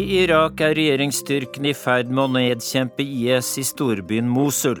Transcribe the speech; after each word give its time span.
I 0.00 0.04
Irak 0.22 0.60
er 0.64 0.72
regjeringsstyrken 0.78 1.66
i 1.68 1.72
ferd 1.76 2.08
med 2.08 2.22
å 2.22 2.32
nedkjempe 2.32 3.04
IS 3.04 3.50
i 3.60 3.64
storbyen 3.68 4.28
Mosul. 4.32 4.78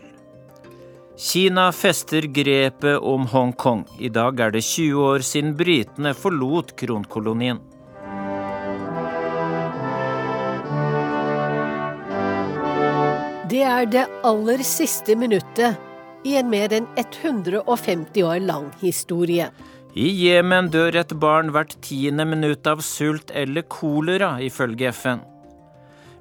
Kina 1.20 1.66
fester 1.76 2.24
grepet 2.38 3.04
om 3.04 3.26
Hongkong. 3.28 3.82
I 4.00 4.08
dag 4.08 4.40
er 4.40 4.54
det 4.54 4.62
20 4.64 5.02
år 5.04 5.24
siden 5.26 5.50
britene 5.58 6.14
forlot 6.16 6.72
kronkolonien. 6.80 7.60
Det 13.52 13.64
er 13.74 13.90
det 13.92 14.06
aller 14.30 14.64
siste 14.64 15.18
minuttet 15.20 16.24
i 16.24 16.38
en 16.40 16.48
mer 16.48 16.72
enn 16.78 16.88
150 16.96 18.24
år 18.24 18.40
lang 18.46 18.72
historie. 18.80 19.50
I 19.98 20.06
Jemen 20.14 20.68
dør 20.70 21.00
et 21.00 21.12
barn 21.18 21.50
hvert 21.50 21.72
tiende 21.82 22.22
minutt 22.28 22.66
av 22.70 22.78
sult 22.86 23.32
eller 23.34 23.64
kolera, 23.66 24.36
ifølge 24.38 24.92
FN. 24.94 25.24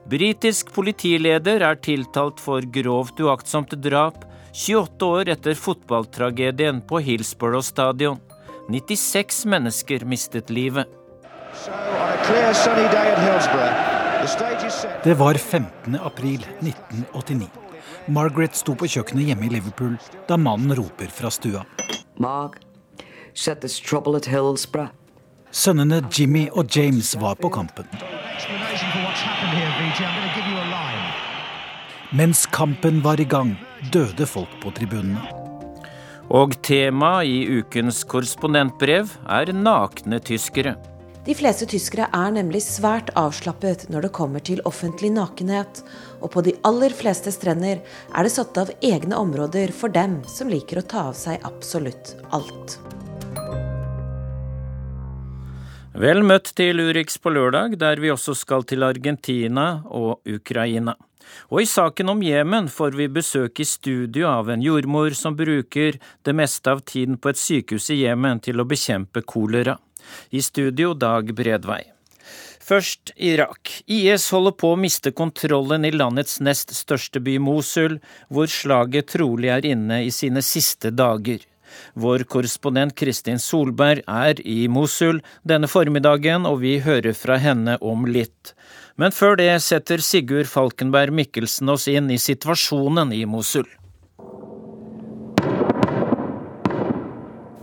Britisk 0.10 0.72
politileder 0.73 1.62
er 1.62 1.77
tiltalt 1.86 2.41
for 2.41 2.66
grovt 2.66 3.20
uaktsomt 3.22 3.76
drap 3.77 4.24
28 4.58 5.05
år 5.05 5.30
etter 5.36 5.54
fotballtragedien 5.54 6.82
på 6.90 7.02
Hillsborough 7.05 7.66
stadion. 7.66 8.18
96 8.70 9.46
mennesker 9.46 10.05
mistet 10.05 10.49
livet. 10.49 10.90
Det 15.04 15.13
var 15.18 15.38
15. 15.38 15.96
april 15.96 16.41
1989. 16.62 17.49
Margaret 18.10 18.58
sto 18.58 18.74
på 18.74 18.90
kjøkkenet 18.90 19.30
hjemme 19.30 19.46
i 19.46 19.54
Liverpool 19.54 19.93
da 20.30 20.38
mannen 20.41 20.74
roper 20.77 21.13
fra 21.13 21.30
stua. 21.34 21.62
Mark, 22.18 22.58
Sønnene 25.51 26.01
Jimmy 26.12 26.41
og 26.51 26.76
James 26.76 27.13
var 27.21 27.37
på 27.40 27.49
kampen. 27.49 27.87
Mens 32.12 32.43
kampen 32.51 32.99
var 33.05 33.21
i 33.21 33.27
gang, 33.31 33.54
døde 33.93 34.27
folk 34.27 34.59
på 34.59 34.73
tribunene. 34.76 35.23
Og 36.29 36.57
tema 36.68 37.23
i 37.23 37.62
ukens 37.62 38.04
korrespondentbrev 38.12 39.15
er 39.31 39.53
nakne 39.55 40.20
tyskere. 40.20 40.76
De 41.24 41.35
fleste 41.37 41.68
tyskere 41.70 42.09
er 42.12 42.35
nemlig 42.35 42.65
svært 42.65 43.13
avslappet 43.20 43.87
når 43.93 44.07
det 44.07 44.15
kommer 44.20 44.43
til 44.43 44.59
offentlig 44.68 45.13
nakenhet, 45.15 45.84
og 46.20 46.34
på 46.35 46.43
de 46.43 46.57
aller 46.68 46.91
fleste 46.91 47.31
strender 47.31 47.79
er 47.79 48.27
det 48.27 48.35
satt 48.35 48.59
av 48.59 48.76
egne 48.84 49.15
områder 49.15 49.71
for 49.71 49.96
dem 49.96 50.20
som 50.27 50.51
liker 50.51 50.84
å 50.84 50.87
ta 50.91 51.09
av 51.13 51.20
seg 51.20 51.40
absolutt 51.48 52.18
alt. 52.35 52.79
Vel 56.00 56.22
møtt 56.24 56.54
til 56.55 56.80
Urix 56.80 57.18
på 57.20 57.34
lørdag, 57.36 57.74
der 57.76 58.00
vi 58.00 58.08
også 58.08 58.32
skal 58.40 58.64
til 58.64 58.86
Argentina 58.88 59.82
og 59.84 60.22
Ukraina. 60.24 60.94
Og 61.52 61.66
i 61.66 61.68
saken 61.68 62.14
om 62.14 62.22
Jemen 62.24 62.70
får 62.72 62.96
vi 62.96 63.10
besøk 63.12 63.60
i 63.60 63.68
studio 63.68 64.30
av 64.31 64.47
en 64.53 64.64
jordmor 64.64 65.12
som 65.12 65.36
bruker 65.36 66.00
det 66.24 66.36
meste 66.40 66.72
av 66.72 66.86
tiden 66.88 67.20
på 67.20 67.34
et 67.34 67.42
sykehus 67.42 67.90
i 67.92 68.00
Jemen 68.06 68.40
til 68.40 68.64
å 68.64 68.68
bekjempe 68.70 69.25
kolera. 69.28 69.75
I 70.31 70.40
studio 70.40 70.94
Dag 70.96 71.36
Bredvei. 71.36 71.81
Først 72.64 73.12
Irak. 73.18 73.81
IS 73.92 74.30
holder 74.31 74.56
på 74.56 74.72
å 74.72 74.80
miste 74.80 75.12
kontrollen 75.12 75.84
i 75.84 75.92
landets 75.92 76.40
nest 76.40 76.72
største 76.80 77.20
by 77.20 77.36
Mosul, 77.44 78.00
hvor 78.31 78.47
slaget 78.47 79.12
trolig 79.18 79.52
er 79.52 79.68
inne 79.68 80.06
i 80.08 80.16
sine 80.16 80.46
siste 80.46 80.96
dager. 80.96 81.44
Vår 81.94 82.25
korrespondent 82.30 82.96
Kristin 82.97 83.40
Solberg 83.40 84.03
er 84.07 84.40
i 84.46 84.68
Mosul 84.72 85.22
denne 85.47 85.69
formiddagen, 85.72 86.46
og 86.50 86.62
vi 86.63 86.78
hører 86.84 87.18
fra 87.18 87.40
henne 87.41 87.78
om 87.81 88.07
litt. 88.09 88.53
Men 89.00 89.16
før 89.16 89.38
det 89.40 89.52
setter 89.63 90.03
Sigurd 90.03 90.50
Falkenberg 90.52 91.13
Mikkelsen 91.16 91.72
oss 91.72 91.88
inn 91.88 92.09
i 92.12 92.19
situasjonen 92.19 93.13
i 93.16 93.24
Mosul. 93.29 93.68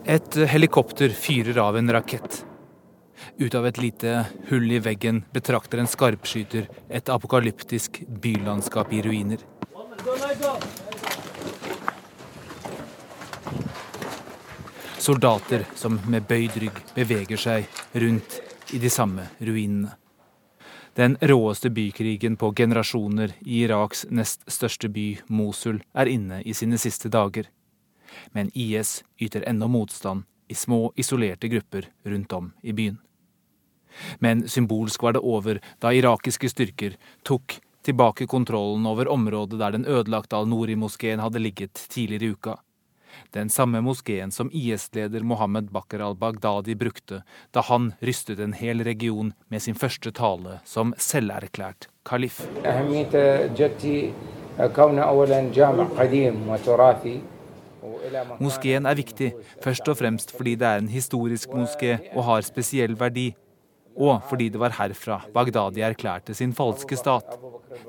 Et 0.06 0.36
helikopter 0.48 1.10
fyrer 1.10 1.58
av 1.58 1.76
en 1.76 1.90
rakett. 1.90 2.44
Ut 3.36 3.54
av 3.58 3.66
et 3.66 3.78
lite 3.82 4.12
hull 4.48 4.70
i 4.72 4.78
veggen 4.78 5.24
betrakter 5.34 5.82
en 5.82 5.90
skarpskyter 5.90 6.68
et 6.88 7.10
apokalyptisk 7.12 8.04
bylandskap 8.22 8.94
i 8.94 9.02
ruiner. 9.04 9.42
Soldater 14.98 15.64
som 15.74 16.00
med 16.08 16.24
bøyd 16.26 16.56
rygg 16.56 16.78
beveger 16.96 17.40
seg 17.40 17.66
rundt 17.92 18.40
i 18.72 18.78
de 18.80 18.90
samme 18.90 19.26
ruinene. 19.38 19.92
Den 20.96 21.18
råeste 21.20 21.68
bykrigen 21.70 22.38
på 22.40 22.48
generasjoner 22.56 23.34
i 23.44 23.60
Iraks 23.66 24.06
nest 24.08 24.46
største 24.48 24.88
by, 24.88 25.18
Mosul, 25.28 25.82
er 25.92 26.08
inne 26.08 26.40
i 26.40 26.54
sine 26.56 26.78
siste 26.80 27.12
dager. 27.12 27.50
Men 28.32 28.48
IS 28.54 29.02
yter 29.20 29.44
ennå 29.44 29.68
motstand 29.68 30.24
i 30.48 30.56
små, 30.56 30.92
isolerte 30.96 31.52
grupper 31.52 31.90
rundt 32.04 32.32
om 32.32 32.52
i 32.62 32.72
byen. 32.72 32.96
Men 34.18 34.48
symbolsk 34.48 35.02
var 35.02 35.12
det 35.12 35.24
over 35.24 35.60
da 35.84 35.92
irakiske 35.92 36.48
styrker 36.48 36.96
tok 37.22 37.58
tilbake 37.84 38.26
kontrollen 38.26 38.88
over 38.88 39.12
området 39.12 39.60
der 39.60 39.76
den 39.76 39.84
ødelagte 39.84 40.40
al-Nori-moskeen 40.40 41.20
hadde 41.20 41.44
ligget 41.44 41.86
tidligere 41.92 42.24
i 42.24 42.32
uka 42.32 42.56
den 43.36 43.50
samme 43.52 43.80
moskeen 43.84 44.32
som 44.34 44.50
IS-leder 44.52 45.24
Mohammed 45.26 45.70
Bakr 45.74 46.02
al-Baghdadi 46.04 46.76
brukte 46.78 47.22
da 47.54 47.64
han 47.68 47.92
rystet 48.00 48.40
en 48.40 48.56
hel 48.56 48.84
region 48.84 49.32
med 49.48 49.62
sin 49.62 49.78
første 49.78 50.12
tale 50.12 50.60
som 50.64 50.94
selverklært 50.98 51.88
kalif. 52.06 52.40
Moskeen 58.40 58.86
er 58.86 58.96
viktig, 58.96 59.32
først 59.64 59.88
og 59.88 59.98
fremst 59.98 60.36
fordi 60.36 60.54
det 60.60 60.68
er 60.68 60.84
en 60.84 60.92
historisk 60.92 61.56
moské 61.56 61.98
og 62.14 62.24
har 62.30 62.46
spesiell 62.46 62.96
verdi 62.98 63.32
og 63.96 64.24
fordi 64.28 64.48
det 64.52 64.60
var 64.60 64.74
herfra 64.76 65.20
Bagdadi 65.34 65.82
erklærte 65.84 66.34
sin 66.36 66.52
falske 66.56 66.96
stat. 66.98 67.36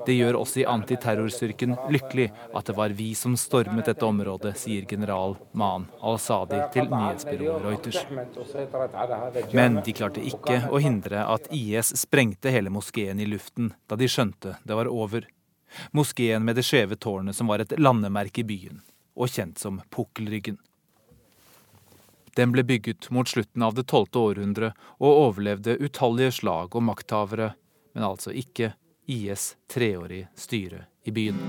Det 0.06 0.16
gjør 0.16 0.38
oss 0.40 0.56
i 0.56 0.64
antiterrorstyrken 0.68 1.76
lykkelig 1.92 2.28
at 2.56 2.68
det 2.68 2.76
var 2.76 2.94
vi 2.96 3.10
som 3.18 3.36
stormet 3.40 3.88
dette 3.88 4.04
området, 4.04 4.54
sier 4.60 4.86
general 4.88 5.36
Man 5.52 5.86
al-Sadi 6.00 6.60
til 6.74 6.88
nyhetsbyrået 6.92 7.64
Reuters. 7.64 8.04
Men 9.52 9.80
de 9.84 9.96
klarte 9.96 10.24
ikke 10.24 10.62
å 10.72 10.80
hindre 10.82 11.24
at 11.28 11.50
IS 11.54 11.94
sprengte 12.00 12.52
hele 12.54 12.72
moskeen 12.72 13.20
i 13.20 13.28
luften 13.28 13.72
da 13.88 13.98
de 14.00 14.08
skjønte 14.10 14.56
det 14.64 14.78
var 14.78 14.90
over. 14.92 15.28
Moskeen 15.92 16.44
med 16.44 16.56
det 16.56 16.64
skjeve 16.64 16.96
tårnet 16.96 17.36
som 17.36 17.50
var 17.50 17.60
et 17.60 17.74
landemerke 17.78 18.40
i 18.40 18.48
byen, 18.48 18.80
og 19.18 19.28
kjent 19.32 19.60
som 19.60 19.82
Pukkelryggen. 19.92 20.56
Den 22.38 22.52
ble 22.54 22.62
bygget 22.62 23.10
mot 23.10 23.28
slutten 23.28 23.62
av 23.66 23.74
det 23.74 23.82
tolvte 23.90 24.20
århundre 24.22 24.68
og 25.02 25.08
overlevde 25.10 25.74
utallige 25.82 26.36
slag 26.36 26.74
og 26.78 26.84
makthavere, 26.86 27.48
men 27.98 28.04
altså 28.06 28.30
ikke 28.30 28.76
IS 29.10 29.56
treårige 29.66 30.28
styre 30.38 30.84
i 31.02 31.10
byen. 31.10 31.40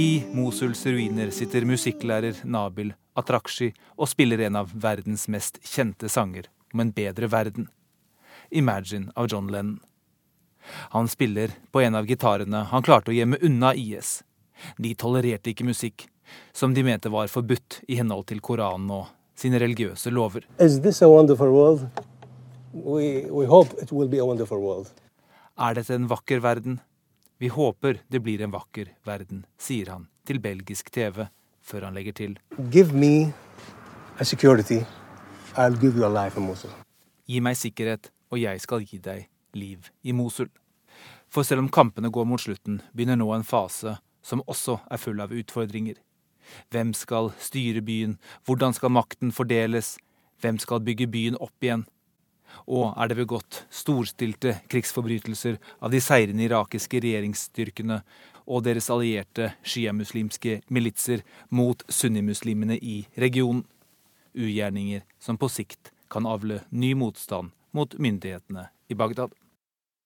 I 0.00 0.08
Mosuls 0.32 0.86
ruiner 0.86 1.34
sitter 1.34 1.68
musikklærer 1.68 2.40
Nabil 2.48 2.94
Atrakshi 3.20 3.68
og 3.98 4.08
spiller 4.08 4.46
en 4.46 4.56
av 4.62 4.72
verdens 4.72 5.26
mest 5.28 5.60
kjente 5.66 6.08
sanger 6.08 6.48
om 6.72 6.80
en 6.80 6.92
bedre 6.96 7.26
verden. 7.30 7.68
Imagine 8.50 9.12
av 9.14 9.28
John 9.30 9.50
Lennon. 9.52 9.80
Han 10.90 11.08
spiller 11.08 11.50
på 11.70 11.80
en 11.80 11.94
av 11.94 12.06
gitarene 12.06 12.64
han 12.70 12.82
klarte 12.82 13.10
å 13.10 13.14
gjemme 13.14 13.38
unna 13.42 13.74
IS. 13.74 14.22
De 14.76 14.94
tolererte 14.94 15.50
ikke 15.50 15.64
musikk 15.64 16.08
som 16.52 16.74
de 16.74 16.84
mente 16.84 17.08
var 17.08 17.30
forbudt 17.32 17.80
i 17.88 17.96
henhold 17.98 18.26
til 18.30 18.42
Koranen 18.44 18.90
og 18.94 19.06
sine 19.38 19.58
religiøse 19.58 20.12
lover. 20.12 20.46
We, 22.70 23.26
we 23.26 23.46
er 25.60 25.74
dette 25.74 25.94
en 25.94 26.06
vakker 26.08 26.40
verden? 26.40 26.78
Vi 27.40 27.48
håper 27.48 27.98
det 28.08 28.20
blir 28.22 28.42
en 28.44 28.52
vakker 28.52 28.92
verden, 29.04 29.44
sier 29.58 29.90
han 29.90 30.06
til 30.28 30.38
belgisk 30.40 30.90
TV, 30.92 31.26
før 31.60 31.88
han 31.88 31.96
legger 31.96 32.16
til. 32.16 32.38
Give 32.70 32.92
me 32.92 33.32
a 34.20 34.24
security 34.24 34.84
Gi 37.28 37.40
meg 37.44 37.58
sikkerhet, 37.60 38.08
og 38.32 38.38
jeg 38.40 38.60
skal 38.64 38.80
gi 38.80 38.96
deg 39.04 39.26
liv 39.52 39.90
i 40.00 40.14
Mosul. 40.16 40.48
For 41.28 41.44
selv 41.44 41.60
om 41.60 41.68
kampene 41.68 42.08
går 42.08 42.24
mot 42.24 42.40
slutten, 42.40 42.78
begynner 42.96 43.18
nå 43.20 43.26
en 43.34 43.44
fase 43.44 43.98
som 44.24 44.40
også 44.48 44.78
er 44.88 45.00
full 45.02 45.20
av 45.20 45.34
utfordringer. 45.36 45.98
Hvem 46.72 46.94
skal 46.96 47.28
styre 47.36 47.82
byen, 47.84 48.16
hvordan 48.48 48.72
skal 48.72 48.94
makten 48.94 49.34
fordeles, 49.36 49.98
hvem 50.40 50.56
skal 50.58 50.80
bygge 50.80 51.10
byen 51.12 51.36
opp 51.36 51.52
igjen? 51.60 51.84
Og 52.64 52.94
er 52.96 53.10
det 53.10 53.18
begått 53.20 53.60
storstilte 53.68 54.56
krigsforbrytelser 54.72 55.58
av 55.84 55.92
de 55.92 56.00
seirende 56.00 56.46
irakiske 56.48 57.02
regjeringsstyrkene 57.04 58.00
og 58.48 58.64
deres 58.64 58.88
allierte 58.90 59.52
sjiamuslimske 59.60 60.62
militser 60.72 61.20
mot 61.52 61.84
sunnimuslimene 61.92 62.80
i 62.80 63.02
regionen? 63.20 63.66
Ugjerninger 64.34 65.04
som 65.18 65.38
på 65.38 65.48
sikt 65.50 65.92
kan 66.10 66.26
avle 66.26 66.62
ny 66.70 66.94
motstand 66.98 67.54
mot 67.76 67.94
myndighetene 67.98 68.68
i 68.90 68.96
Bagdad. 68.98 69.34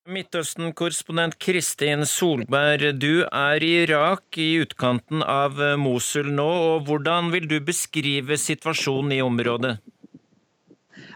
Midtøsten-korrespondent 0.04 1.38
Kristin 1.40 2.04
Solberg, 2.04 2.90
du 3.00 3.24
er 3.24 3.64
i 3.64 3.70
Irak, 3.86 4.36
i 4.36 4.60
utkanten 4.60 5.24
av 5.24 5.56
Mosul 5.80 6.28
nå. 6.28 6.50
og 6.74 6.90
Hvordan 6.90 7.32
vil 7.32 7.48
du 7.48 7.56
beskrive 7.64 8.36
situasjonen 8.36 9.16
i 9.16 9.22
området? 9.24 9.78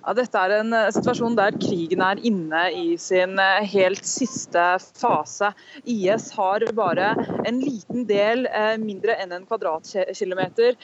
Ja, 0.04 0.14
dette 0.14 0.40
er 0.40 0.54
en 0.60 0.74
eh, 0.76 0.90
situasjon 0.94 1.36
der 1.38 1.56
krigen 1.58 2.02
er 2.04 2.20
inne 2.26 2.62
i 2.74 2.86
sin 3.00 3.38
eh, 3.42 3.66
helt 3.72 4.06
siste 4.06 4.64
fase. 4.98 5.50
IS 5.88 6.30
har 6.36 6.64
bare 6.76 7.10
en 7.48 7.58
liten 7.62 8.06
del, 8.08 8.46
eh, 8.46 8.76
mindre 8.80 9.16
enn 9.18 9.34
en 9.34 9.46
kvadratkilometer, 9.48 10.76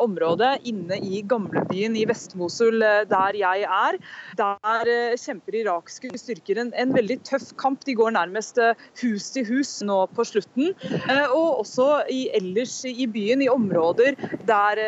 område 0.00 0.48
inne 0.66 0.96
i 1.04 1.20
gamlebyen 1.26 1.94
i 1.98 2.04
Vest-Mosul, 2.08 2.82
der 3.10 3.36
jeg 3.36 3.64
er. 3.66 3.98
Der 4.38 4.90
kjemper 5.18 5.56
irakske 5.60 6.10
styrker 6.18 6.60
en, 6.62 6.70
en, 6.78 6.92
veldig 6.94 7.18
tøff 7.26 7.50
kamp. 7.60 7.82
De 7.86 7.94
går 7.98 8.14
nærmest 8.16 8.58
hus 9.02 9.28
til 9.34 9.46
hus 9.48 9.72
nå 9.86 9.98
på 10.14 10.24
slutten. 10.28 10.72
Og 11.34 11.60
også 11.62 11.88
i, 12.12 12.22
ellers 12.36 12.78
i 12.88 13.06
byen, 13.10 13.44
i 13.44 13.50
områder 13.52 14.18
der, 14.48 14.82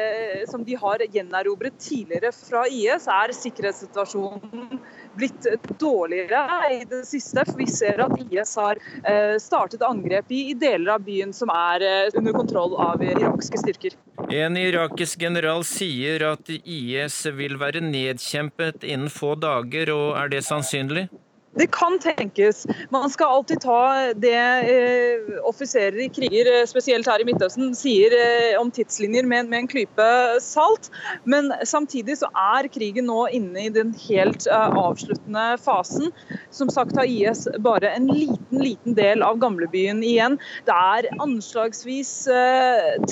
som 0.51 0.65
de 0.67 0.79
har 0.79 1.05
gjenerobret 1.13 1.79
tidligere 1.83 2.33
fra 2.37 2.65
IS, 2.71 3.09
er 3.11 3.35
sikkerheten 3.37 3.52
sikkerhetssituasjonen 3.53 4.81
blitt 5.17 5.47
dårligere 5.79 6.73
i 6.73 6.85
det 6.85 7.05
siste. 7.07 7.45
For 7.47 7.59
vi 7.59 7.67
ser 7.67 8.01
at 8.01 8.13
IS 8.31 8.57
har 8.57 8.79
eh, 9.05 9.37
startet 9.41 9.83
angrep 9.83 10.31
i 10.33 10.55
deler 10.55 10.95
av 10.95 11.05
byen 11.05 11.33
som 11.33 11.51
er 11.53 11.83
eh, 11.83 12.11
under 12.15 12.33
kontroll 12.33 12.77
av 12.81 13.03
irakske 13.03 13.61
styrker. 13.61 13.97
En 14.33 14.57
irakisk 14.57 15.21
general 15.21 15.65
sier 15.65 16.25
at 16.33 16.49
IS 16.49 17.27
vil 17.37 17.59
være 17.61 17.83
nedkjempet 17.85 18.85
innen 18.85 19.11
få 19.13 19.35
dager, 19.35 19.93
og 19.93 20.17
er 20.17 20.33
det 20.33 20.45
sannsynlig? 20.47 21.09
Det 21.55 21.67
kan 21.67 21.99
tenkes. 21.99 22.67
Man 22.91 23.11
skal 23.11 23.27
alltid 23.27 23.61
ta 23.61 24.13
det 24.17 24.37
eh, 24.73 25.35
offiserer 25.45 25.99
i 26.01 26.09
kriger, 26.09 26.49
eh, 26.49 26.67
spesielt 26.67 27.07
her 27.07 27.21
i 27.21 27.27
Midtøsten, 27.29 27.75
sier 27.77 28.15
eh, 28.17 28.61
om 28.61 28.71
tidslinjer 28.73 29.27
med, 29.29 29.51
med, 29.51 29.59
en 29.59 29.69
klype 29.69 30.07
salt. 30.41 30.89
Men 31.29 31.53
samtidig 31.69 32.17
så 32.23 32.31
er 32.33 32.71
krigen 32.73 33.11
nå 33.11 33.27
inne 33.37 33.67
i 33.67 33.73
den 33.75 33.93
helt 34.07 34.47
eh, 34.49 34.79
avsluttende 34.81 35.59
fasen. 35.61 36.09
Som 36.51 36.73
sagt 36.73 36.97
har 36.97 37.09
IS 37.09 37.45
bare 37.61 37.93
en 37.99 38.09
liten, 38.09 38.63
liten 38.63 38.97
del 38.97 39.25
av 39.27 39.37
gamlebyen 39.43 40.01
igjen. 40.07 40.39
Det 40.65 40.79
er 40.97 41.11
anslagsvis 41.21 42.15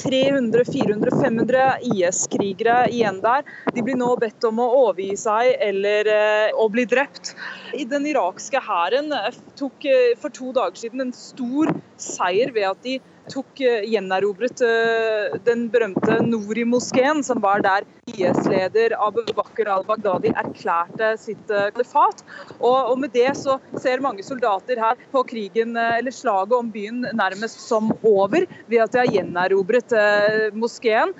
300, 0.01 0.65
400, 0.73 1.11
500 1.21 1.69
IS-krigere 1.93 2.89
igjen 2.89 3.21
der. 3.21 3.45
De 3.75 3.85
blir 3.85 4.01
nå 4.01 4.15
bedt 4.21 4.45
om 4.49 4.65
å 4.65 4.69
overgi 4.87 5.13
seg 5.21 5.55
eller 5.61 6.09
eh, 6.09 6.57
å 6.57 6.69
bli 6.73 6.87
drept. 6.89 7.35
I 7.77 7.85
den 7.85 8.07
Irak 8.07 8.30
irakske 8.31 8.61
hæren 8.62 9.12
eh, 9.12 9.35
tok 9.59 9.85
eh, 9.85 10.15
for 10.21 10.29
to 10.29 10.53
dager 10.53 10.79
siden 10.79 11.00
en 11.00 11.12
stor 11.12 11.67
seier 12.02 12.52
ved 12.55 12.69
at 12.73 12.85
de 12.87 12.99
tok 13.31 13.61
eh, 13.62 13.85
gjenerobret 13.87 14.62
den 15.47 15.67
berømte 15.70 16.17
Nori-moskeen, 16.26 17.23
som 17.23 17.38
var 17.44 17.62
der 17.62 17.87
IS-leder 18.11 18.97
Abu 18.99 19.23
Bakr 19.37 19.69
al-Baghdadi 19.70 20.32
erklærte 20.35 21.12
sitt 21.20 21.52
kalifat. 21.76 22.25
Og, 22.58 22.97
med 22.99 23.12
det 23.14 23.29
så 23.38 23.61
ser 23.79 24.02
mange 24.02 24.25
soldater 24.26 24.81
her 24.82 24.99
på 25.12 25.23
krigen, 25.29 25.76
eller 25.79 26.14
slaget 26.14 26.56
om 26.58 26.73
byen 26.75 27.05
nærmest 27.14 27.62
som 27.69 27.93
over, 28.03 28.49
ved 28.67 28.82
at 28.82 28.96
de 28.96 29.03
har 29.05 29.14
gjenerobret 29.14 29.94
moskeen. 30.58 31.14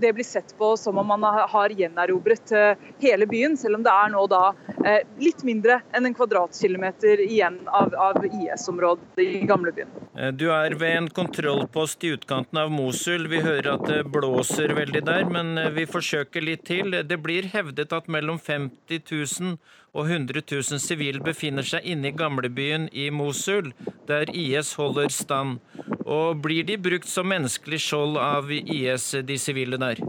Det 0.00 0.14
blir 0.16 0.24
sett 0.26 0.56
på 0.56 0.72
som 0.80 1.02
om 1.02 1.12
man 1.12 1.28
har 1.52 1.76
gjenerobret 1.76 2.54
hele 3.02 3.28
byen, 3.28 3.60
selv 3.60 3.80
om 3.80 3.84
det 3.84 3.92
er 3.92 4.14
nå 4.14 4.24
da 4.32 4.46
Eh, 4.84 5.02
litt 5.18 5.42
mindre 5.42 5.80
enn 5.92 6.06
en 6.06 6.14
kvadratkilometer 6.14 7.20
igjen 7.24 7.58
av, 7.66 7.94
av 7.98 8.22
IS-området 8.26 9.22
i 9.24 9.42
gamlebyen. 9.48 9.90
Eh, 10.14 10.30
du 10.36 10.46
er 10.54 10.76
ved 10.78 10.94
en 10.96 11.08
kontrollpost 11.10 12.04
i 12.04 12.12
utkanten 12.16 12.60
av 12.60 12.70
Mosul. 12.72 13.26
Vi 13.32 13.40
hører 13.44 13.72
at 13.74 13.86
det 13.88 14.04
blåser 14.12 14.74
veldig 14.76 15.02
der, 15.08 15.26
men 15.32 15.58
eh, 15.58 15.70
vi 15.74 15.86
forsøker 15.88 16.44
litt 16.44 16.66
til. 16.68 16.94
Det 17.08 17.20
blir 17.24 17.50
hevdet 17.54 17.94
at 17.96 18.08
mellom 18.12 18.38
50 18.38 19.02
000 19.10 19.56
og 19.98 20.04
100 20.06 20.42
000 20.44 20.82
sivile 20.82 21.24
befinner 21.24 21.66
seg 21.66 21.86
inne 21.88 22.12
i 22.12 22.16
gamlebyen 22.16 22.88
i 22.92 23.08
Mosul, 23.10 23.72
der 24.08 24.30
IS 24.30 24.74
holder 24.78 25.08
stand. 25.12 25.58
Og 26.04 26.40
blir 26.44 26.64
de 26.68 26.78
brukt 26.80 27.08
som 27.08 27.28
menneskelig 27.28 27.80
skjold 27.84 28.20
av 28.20 28.52
IS, 28.52 29.10
de 29.24 29.38
sivile 29.40 29.80
der? 29.80 30.00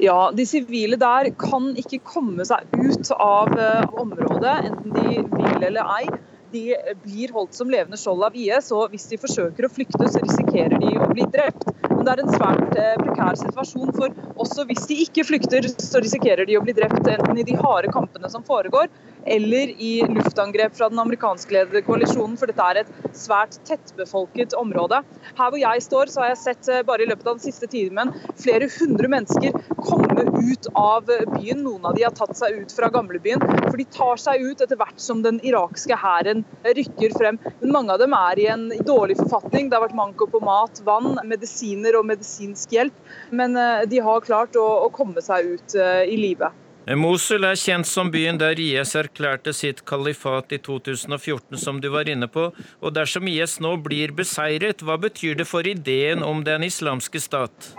Ja, 0.00 0.30
De 0.32 0.46
sivile 0.46 0.96
der 0.96 1.28
kan 1.36 1.74
ikke 1.76 2.00
komme 2.08 2.44
seg 2.48 2.64
ut 2.72 3.10
av 3.20 3.52
uh, 3.52 3.84
området, 4.00 4.54
enten 4.70 4.94
de 4.96 5.20
vil 5.20 5.66
eller 5.66 5.90
ei. 5.98 6.06
De 6.52 6.64
blir 7.04 7.32
holdt 7.34 7.54
som 7.54 7.70
levende 7.70 7.98
skjold 8.00 8.24
av 8.26 8.36
IS, 8.36 8.72
og 8.74 8.90
hvis 8.94 9.06
de 9.10 9.20
forsøker 9.22 9.66
å 9.66 9.72
flykte, 9.72 10.08
så 10.10 10.22
risikerer 10.24 10.80
de 10.82 10.96
å 10.98 11.10
bli 11.12 11.26
drept. 11.30 11.68
Men 12.00 12.06
det 12.08 12.12
er 12.14 12.20
en 12.22 12.32
svært 12.32 12.76
uh, 12.80 12.94
prekær 12.96 13.36
situasjon, 13.36 13.90
for 13.92 14.14
også 14.40 14.64
hvis 14.70 14.86
de 14.88 14.96
ikke 15.04 15.26
flykter, 15.28 15.66
så 15.68 16.00
risikerer 16.00 16.48
de 16.48 16.56
å 16.56 16.62
bli 16.64 16.72
drept 16.72 17.04
enten 17.04 17.36
i 17.36 17.44
de 17.44 17.58
harde 17.60 17.90
kampene 17.92 18.30
som 18.32 18.40
foregår, 18.46 18.88
eller 19.28 19.74
i 19.76 19.90
luftangrep 20.08 20.78
fra 20.78 20.88
den 20.88 21.02
amerikanskledede 21.02 21.82
koalisjonen, 21.84 22.38
for 22.40 22.48
dette 22.48 22.68
er 22.72 22.80
et 22.80 22.94
svært 23.12 23.58
tettbefolket 23.68 24.56
område. 24.56 25.02
Her 25.36 25.52
hvor 25.52 25.60
jeg 25.60 25.84
står, 25.84 26.08
så 26.08 26.22
har 26.24 26.32
jeg 26.32 26.40
sett 26.40 26.70
eh, 26.72 26.80
bare 26.88 27.04
i 27.04 27.10
løpet 27.10 27.28
av 27.28 27.36
den 27.36 27.44
siste 27.44 27.68
timen 27.68 28.14
flere 28.40 28.70
hundre 28.78 29.10
mennesker 29.12 29.60
komme 29.76 30.24
ut 30.40 30.70
av 30.72 31.04
byen. 31.04 31.60
Noen 31.66 31.84
av 31.84 31.96
de 31.98 32.06
har 32.06 32.16
tatt 32.16 32.32
seg 32.38 32.62
ut 32.62 32.72
fra 32.72 32.88
gamlebyen, 32.92 33.44
for 33.66 33.76
de 33.76 33.86
tar 33.92 34.20
seg 34.24 34.44
ut 34.46 34.64
etter 34.64 34.80
hvert 34.80 35.00
som 35.00 35.20
den 35.26 35.40
irakske 35.44 36.00
hæren 36.00 36.46
rykker 36.64 37.12
frem. 37.18 37.40
Men 37.60 37.76
mange 37.76 37.92
av 37.92 38.00
dem 38.00 38.16
er 38.16 38.40
i 38.40 38.48
en 38.52 38.68
dårlig 38.88 39.18
forfatning. 39.20 39.68
Det 39.68 39.76
har 39.76 39.84
vært 39.84 39.98
manko 39.98 40.30
på 40.32 40.40
mat, 40.44 40.80
vann, 40.86 41.18
medisiner 41.28 41.89
og 41.98 42.06
medisinsk 42.08 42.72
hjelp. 42.76 42.96
Men 43.30 43.56
eh, 43.56 43.86
de 43.90 44.02
har 44.04 44.26
klart 44.26 44.58
å, 44.58 44.66
å 44.86 44.90
komme 44.94 45.22
seg 45.24 45.54
ut 45.56 45.78
eh, 45.78 46.04
i 46.10 46.18
livet. 46.20 46.56
Mosul 46.96 47.44
er 47.44 47.58
kjent 47.60 47.86
som 47.86 48.08
byen 48.10 48.38
der 48.40 48.58
IS 48.58 48.96
erklærte 48.98 49.52
sitt 49.54 49.84
kalifat 49.86 50.50
i 50.56 50.58
2014, 50.58 51.58
som 51.60 51.78
du 51.78 51.90
var 51.92 52.08
inne 52.08 52.26
på. 52.26 52.48
Og 52.80 52.94
dersom 52.96 53.28
IS 53.30 53.58
nå 53.62 53.76
blir 53.84 54.14
beseiret, 54.16 54.82
hva 54.82 54.96
betyr 54.98 55.38
det 55.38 55.46
for 55.46 55.66
ideen 55.66 56.24
om 56.26 56.42
den 56.46 56.64
islamske 56.66 57.20
stat? 57.22 57.74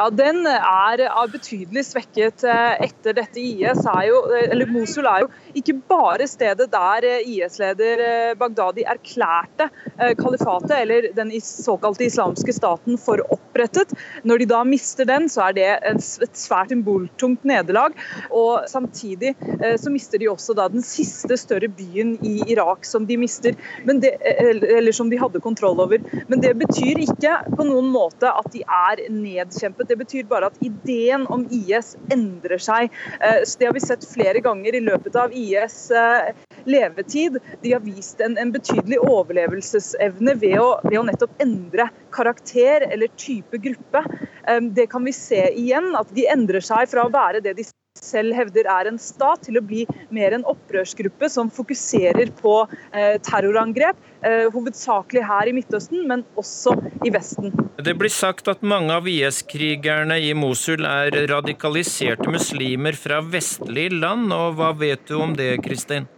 Ja, 0.00 0.06
Den 0.08 0.46
er 0.48 1.02
betydelig 1.28 1.82
svekket 1.90 2.40
eh, 2.48 2.86
etter 2.86 3.12
dette. 3.18 3.36
IS 3.40 3.82
er 3.84 4.06
jo, 4.08 4.20
eller 4.32 4.70
Mosul 4.72 5.04
er 5.04 5.26
jo 5.26 5.28
ikke 5.60 5.74
bare 5.90 6.24
stedet 6.30 6.70
der 6.72 7.04
eh, 7.04 7.26
IS-leder 7.28 8.32
Bagdadi 8.40 8.86
erklærte 8.88 9.68
kalifatet, 10.16 10.72
eller 10.78 11.10
den 11.12 11.34
såkalte 11.44 12.06
islamske 12.06 12.54
staten, 12.56 12.96
for 12.96 13.20
opprettet. 13.28 13.92
Når 14.24 14.40
de 14.40 14.46
da 14.48 14.62
mister 14.64 15.04
den, 15.04 15.28
så 15.28 15.50
er 15.50 15.58
det 15.58 15.68
et 15.90 16.38
svært 16.38 16.72
symboltungt 16.72 17.44
nederlag. 17.44 17.92
Og 18.32 18.64
samtidig 18.72 19.34
så 19.80 19.92
mister 19.92 20.20
de 20.22 20.30
også 20.32 20.56
da 20.56 20.70
den 20.72 20.84
siste 20.86 21.36
større 21.40 21.68
byen 21.68 22.14
i 22.24 22.38
Irak 22.54 22.88
som 22.88 23.04
de 23.08 23.18
mister, 23.20 23.58
det, 23.84 24.14
eller 24.24 24.96
som 24.96 25.12
de 25.12 25.20
hadde 25.20 25.44
kontroll 25.44 25.84
over. 25.84 26.00
Men 26.32 26.40
det 26.40 26.54
betyr 26.62 27.02
ikke 27.04 27.36
på 27.52 27.68
noen 27.68 27.92
måte 27.92 28.32
at 28.32 28.48
de 28.54 28.64
er 28.64 29.04
nedkjempet 29.12 29.89
det 29.90 29.98
betyr 30.00 30.28
bare 30.30 30.50
at 30.50 30.60
ideen 30.64 31.26
om 31.34 31.44
IS 31.50 31.96
endrer 32.14 32.62
seg. 32.62 32.90
Eh, 33.20 33.42
det 33.58 33.68
har 33.68 33.74
vi 33.76 33.82
sett 33.82 34.06
flere 34.06 34.42
ganger 34.44 34.76
i 34.76 34.82
løpet 34.86 35.18
av 35.18 35.34
IS 35.36 35.78
eh, 35.90 36.30
levetid. 36.70 37.40
De 37.64 37.74
har 37.74 37.82
vist 37.84 38.22
en, 38.22 38.38
en 38.38 38.54
betydelig 38.54 39.00
overlevelsesevne 39.02 40.36
ved 40.40 40.58
å, 40.62 40.70
ved 40.86 41.00
å, 41.00 41.06
nettopp 41.10 41.42
endre 41.42 41.90
karakter 42.14 42.86
eller 42.90 43.10
type 43.20 43.60
gruppe. 43.62 44.04
Eh, 44.46 44.62
det 44.78 44.86
kan 44.94 45.06
vi 45.06 45.16
se 45.16 45.48
igjen, 45.50 45.92
at 45.98 46.14
de 46.14 46.28
endrer 46.30 46.64
seg 46.64 46.90
fra 46.92 47.06
å 47.06 47.14
være 47.14 47.42
det 47.44 47.56
de 47.58 47.66
selv 48.04 48.36
hevder 48.36 48.68
er 48.70 48.90
en 48.90 48.98
stat, 49.00 49.44
til 49.46 49.60
å 49.60 49.64
bli 49.64 49.86
mer 50.14 50.36
en 50.36 50.44
opprørsgruppe 50.48 51.28
som 51.32 51.50
fokuserer 51.52 52.32
på 52.40 52.54
eh, 52.66 53.16
terrorangrep. 53.26 53.98
Eh, 54.20 54.46
hovedsakelig 54.52 55.22
her 55.24 55.48
i 55.48 55.54
Midtøsten, 55.56 56.02
men 56.08 56.24
også 56.40 56.74
i 57.06 57.12
Vesten. 57.14 57.54
Det 57.80 57.94
blir 57.96 58.12
sagt 58.12 58.50
at 58.52 58.64
mange 58.66 58.92
av 58.92 59.08
IS-krigerne 59.08 60.18
i 60.20 60.34
Mosul 60.36 60.84
er 60.84 61.16
radikaliserte 61.30 62.28
muslimer 62.32 62.98
fra 62.98 63.22
vestlige 63.24 63.96
land. 63.96 64.32
og 64.36 64.58
Hva 64.60 64.74
vet 64.76 65.06
du 65.08 65.16
om 65.20 65.36
det, 65.36 65.54
Kristin? 65.64 66.08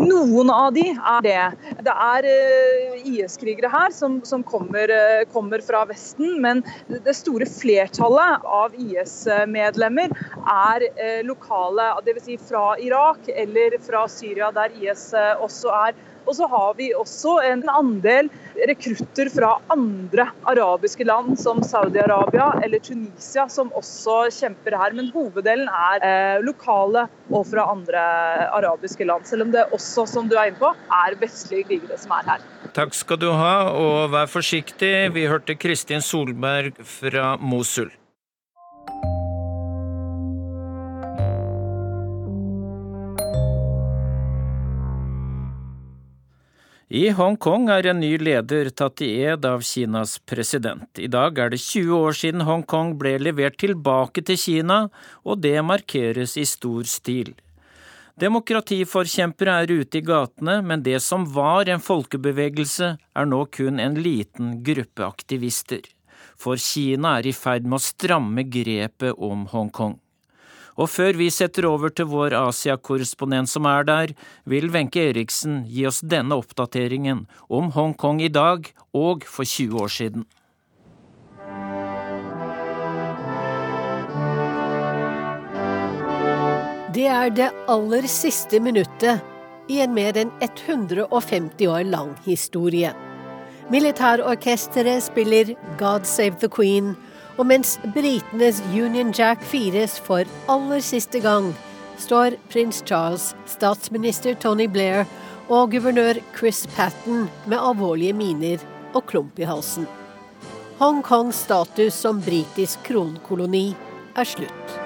Noen 0.00 0.50
av 0.52 0.72
de 0.72 0.86
er 0.94 1.24
det. 1.24 1.72
Det 1.84 1.94
er 2.06 2.28
eh, 2.30 3.06
IS-krigere 3.12 3.70
her 3.72 3.92
som, 3.94 4.20
som 4.24 4.44
kommer, 4.46 4.88
eh, 4.88 5.24
kommer, 5.32 5.60
fra 5.64 5.82
Vesten, 5.88 6.38
men 6.40 6.62
det 6.88 7.14
store 7.18 7.48
flertallet 7.48 8.46
av 8.60 8.76
IS-medlemmer 8.80 10.14
er 10.40 10.86
lokale, 11.26 11.90
dvs. 12.06 12.24
Si 12.30 12.38
fra 12.50 12.64
Irak 12.80 13.28
eller 13.32 13.76
fra 13.84 14.06
Syria, 14.08 14.50
der 14.56 14.72
IS 14.80 15.10
også 15.40 15.72
er. 15.86 15.98
Og 16.26 16.36
så 16.36 16.48
har 16.50 16.74
vi 16.78 16.90
også 16.96 17.36
en 17.46 17.64
andel 17.72 18.30
rekrutter 18.68 19.30
fra 19.32 19.54
andre 19.72 20.28
arabiske 20.50 21.06
land, 21.08 21.36
som 21.40 21.62
Saudi-Arabia 21.64 22.50
eller 22.64 22.82
Tunisia, 22.84 23.46
som 23.48 23.72
også 23.76 24.22
kjemper 24.40 24.76
her. 24.80 24.96
Men 24.96 25.10
hoveddelen 25.14 25.68
er 25.68 26.06
eh, 26.06 26.42
lokale 26.44 27.06
og 27.30 27.46
fra 27.50 27.68
andre 27.72 28.02
arabiske 28.60 29.06
land. 29.08 29.28
Selv 29.28 29.46
om 29.46 29.54
det 29.54 29.66
også, 29.70 30.06
som 30.10 30.28
du 30.30 30.36
er 30.36 30.50
inne 30.50 30.60
på, 30.60 30.72
er 31.02 31.18
vestlige 31.20 31.68
krigere 31.70 32.00
som 32.00 32.16
er 32.18 32.34
her. 32.34 32.48
Takk 32.76 32.94
skal 32.94 33.18
du 33.20 33.30
ha, 33.34 33.54
og 33.74 34.12
vær 34.14 34.30
forsiktig. 34.30 34.94
Vi 35.16 35.26
hørte 35.30 35.56
Kristin 35.58 36.04
Solberg 36.04 36.78
fra 36.86 37.34
Mosul. 37.40 37.90
I 46.90 47.12
Hongkong 47.14 47.68
er 47.70 47.86
en 47.86 48.00
ny 48.02 48.16
leder 48.18 48.66
tatt 48.74 48.98
i 49.06 49.12
ed 49.22 49.44
av 49.46 49.60
Kinas 49.62 50.16
president. 50.26 50.98
I 50.98 51.06
dag 51.06 51.36
er 51.38 51.52
det 51.52 51.60
20 51.62 51.92
år 51.94 52.16
siden 52.18 52.42
Hongkong 52.48 52.96
ble 52.98 53.12
levert 53.22 53.60
tilbake 53.62 54.24
til 54.26 54.40
Kina, 54.42 54.80
og 55.22 55.38
det 55.44 55.54
markeres 55.62 56.34
i 56.34 56.42
stor 56.50 56.90
stil. 56.90 57.30
Demokratiforkjempere 58.18 59.54
er 59.62 59.70
ute 59.70 60.00
i 60.00 60.02
gatene, 60.02 60.58
men 60.66 60.82
det 60.82 60.98
som 61.06 61.28
var 61.30 61.70
en 61.70 61.78
folkebevegelse, 61.78 62.96
er 62.98 63.32
nå 63.36 63.44
kun 63.54 63.78
en 63.78 63.94
liten 63.94 64.56
gruppe 64.66 65.06
aktivister. 65.06 65.86
For 66.34 66.58
Kina 66.58 67.20
er 67.20 67.30
i 67.30 67.38
ferd 67.38 67.70
med 67.70 67.78
å 67.78 67.86
stramme 67.86 68.50
grepet 68.50 69.14
om 69.14 69.46
Hongkong. 69.54 70.00
Og 70.80 70.88
før 70.88 71.18
vi 71.18 71.28
setter 71.28 71.66
over 71.68 71.92
til 71.92 72.08
vår 72.08 72.32
Asia-korrespondent 72.38 73.50
som 73.52 73.66
er 73.68 73.84
der, 73.84 74.12
vil 74.48 74.70
Wenche 74.72 75.10
Eriksen 75.10 75.64
gi 75.68 75.84
oss 75.90 76.00
denne 76.00 76.38
oppdateringen 76.40 77.26
om 77.52 77.68
Hongkong 77.74 78.22
i 78.24 78.30
dag 78.32 78.70
og 78.96 79.26
for 79.28 79.44
20 79.44 79.82
år 79.84 79.92
siden. 79.92 80.24
Det 86.96 87.06
er 87.06 87.28
det 87.30 87.50
aller 87.70 88.08
siste 88.10 88.58
minuttet 88.64 89.20
i 89.70 89.78
en 89.84 89.92
mer 89.94 90.16
enn 90.18 90.32
150 90.42 91.68
år 91.70 91.84
lang 91.92 92.16
historie. 92.24 92.90
Militærorkesteret 93.70 95.04
spiller 95.04 95.52
God 95.78 96.08
Save 96.08 96.40
the 96.40 96.48
Queen 96.50 96.96
og 97.40 97.46
mens 97.48 97.78
britenes 97.94 98.58
Union 98.68 99.14
Jack 99.16 99.40
fires 99.48 99.94
for 100.04 100.28
aller 100.52 100.82
siste 100.84 101.22
gang, 101.24 101.54
står 101.96 102.36
prins 102.52 102.82
Charles, 102.84 103.30
statsminister 103.48 104.36
Tony 104.36 104.66
Blair 104.68 105.06
og 105.48 105.72
guvernør 105.72 106.20
Chris 106.36 106.66
Patten 106.76 107.30
med 107.48 107.56
alvorlige 107.56 108.12
miner 108.12 108.60
og 108.92 109.06
klump 109.08 109.40
i 109.40 109.48
halsen. 109.48 109.88
Hongkongs 110.80 111.40
status 111.46 111.96
som 111.96 112.20
britisk 112.20 112.84
kronkoloni 112.84 113.72
er 114.16 114.28
slutt. 114.28 114.76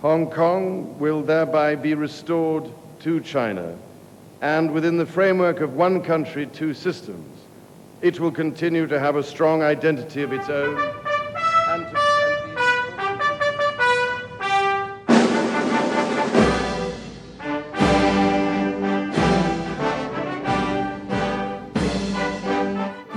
Hong 0.00 0.30
Kong 0.30 0.98
will 1.00 1.22
thereby 1.22 1.74
be 1.74 1.94
restored 1.94 2.70
to 3.00 3.20
China 3.20 3.74
and 4.40 4.70
within 4.70 4.96
the 4.96 5.06
framework 5.06 5.60
of 5.60 5.74
one 5.74 6.02
country, 6.02 6.46
two 6.46 6.72
systems, 6.72 7.40
it 8.00 8.18
will 8.18 8.30
continue 8.30 8.86
to 8.86 8.98
have 8.98 9.16
a 9.16 9.22
strong 9.22 9.62
identity 9.62 10.22
of 10.22 10.32
its 10.32 10.48
own. 10.48 10.76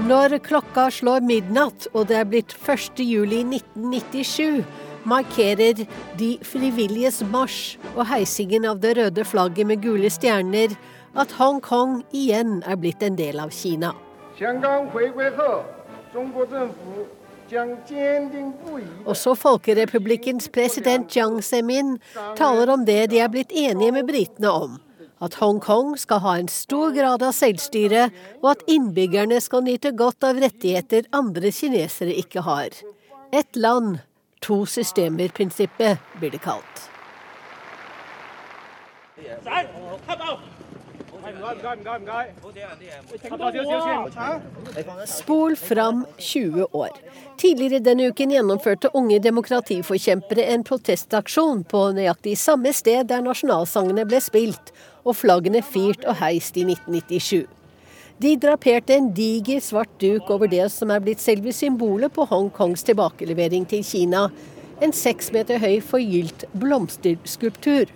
Når 0.03 0.38
klokka 0.44 0.89
slår 0.92 1.24
midnatt 1.25 1.88
og 1.94 2.10
det 2.10 2.18
er 2.20 2.25
blitt 2.27 2.51
1. 2.53 3.00
juli 3.00 3.39
1997, 3.48 4.63
markerer 5.08 5.86
De 6.20 6.30
frivilliges 6.44 7.22
marsj 7.32 7.80
og 7.96 8.06
heisingen 8.12 8.68
av 8.68 8.82
det 8.84 8.98
røde 9.00 9.25
flagget 9.25 9.68
med 9.68 9.82
gule 9.82 10.12
stjerner 10.12 10.75
at 11.13 11.32
Hongkong 11.38 12.01
igjen 12.13 12.62
er 12.65 12.77
blitt 12.82 13.03
en 13.05 13.17
del 13.17 13.39
av 13.41 13.53
Kina. 13.53 13.93
Også 19.05 19.36
Folkerepublikkens 19.38 20.50
president 20.53 21.13
Jiang 21.13 21.38
Zemin 21.46 21.98
taler 22.38 22.72
om 22.74 22.86
det 22.86 23.12
de 23.12 23.22
er 23.22 23.29
blitt 23.29 23.53
enige 23.53 23.93
med 23.93 24.10
britene 24.10 24.50
om. 24.50 24.79
At 25.24 25.38
Hongkong 25.39 25.93
skal 26.01 26.20
ha 26.24 26.34
en 26.39 26.50
stor 26.51 26.91
grad 26.96 27.24
av 27.24 27.36
selvstyre, 27.38 28.10
og 28.41 28.50
at 28.55 28.65
innbyggerne 28.67 29.38
skal 29.39 29.63
nyte 29.63 29.93
godt 29.96 30.25
av 30.27 30.41
rettigheter 30.41 31.08
andre 31.15 31.53
kinesere 31.53 32.15
ikke 32.20 32.43
har. 32.43 32.74
Et 33.32 33.55
land, 33.55 34.01
to 34.43 34.65
systemer-prinsippet 34.67 36.01
blir 36.20 36.34
det 36.34 36.41
kalt. 36.43 36.89
Spol 45.06 45.56
fram 45.60 46.06
20 46.18 46.68
år. 46.72 46.94
Tidligere 47.38 47.82
denne 47.84 48.08
uken 48.12 48.32
gjennomførte 48.32 48.92
unge 48.96 49.20
demokratiforkjempere 49.24 50.46
en 50.54 50.64
protestaksjon 50.64 51.66
på 51.68 51.82
nøyaktig 51.98 52.38
samme 52.40 52.72
sted 52.76 53.10
der 53.10 53.26
nasjonalsangene 53.26 54.06
ble 54.08 54.22
spilt 54.24 54.72
og 55.04 55.18
flaggene 55.20 55.64
firt 55.66 56.08
og 56.08 56.22
heist 56.22 56.56
i 56.56 56.64
1997. 56.70 57.44
De 58.24 58.36
draperte 58.40 58.96
en 58.96 59.10
diger 59.12 59.60
svart 59.60 59.92
duk 60.00 60.30
over 60.32 60.48
det 60.48 60.70
som 60.72 60.94
er 60.94 61.02
blitt 61.04 61.20
selve 61.20 61.52
symbolet 61.52 62.14
på 62.14 62.28
Hongkongs 62.30 62.86
tilbakelevering 62.88 63.66
til 63.68 63.84
Kina. 63.84 64.30
En 64.80 64.96
seks 64.96 65.34
meter 65.36 65.60
høy 65.60 65.82
forgylt 65.84 66.46
blomsterskulptur. 66.56 67.92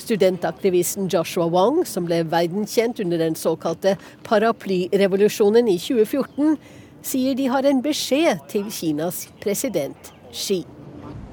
Studentaktivisten 0.00 1.08
Joshua 1.12 1.46
Wong, 1.52 1.84
som 1.86 2.08
ble 2.08 2.22
verdenskjent 2.32 3.00
under 3.04 3.20
den 3.20 3.36
såkalte 3.36 3.96
paraplyrevolusjonen 4.26 5.68
i 5.68 5.78
2014, 5.78 6.56
sier 7.02 7.36
de 7.36 7.48
har 7.48 7.68
en 7.68 7.82
beskjed 7.84 8.44
til 8.48 8.68
Kinas 8.72 9.28
president 9.42 10.12
Xi. 10.32 10.64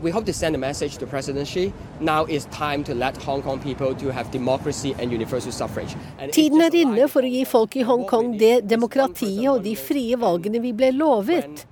We 0.03 0.11
hope 0.11 0.25
to 0.25 0.33
send 0.33 0.55
a 0.55 0.59
message 0.59 0.97
to 0.97 1.07
President 1.07 1.47
Xi. 1.47 1.73
Now 1.99 2.25
is 2.25 2.45
time 2.45 2.83
to 2.83 2.93
let 2.93 3.17
Hong 3.23 3.41
Kong 3.41 3.59
people 3.59 3.95
to 3.95 4.11
have 4.11 4.29
democracy 4.31 4.93
and 4.99 5.11
universal 5.11 5.51
suffrage. 5.51 5.95
And 6.19 6.31
Tiden 6.31 6.61
er 6.61 6.75
inne 6.75 7.07
for 7.09 7.25
å 7.25 7.31
gi 7.31 7.43
folk 7.49 7.75
i 7.75 7.85
Hongkong 7.87 8.37
det 8.37 8.67
demokratiet 8.69 9.49
og 9.49 9.63
de 9.65 9.73
frie 9.75 10.19
valgene 10.19 10.61
vi 10.61 10.73
ble 10.77 10.91
lovet. 10.93 11.65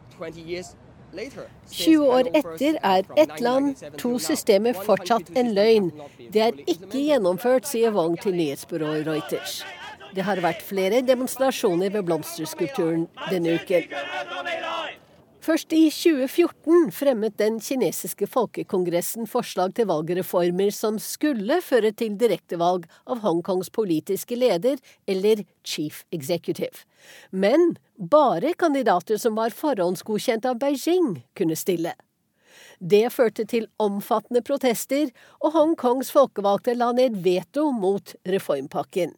20 1.71 2.09
år 2.17 2.29
etter 2.35 2.77
er 2.83 3.07
ett 3.17 3.39
land, 3.43 3.79
to 3.97 4.15
systemer 4.19 4.77
fortsatt 4.87 5.31
en 5.37 5.53
løgn. 5.55 5.91
Det 6.33 6.43
er 6.43 6.61
ikke 6.67 7.01
gjennomført, 7.09 7.67
sier 7.69 7.95
Wong 7.95 8.17
til 8.21 8.35
nyhetsbyrået 8.37 9.07
Reuters. 9.07 9.63
Det 10.15 10.23
har 10.23 10.39
vært 10.43 10.63
flere 10.63 11.01
demonstrasjoner 11.03 11.91
ved 11.91 12.05
blomsterskulpturen 12.07 13.07
denne 13.31 13.57
uken. 13.59 13.89
Først 15.45 15.73
i 15.77 15.91
2014 15.93 16.87
fremmet 16.95 17.35
den 17.37 17.59
kinesiske 17.61 18.25
folkekongressen 18.33 19.27
forslag 19.29 19.75
til 19.77 19.85
valgreformer 19.91 20.71
som 20.73 20.95
skulle 20.97 21.59
føre 21.61 21.91
til 21.93 22.15
direktevalg 22.17 22.87
av 23.05 23.21
Hongkongs 23.21 23.69
politiske 23.75 24.39
leder, 24.39 24.79
eller 25.05 25.43
chief 25.61 25.99
executive. 26.15 26.81
Men 27.29 27.75
bare 27.99 28.55
kandidater 28.57 29.21
som 29.21 29.37
var 29.37 29.53
forhåndsgodkjent 29.53 30.47
av 30.49 30.57
Beijing, 30.63 31.21
kunne 31.37 31.59
stille. 31.59 31.93
Det 32.81 33.03
førte 33.13 33.45
til 33.45 33.69
omfattende 33.77 34.41
protester, 34.41 35.13
og 35.45 35.53
Hongkongs 35.53 36.09
folkevalgte 36.15 36.73
la 36.73 36.89
ned 36.97 37.21
veto 37.21 37.67
mot 37.69 38.15
reformpakken. 38.25 39.13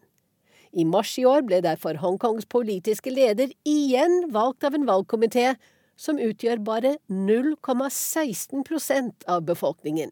I 0.75 0.83
mars 0.83 1.15
i 1.15 1.23
år 1.23 1.47
ble 1.47 1.63
derfor 1.63 2.03
Hongkongs 2.03 2.51
politiske 2.51 3.15
leder 3.15 3.55
igjen 3.63 4.25
valgt 4.35 4.67
av 4.67 4.75
en 4.75 4.89
valgkomité 4.91 5.53
som 5.97 6.21
utgjør 6.21 6.61
bare 6.63 6.95
0,16 7.09 9.11
av 9.27 9.43
befolkningen. 9.43 10.11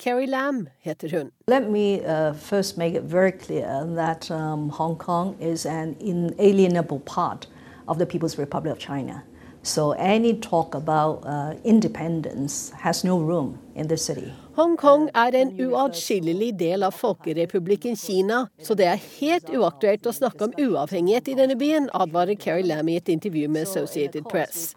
Carrie 0.00 0.26
Lam 0.26 0.68
heter 0.80 1.10
hun. 1.10 1.30
Let 1.46 1.70
me 1.70 2.00
uh, 2.00 2.32
first 2.32 2.78
make 2.78 2.94
it 2.94 3.02
very 3.02 3.32
clear 3.32 3.84
that 3.96 4.30
um, 4.30 4.70
Hong 4.70 4.96
Kong 4.96 5.36
is 5.40 5.66
an 5.66 5.96
inalienable 6.00 7.00
part 7.00 7.46
of 7.86 7.98
the 7.98 8.06
People's 8.06 8.38
Republic 8.38 8.72
of 8.72 8.78
China. 8.78 9.22
So 9.62 9.92
any 9.92 10.34
talk 10.34 10.74
about 10.74 11.22
uh, 11.26 11.54
independence 11.64 12.70
has 12.70 13.04
no 13.04 13.18
room 13.18 13.58
in 13.74 13.88
the 13.88 13.96
city. 13.96 14.32
Hongkong 14.60 15.06
er 15.16 15.32
en 15.38 15.54
uatskillelig 15.56 16.50
del 16.60 16.82
av 16.84 16.92
Folkerepublikken 16.92 17.94
Kina, 17.96 18.42
så 18.60 18.74
det 18.76 18.84
er 18.90 18.98
helt 19.16 19.48
uaktuelt 19.56 20.04
å 20.04 20.12
snakke 20.12 20.50
om 20.50 20.56
uavhengighet 20.60 21.30
i 21.32 21.36
denne 21.38 21.56
byen, 21.56 21.86
advarer 21.96 22.36
Carrie 22.36 22.66
Lam 22.68 22.90
i 22.92 22.98
et 23.00 23.08
intervju 23.08 23.48
med 23.48 23.64
Associated 23.64 24.26
Press. 24.28 24.74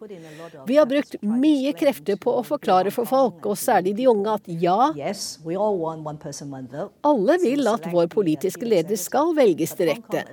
Vi 0.70 0.78
har 0.78 0.88
brukt 0.88 1.18
mye 1.28 1.74
krefter 1.76 2.16
på 2.16 2.32
å 2.32 2.46
forklare 2.48 2.94
for 2.96 3.10
folk, 3.10 3.44
og 3.44 3.60
særlig 3.60 3.98
de 3.98 4.08
unge, 4.08 4.38
at 4.38 4.48
ja, 4.64 4.88
alle 7.12 7.38
vil 7.44 7.74
at 7.74 7.90
vår 7.92 8.08
politiske 8.16 8.70
leder 8.70 9.02
skal 9.04 9.36
velges 9.36 9.76
direkte. 9.82 10.24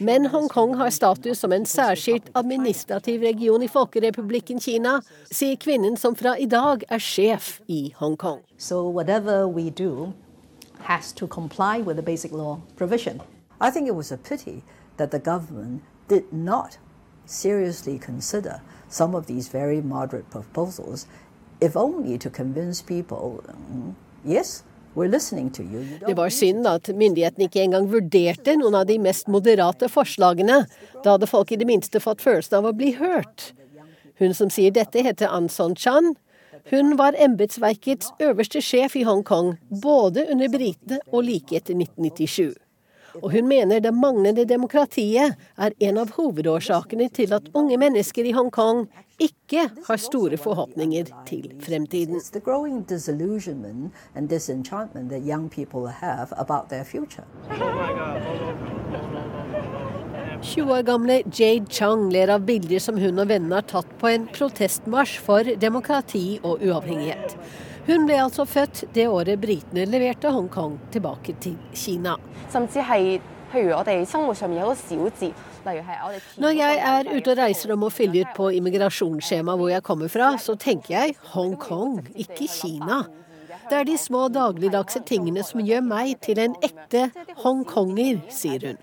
Men 0.00 0.30
Hongkong 0.32 0.78
har 0.80 0.94
status 0.96 1.44
som 1.44 1.52
en 1.52 1.68
særskilt 1.68 2.32
administrativ 2.32 3.28
region 3.28 3.68
i 3.68 3.68
Folkerepublikken 3.68 4.64
Kina, 4.64 4.96
sier 5.28 5.60
kvinnen 5.60 6.00
som 6.00 6.16
fra 6.16 6.38
i 6.40 6.48
dag 6.48 6.88
er 6.88 7.04
sjef 7.12 7.58
i 7.68 7.90
Hongkong. 8.00 8.40
So 8.64 8.88
whatever 8.88 9.46
we 9.46 9.68
do 9.68 10.14
has 10.80 11.12
to 11.20 11.26
comply 11.26 11.80
with 11.80 11.96
the 11.96 12.02
basic 12.02 12.32
law 12.32 12.62
provision. 12.76 13.20
I 13.60 13.68
think 13.70 13.88
it 13.88 13.94
was 13.94 14.10
a 14.10 14.16
pity 14.16 14.62
that 14.96 15.10
the 15.10 15.18
government 15.18 15.82
did 16.08 16.32
not 16.32 16.78
seriously 17.26 17.98
consider 17.98 18.62
some 18.88 19.14
of 19.14 19.26
these 19.26 19.48
very 19.48 19.82
moderate 19.82 20.30
proposals, 20.30 21.06
if 21.60 21.76
only 21.76 22.16
to 22.16 22.30
convince 22.30 22.80
people, 22.80 23.44
mm, 23.46 23.94
yes, 24.24 24.64
det 24.96 26.14
var 26.16 26.28
synd 26.30 26.66
at 26.70 26.88
myndighetene 26.94 27.48
ikke 27.48 27.64
engang 27.66 27.88
vurderte 27.90 28.54
noen 28.56 28.76
av 28.78 28.86
de 28.86 28.94
mest 29.02 29.26
moderate 29.26 29.88
forslagene. 29.90 30.60
Da 31.02 31.16
hadde 31.16 31.26
folk 31.26 31.50
i 31.50 31.58
det 31.58 31.66
minste 31.66 31.98
fått 31.98 32.22
følelsen 32.22 32.60
av 32.60 32.68
å 32.70 32.76
bli 32.78 32.92
hørt. 32.94 33.50
Hun 34.22 34.30
som 34.38 34.52
sier 34.54 34.70
dette, 34.70 35.02
heter 35.02 35.34
Anson 35.34 35.74
Chan. 35.74 36.14
Hun 36.70 36.96
var 36.96 37.12
embetsverkets 37.20 38.12
øverste 38.24 38.60
sjef 38.64 38.96
i 38.96 39.02
Hongkong, 39.04 39.54
både 39.82 40.26
under 40.32 40.48
britene 40.48 41.00
og 41.12 41.26
like 41.26 41.56
etter 41.56 41.76
1997. 41.76 42.54
Og 43.22 43.30
hun 43.32 43.48
mener 43.48 43.78
det 43.84 43.92
manglende 43.94 44.46
demokratiet 44.48 45.36
er 45.56 45.74
en 45.78 45.98
av 46.02 46.14
hovedårsakene 46.16 47.10
til 47.14 47.34
at 47.36 47.50
unge 47.54 47.76
mennesker 47.78 48.26
i 48.26 48.32
Hongkong 48.34 48.86
ikke 49.22 49.68
har 49.86 50.00
store 50.00 50.36
forhåpninger 50.40 51.12
til 51.28 51.52
fremtiden. 51.62 52.18
20 60.44 60.72
år 60.72 60.82
gamle 60.82 61.22
Jade 61.32 61.66
Chang 61.72 62.10
ler 62.12 62.28
av 62.28 62.42
bilder 62.44 62.82
som 62.82 62.98
hun 63.00 63.16
og 63.22 63.30
vennene 63.30 63.56
har 63.56 63.64
tatt 63.64 63.88
på 64.00 64.10
en 64.10 64.26
protestmarsj 64.28 65.14
for 65.24 65.48
demokrati 65.60 66.38
og 66.44 66.60
uavhengighet. 66.60 67.32
Hun 67.86 68.04
ble 68.08 68.18
altså 68.20 68.44
født 68.48 68.82
det 68.96 69.06
året 69.08 69.40
britene 69.40 69.86
leverte 69.88 70.28
Hongkong 70.32 70.76
tilbake 70.92 71.32
til 71.40 71.56
Kina. 71.72 72.18
Når 76.44 76.56
jeg 76.58 76.78
er 76.92 77.08
ute 77.08 77.32
og 77.32 77.38
reiser 77.40 77.72
og 77.72 77.80
må 77.80 77.88
fylle 77.92 78.24
ut 78.24 78.36
på 78.36 78.52
immigrasjonsskjema 78.60 79.56
hvor 79.56 79.72
jeg 79.72 79.86
kommer 79.86 80.12
fra, 80.12 80.34
så 80.36 80.58
tenker 80.60 80.92
jeg 80.98 81.16
Hongkong, 81.32 82.02
ikke 82.20 82.48
Kina. 82.52 83.04
Det 83.70 83.76
er 83.78 83.86
de 83.88 83.96
små 83.98 84.26
dagligdagse 84.32 85.00
tingene 85.08 85.42
som 85.46 85.62
gjør 85.64 85.82
meg 85.84 86.14
til 86.24 86.40
en 86.42 86.54
ekte 86.64 87.06
hongkonger, 87.40 88.20
sier 88.32 88.66
hun. 88.68 88.78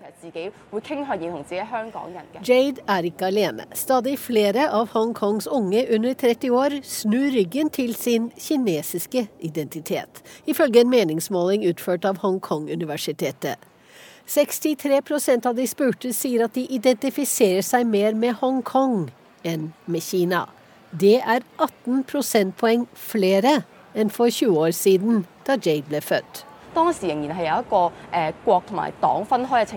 Jade 2.46 2.84
er 2.94 3.08
ikke 3.08 3.28
alene. 3.28 3.66
Stadig 3.78 4.16
flere 4.18 4.68
av 4.74 4.92
Hongkongs 4.94 5.48
unge 5.50 5.84
under 5.94 6.14
30 6.18 6.56
år 6.58 6.78
snur 6.86 7.30
ryggen 7.34 7.70
til 7.74 7.94
sin 7.98 8.30
kinesiske 8.38 9.26
identitet, 9.40 10.22
ifølge 10.46 10.82
en 10.82 10.90
meningsmåling 10.90 11.66
utført 11.70 12.06
av 12.08 12.22
Hongkong-universitetet. 12.22 13.56
63% 14.26 15.46
av 15.46 15.58
de 15.58 15.66
spurte 15.66 16.12
sier 16.14 16.46
at 16.46 16.54
de 16.54 16.64
identifiserer 16.70 17.62
seg 17.66 17.86
mer 17.86 18.14
med 18.14 18.38
Hongkong 18.40 19.10
enn 19.46 19.72
med 19.86 20.06
Kina. 20.06 20.46
Det 20.92 21.18
er 21.20 21.42
18 21.58 22.04
prosentpoeng 22.08 22.86
flere 22.94 23.62
enn 23.94 24.10
for 24.10 24.30
20 24.30 24.58
år 24.58 24.72
siden, 24.76 25.26
da 25.46 25.56
Jade 25.56 25.88
ble 25.88 26.00
født. 26.00 26.44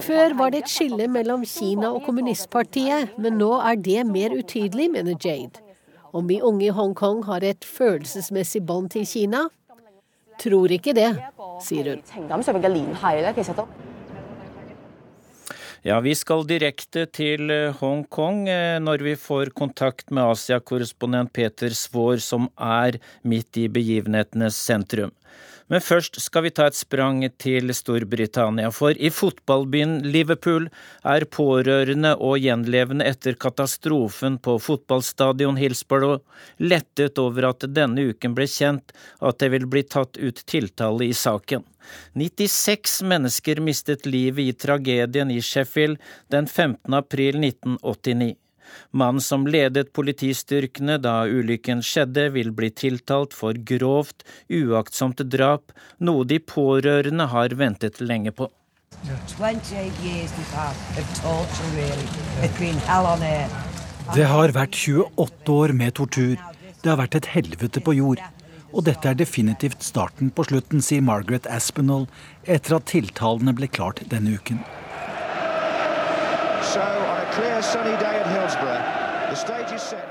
Før 0.01 0.38
var 0.38 0.49
det 0.54 0.62
et 0.63 0.71
skille 0.71 1.08
mellom 1.12 1.43
Kina 1.45 1.89
og 1.91 2.06
kommunistpartiet, 2.06 3.17
men 3.19 3.36
nå 3.41 3.51
er 3.60 3.75
det 3.75 4.06
mer 4.08 4.32
utydelig, 4.38 4.91
mener 4.91 5.15
Jade. 5.19 5.60
Om 6.13 6.30
vi 6.30 6.39
unge 6.41 6.65
i 6.65 6.69
Hongkong 6.71 7.25
har 7.28 7.43
et 7.43 7.65
følelsesmessig 7.67 8.63
bånd 8.65 8.89
til 8.95 9.04
Kina? 9.06 9.47
Tror 10.39 10.71
ikke 10.71 10.93
det, 10.95 11.12
sier 11.63 11.91
hun. 11.91 12.01
Ja, 15.86 16.00
vi 16.02 16.15
skal 16.17 16.41
direkte 16.50 17.04
til 17.13 17.52
eh, 17.54 17.76
Hongkong 17.78 18.48
eh, 18.50 18.80
når 18.82 19.04
vi 19.06 19.12
får 19.21 19.52
kontakt 19.54 20.10
med 20.10 20.32
Asia-korrespondent 20.32 21.30
Peter 21.30 21.76
Svaar, 21.78 22.17
som 22.26 22.48
er 22.58 22.98
midt 23.21 23.60
i 23.62 23.67
begivenhetenes 23.69 24.58
sentrum. 24.58 25.13
Men 25.67 25.82
først 25.82 26.19
skal 26.21 26.45
vi 26.45 26.51
ta 26.54 26.67
et 26.69 26.78
sprang 26.78 27.23
til 27.41 27.73
Storbritannia, 27.73 28.69
for 28.69 28.93
i 28.93 29.10
fotballbyen 29.10 29.97
Liverpool 30.06 30.67
er 31.01 31.25
pårørende 31.25 32.12
og 32.21 32.38
gjenlevende 32.43 33.08
etter 33.10 33.34
katastrofen 33.41 34.38
på 34.45 34.60
fotballstadion 34.62 35.58
Hillsborough 35.58 36.21
lettet 36.62 37.17
over 37.21 37.49
at 37.49 37.65
denne 37.73 38.12
uken 38.12 38.38
ble 38.38 38.45
kjent 38.45 38.93
at 39.25 39.41
det 39.41 39.49
vil 39.56 39.65
bli 39.65 39.82
tatt 39.89 40.21
ut 40.21 40.45
tiltale 40.45 41.10
i 41.10 41.17
saken. 41.17 41.65
96 42.13 43.01
mennesker 43.10 43.62
mistet 43.62 44.06
livet 44.06 44.45
i 44.45 44.54
tragedien 44.54 45.34
i 45.34 45.41
Sheffield 45.41 45.97
den 46.34 46.45
15. 46.45 46.93
april 46.93 47.41
1989. 47.41 48.36
Mannen 48.91 49.21
som 49.21 49.45
ledet 49.47 49.93
politistyrkene 49.95 50.97
da 51.01 51.23
ulykken 51.28 51.84
skjedde, 51.86 52.30
vil 52.36 52.51
bli 52.56 52.69
tiltalt 52.71 53.34
for 53.34 53.58
grovt, 53.71 54.25
uaktsomt 54.49 55.23
drap, 55.32 55.73
noe 55.99 56.25
de 56.28 56.39
pårørende 56.39 57.30
har 57.32 57.56
ventet 57.60 58.01
lenge 58.01 58.32
på. 58.36 58.49
Det 64.15 64.25
har 64.30 64.54
vært 64.56 64.75
28 64.75 65.60
år 65.60 65.73
med 65.73 65.93
tortur. 65.99 66.38
Det 66.82 66.91
har 66.91 66.99
vært 67.01 67.15
et 67.19 67.30
helvete 67.34 67.82
på 67.82 67.95
jord. 67.97 68.21
Og 68.75 68.84
dette 68.86 69.08
er 69.08 69.15
definitivt 69.17 69.84
starten 69.86 70.32
på 70.36 70.43
slutten, 70.49 70.82
sier 70.84 71.04
Margaret 71.06 71.47
Aspinall 71.47 72.08
etter 72.43 72.75
at 72.78 72.89
tiltalene 72.91 73.56
ble 73.56 73.69
klart 73.71 74.04
denne 74.12 74.36
uken. 74.36 74.60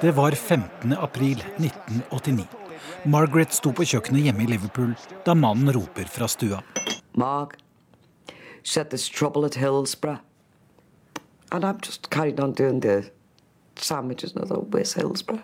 Det 0.00 0.10
var 0.16 0.32
15. 0.32 0.92
april 0.92 1.38
1989. 1.56 2.46
Margaret 3.04 3.52
sto 3.54 3.72
på 3.72 3.84
kjøkkenet 3.84 4.26
hjemme 4.26 4.44
i 4.44 4.46
Liverpool 4.50 4.94
da 5.26 5.34
mannen 5.34 5.72
roper 5.72 6.08
fra 6.10 6.28
stua. 6.28 6.60
Mark, 7.12 7.56
said 8.62 8.90
there's 8.90 9.08
trouble 9.08 9.44
at 9.44 9.54
Hillsborough. 9.54 10.20
And 11.52 11.64
I'm 11.64 11.78
just 11.86 12.10
carried 12.10 12.40
on 12.40 12.52
doing 12.52 12.80
the 12.80 13.10
sandwiches 13.76 14.32
and 14.32 14.44
I 14.44 14.48
thought, 14.48 14.70
where's 14.70 14.94
Hillsborough? 14.94 15.42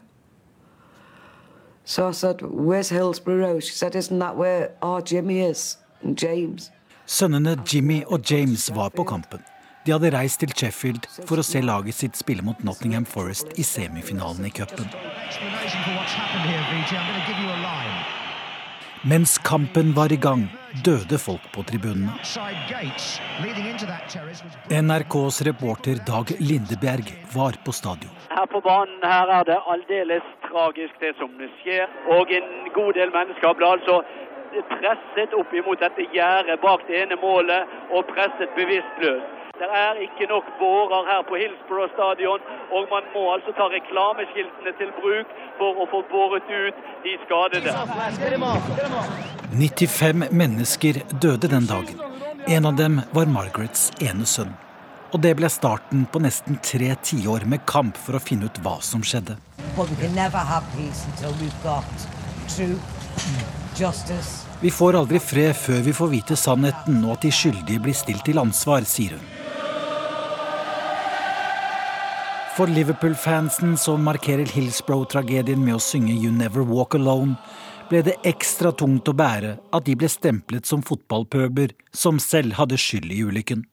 So 1.84 2.08
I 2.08 2.12
said, 2.12 2.40
where's 2.42 2.88
Hillsborough? 2.90 3.60
She 3.60 3.72
said, 3.72 3.94
isn't 3.94 4.18
that 4.18 4.36
where 4.36 4.72
our 4.82 5.00
Jimmy 5.02 5.40
is? 5.40 5.76
And 6.02 6.16
James. 6.16 6.70
Sønnene 7.06 7.56
Jimmy 7.66 8.04
og 8.06 8.30
James 8.30 8.70
var 8.74 8.88
på 8.88 9.04
kampen. 9.04 9.40
De 9.86 9.92
hadde 9.94 10.10
reist 10.12 10.42
til 10.42 10.50
Sheffield 10.52 11.06
for 11.24 11.40
å 11.40 11.44
se 11.46 11.62
laget 11.64 11.96
sitt 11.96 12.18
spille 12.18 12.44
mot 12.44 12.58
Nottingham 12.66 13.06
Forest 13.08 13.54
i 13.56 13.64
semifinalen 13.64 14.44
i 14.44 14.52
cupen. 14.52 14.90
Mens 19.08 19.38
kampen 19.40 19.94
var 19.96 20.12
i 20.12 20.18
gang, 20.20 20.42
døde 20.84 21.16
folk 21.16 21.46
på 21.54 21.64
tribunene. 21.70 22.12
NRKs 24.68 25.40
reporter 25.48 26.02
Dag 26.04 26.34
Lindeberg 26.44 27.08
var 27.32 27.56
på 27.64 27.72
stadion. 27.72 28.12
Her 28.28 28.52
på 28.52 28.60
banen 28.68 29.00
her 29.00 29.32
er 29.38 29.48
det 29.48 29.58
aldeles 29.64 30.28
tragisk 30.44 31.00
det 31.00 31.16
som 31.16 31.32
skjer. 31.62 31.88
Og 32.18 32.28
en 32.36 32.52
god 32.76 32.92
del 33.00 33.16
mennesker 33.16 33.56
ble 33.56 33.72
altså 33.78 34.02
presset 34.76 35.32
opp 35.40 35.56
imot 35.56 35.80
dette 35.80 36.04
gjerdet 36.12 36.60
bak 36.60 36.84
det 36.88 37.00
ene 37.06 37.16
målet 37.24 37.78
og 37.96 38.04
presset 38.12 38.52
bevisstløst. 38.60 39.39
Det 39.60 39.68
er 39.86 39.98
ikke 40.06 40.24
nok 40.32 40.46
bårer 40.58 41.02
her 41.10 41.22
på 41.28 41.34
Hillsborough 41.40 41.90
stadion, 41.96 42.40
og 42.76 42.82
man 42.92 43.04
må 43.14 43.22
altså 43.34 43.52
ta 43.58 43.64
reklameskiltene 43.68 44.72
til 44.80 44.92
bruk 45.00 45.34
for 45.58 45.82
å 45.82 45.84
få 45.92 45.98
båret 46.12 46.46
ut 46.48 46.76
de 47.04 47.12
skadede. 47.24 47.74
95 49.52 50.24
mennesker 50.42 51.02
døde 51.24 51.50
den 51.52 51.68
dagen. 51.68 52.00
En 52.48 52.68
av 52.70 52.78
dem 52.78 53.02
var 53.12 53.28
Margarets 53.28 53.90
ene 54.00 54.24
sønn. 54.24 54.54
Og 55.12 55.20
det 55.20 55.34
ble 55.36 55.50
starten 55.52 56.06
på 56.08 56.22
nesten 56.24 56.56
tre 56.64 56.94
tiår 57.10 57.44
med 57.44 57.66
kamp 57.68 58.00
for 58.00 58.16
å 58.16 58.22
finne 58.22 58.48
ut 58.48 58.60
hva 58.64 58.78
som 58.80 59.04
skjedde. 59.04 59.36
Vi 64.64 64.72
får 64.78 64.98
aldri 65.02 65.20
fred 65.20 65.52
før 65.66 65.84
vi 65.90 65.94
får 66.00 66.10
vite 66.16 66.40
sannheten 66.46 67.04
og 67.04 67.18
at 67.18 67.28
de 67.28 67.34
skyldige 67.42 67.84
blir 67.84 68.00
stilt 68.00 68.24
til 68.24 68.40
ansvar, 68.40 68.88
sier 68.88 69.18
hun. 69.18 69.28
For 72.60 72.68
Liverpool-fansen 72.68 73.78
som 73.80 74.02
markerer 74.04 74.44
Hillsborough-tragedien 74.52 75.62
med 75.64 75.78
å 75.78 75.80
synge 75.80 76.12
You 76.12 76.28
Never 76.28 76.60
Walk 76.68 76.92
Alone, 76.98 77.38
ble 77.88 78.02
det 78.04 78.18
ekstra 78.28 78.68
tungt 78.76 79.08
å 79.08 79.14
bære 79.16 79.54
at 79.72 79.86
de 79.86 79.94
ble 79.96 80.10
stemplet 80.12 80.68
som 80.68 80.82
fotballpøber 80.84 81.72
som 81.96 82.20
selv 82.20 82.58
hadde 82.60 82.76
skyld 82.76 83.16
i 83.16 83.22
ulykken. 83.24 83.64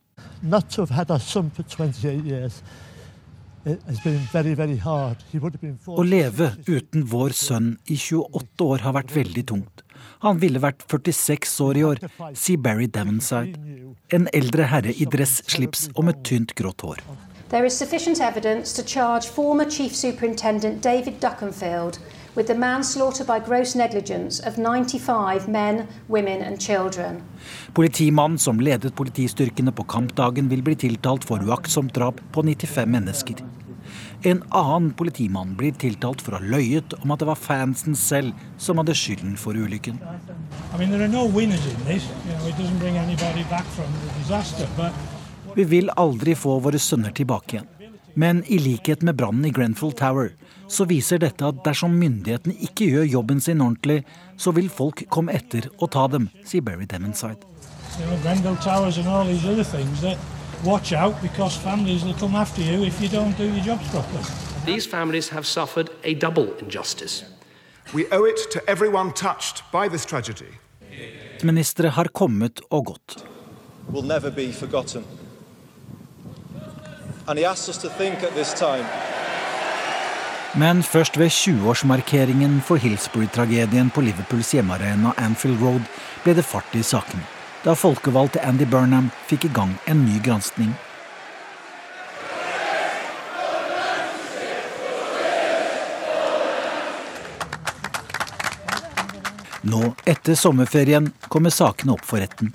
Å 5.92 6.08
leve 6.14 6.50
uten 6.72 7.08
vår 7.12 7.40
sønn 7.44 7.70
i 7.92 8.00
28 8.00 8.72
år 8.72 8.88
har 8.88 9.00
vært 9.02 9.16
veldig 9.20 9.48
tungt. 9.52 9.88
Han 10.24 10.40
ville 10.40 10.64
vært 10.64 10.88
46 10.88 11.60
år 11.68 11.84
i 11.84 11.90
år, 11.92 12.06
sier 12.32 12.64
Barry 12.64 12.88
Davonside. 12.88 13.60
En 14.16 14.32
eldre 14.32 14.72
herre 14.72 14.96
i 14.96 15.12
dress-slips 15.12 15.90
og 15.98 16.06
med 16.08 16.24
tynt, 16.24 16.56
grått 16.56 16.88
hår. 16.88 17.04
There 17.50 17.66
is 17.66 17.78
sufficient 17.78 18.20
evidence 18.20 18.74
to 18.74 18.84
charge 18.84 19.28
former 19.28 19.66
Chief 19.70 19.96
Superintendent 19.96 20.84
David 20.84 21.22
Duckenfield 21.22 21.98
with 22.36 22.48
the 22.48 22.54
manslaughter 22.54 23.24
by 23.24 23.40
gross 23.40 23.74
negligence 23.76 24.42
of 24.42 24.58
95 24.58 25.48
men, 25.48 25.88
women 26.10 26.42
and 26.42 26.60
children. 26.62 27.22
Politimannen 27.74 28.38
som 28.38 28.60
ledet 28.60 28.96
politistyrkene 28.96 29.72
på 29.72 29.84
kampdagen, 29.84 30.50
vil 30.50 30.62
bli 30.62 30.76
tiltalt 30.76 31.24
for 31.24 31.40
uaktsomt 31.40 31.96
drap 31.96 32.20
på 32.34 32.44
95 32.44 32.92
mennesker. 32.92 33.36
En 34.24 34.44
annen 34.50 34.92
politimann 34.94 35.56
blir 35.56 35.72
tiltalt 35.72 36.22
for 36.22 36.36
å 36.36 36.42
ha 36.42 36.52
løyet 36.52 36.98
om 37.00 37.14
at 37.16 37.24
det 37.24 37.30
var 37.30 37.40
fansen 37.40 37.96
selv 37.96 38.36
som 38.58 38.82
hadde 38.82 38.96
skylden 38.98 39.38
for 39.40 39.56
ulykken. 39.56 40.02
Vi 45.58 45.64
vil 45.66 45.90
aldri 45.98 46.36
få 46.38 46.60
våre 46.62 46.78
sønner 46.78 47.10
tilbake 47.18 47.56
igjen. 47.56 47.66
Men 48.14 48.44
i 48.46 48.60
likhet 48.62 49.02
med 49.02 49.18
brannen 49.18 49.46
i 49.46 49.50
Grenfell 49.50 49.90
Tower, 49.98 50.30
så 50.70 50.86
viser 50.86 51.18
dette 51.22 51.46
at 51.46 51.64
dersom 51.66 51.96
myndighetene 51.98 52.54
ikke 52.68 52.86
gjør 52.92 53.08
jobben 53.10 53.42
sin 53.42 53.62
ordentlig, 53.66 54.04
så 54.38 54.54
vil 54.54 54.70
folk 54.70 55.02
komme 55.10 55.34
etter 55.34 55.66
og 55.80 55.90
ta 55.98 56.06
dem, 56.14 56.30
sier 56.46 56.62
Barry 56.62 56.86
Demonside. 56.86 57.42
You 57.98 59.02
know, 59.02 59.26
watch 60.64 60.94
out 60.94 61.22
because 61.22 61.58
families 61.58 62.04
will 62.04 62.14
come 62.14 62.36
after 62.36 62.62
you 62.62 62.86
if 62.86 63.02
you 63.02 63.10
don't 63.10 63.36
do 63.38 63.44
your 63.44 63.64
jobs 63.66 63.90
properly. 63.90 64.24
These 64.66 64.86
families 64.86 65.30
have 65.30 65.46
suffered 65.46 65.90
a 66.04 66.14
double 66.14 66.54
injustice. 66.62 67.24
We 67.94 68.06
owe 68.12 68.26
it 68.26 68.52
to 68.52 68.60
everyone 68.68 69.14
touched 69.14 69.64
by 69.72 69.90
this 69.90 70.06
tragedy. 70.06 70.60
Ministre 71.44 71.90
har 71.90 72.08
kommet 72.14 72.62
og 72.70 72.86
gått. 72.86 73.26
Will 73.90 74.06
never 74.06 74.30
be 74.30 74.52
forgotten. 74.52 74.60
And 74.60 74.64
he 74.68 74.68
asks 74.68 74.68
us 74.68 74.68
to 74.68 74.68
think 74.74 74.74
at 74.74 74.76
this 74.76 74.86
time. 77.06 77.17
Men 80.56 80.80
først 80.84 81.18
ved 81.20 81.28
20-årsmarkeringen 81.28 82.62
for 82.64 82.80
Hillsbury-tragedien 82.80 83.90
på 83.92 84.02
Liverpools 84.02 84.54
hjemmearena 84.56 85.12
Anfield 85.20 85.60
Road 85.62 85.84
ble 86.24 86.38
det 86.38 86.46
fart 86.48 86.72
i 86.72 86.84
saken, 86.88 87.20
da 87.66 87.76
folkevalgte 87.76 88.40
Andy 88.48 88.66
Burnham 88.66 89.10
fikk 89.28 89.50
i 89.50 89.52
gang 89.54 89.76
en 89.92 90.06
ny 90.08 90.22
granskning. 90.24 90.72
Nå, 99.68 99.82
etter 100.08 100.40
sommerferien, 100.40 101.12
kommer 101.28 101.52
sakene 101.52 101.92
opp 101.98 102.06
for 102.08 102.24
retten. 102.24 102.54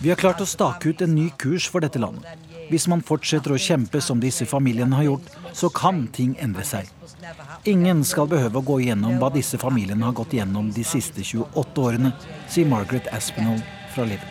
Vi 0.00 0.08
har 0.08 0.16
klart 0.16 0.40
å 0.40 0.46
stake 0.48 0.88
ut 0.88 1.02
en 1.04 1.12
ny 1.14 1.26
kurs 1.36 1.66
for 1.68 1.84
dette 1.84 2.00
landet. 2.00 2.46
Hvis 2.70 2.86
man 2.88 3.02
fortsetter 3.04 3.52
å 3.52 3.58
kjempe 3.60 4.00
som 4.00 4.20
disse 4.22 4.46
familiene 4.48 4.96
har 4.96 5.08
gjort, 5.10 5.28
så 5.52 5.68
kan 5.74 6.06
ting 6.14 6.36
endre 6.40 6.64
seg. 6.64 6.88
Ingen 7.68 8.00
skal 8.06 8.30
behøve 8.30 8.62
å 8.62 8.64
gå 8.64 8.78
igjennom 8.80 9.18
hva 9.20 9.28
disse 9.34 9.58
familiene 9.60 10.06
har 10.06 10.16
gått 10.16 10.32
igjennom 10.38 10.70
de 10.72 10.84
siste 10.86 11.20
28 11.26 11.84
årene, 11.84 12.14
sier 12.48 12.70
Margaret 12.70 13.10
Aspinall 13.12 13.60
fra 13.92 14.06
Liv. 14.08 14.22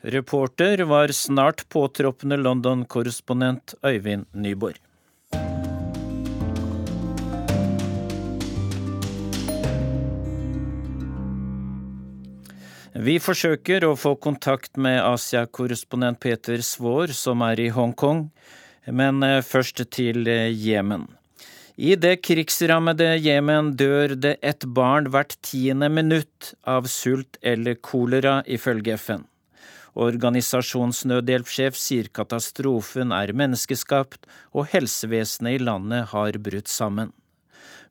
Reporter 0.00 0.78
var 0.78 1.08
snart 1.08 1.68
påtroppende 1.68 2.36
London-korrespondent 2.36 3.74
Øyvind 3.82 4.26
Nyborg. 4.32 4.76
Vi 12.94 13.16
forsøker 13.18 13.84
å 13.88 13.96
få 13.98 14.12
kontakt 14.22 14.78
med 14.78 15.00
Asia-korrespondent 15.02 16.20
Peter 16.22 16.62
Svaar, 16.62 17.10
som 17.10 17.42
er 17.42 17.58
i 17.58 17.68
Hongkong, 17.74 18.28
men 18.86 19.22
eh, 19.26 19.42
først 19.42 19.82
til 19.90 20.30
eh, 20.30 20.46
Jemen. 20.54 21.08
I 21.74 21.96
det 21.98 22.20
krigsrammede 22.22 23.16
Jemen 23.22 23.72
dør 23.78 24.14
det 24.14 24.36
et 24.42 24.66
barn 24.66 25.10
hvert 25.10 25.34
tiende 25.42 25.90
minutt 25.90 26.52
av 26.66 26.86
sult 26.90 27.38
eller 27.42 27.78
kolera, 27.82 28.40
ifølge 28.46 28.94
FN. 28.98 29.26
Organisasjonsnødhjelpssjef 29.98 31.74
sier 31.74 32.08
katastrofen 32.14 33.10
er 33.14 33.32
menneskeskapt 33.34 34.28
og 34.54 34.68
helsevesenet 34.70 35.56
i 35.56 35.64
landet 35.64 36.12
har 36.12 36.38
brutt 36.38 36.70
sammen. 36.70 37.10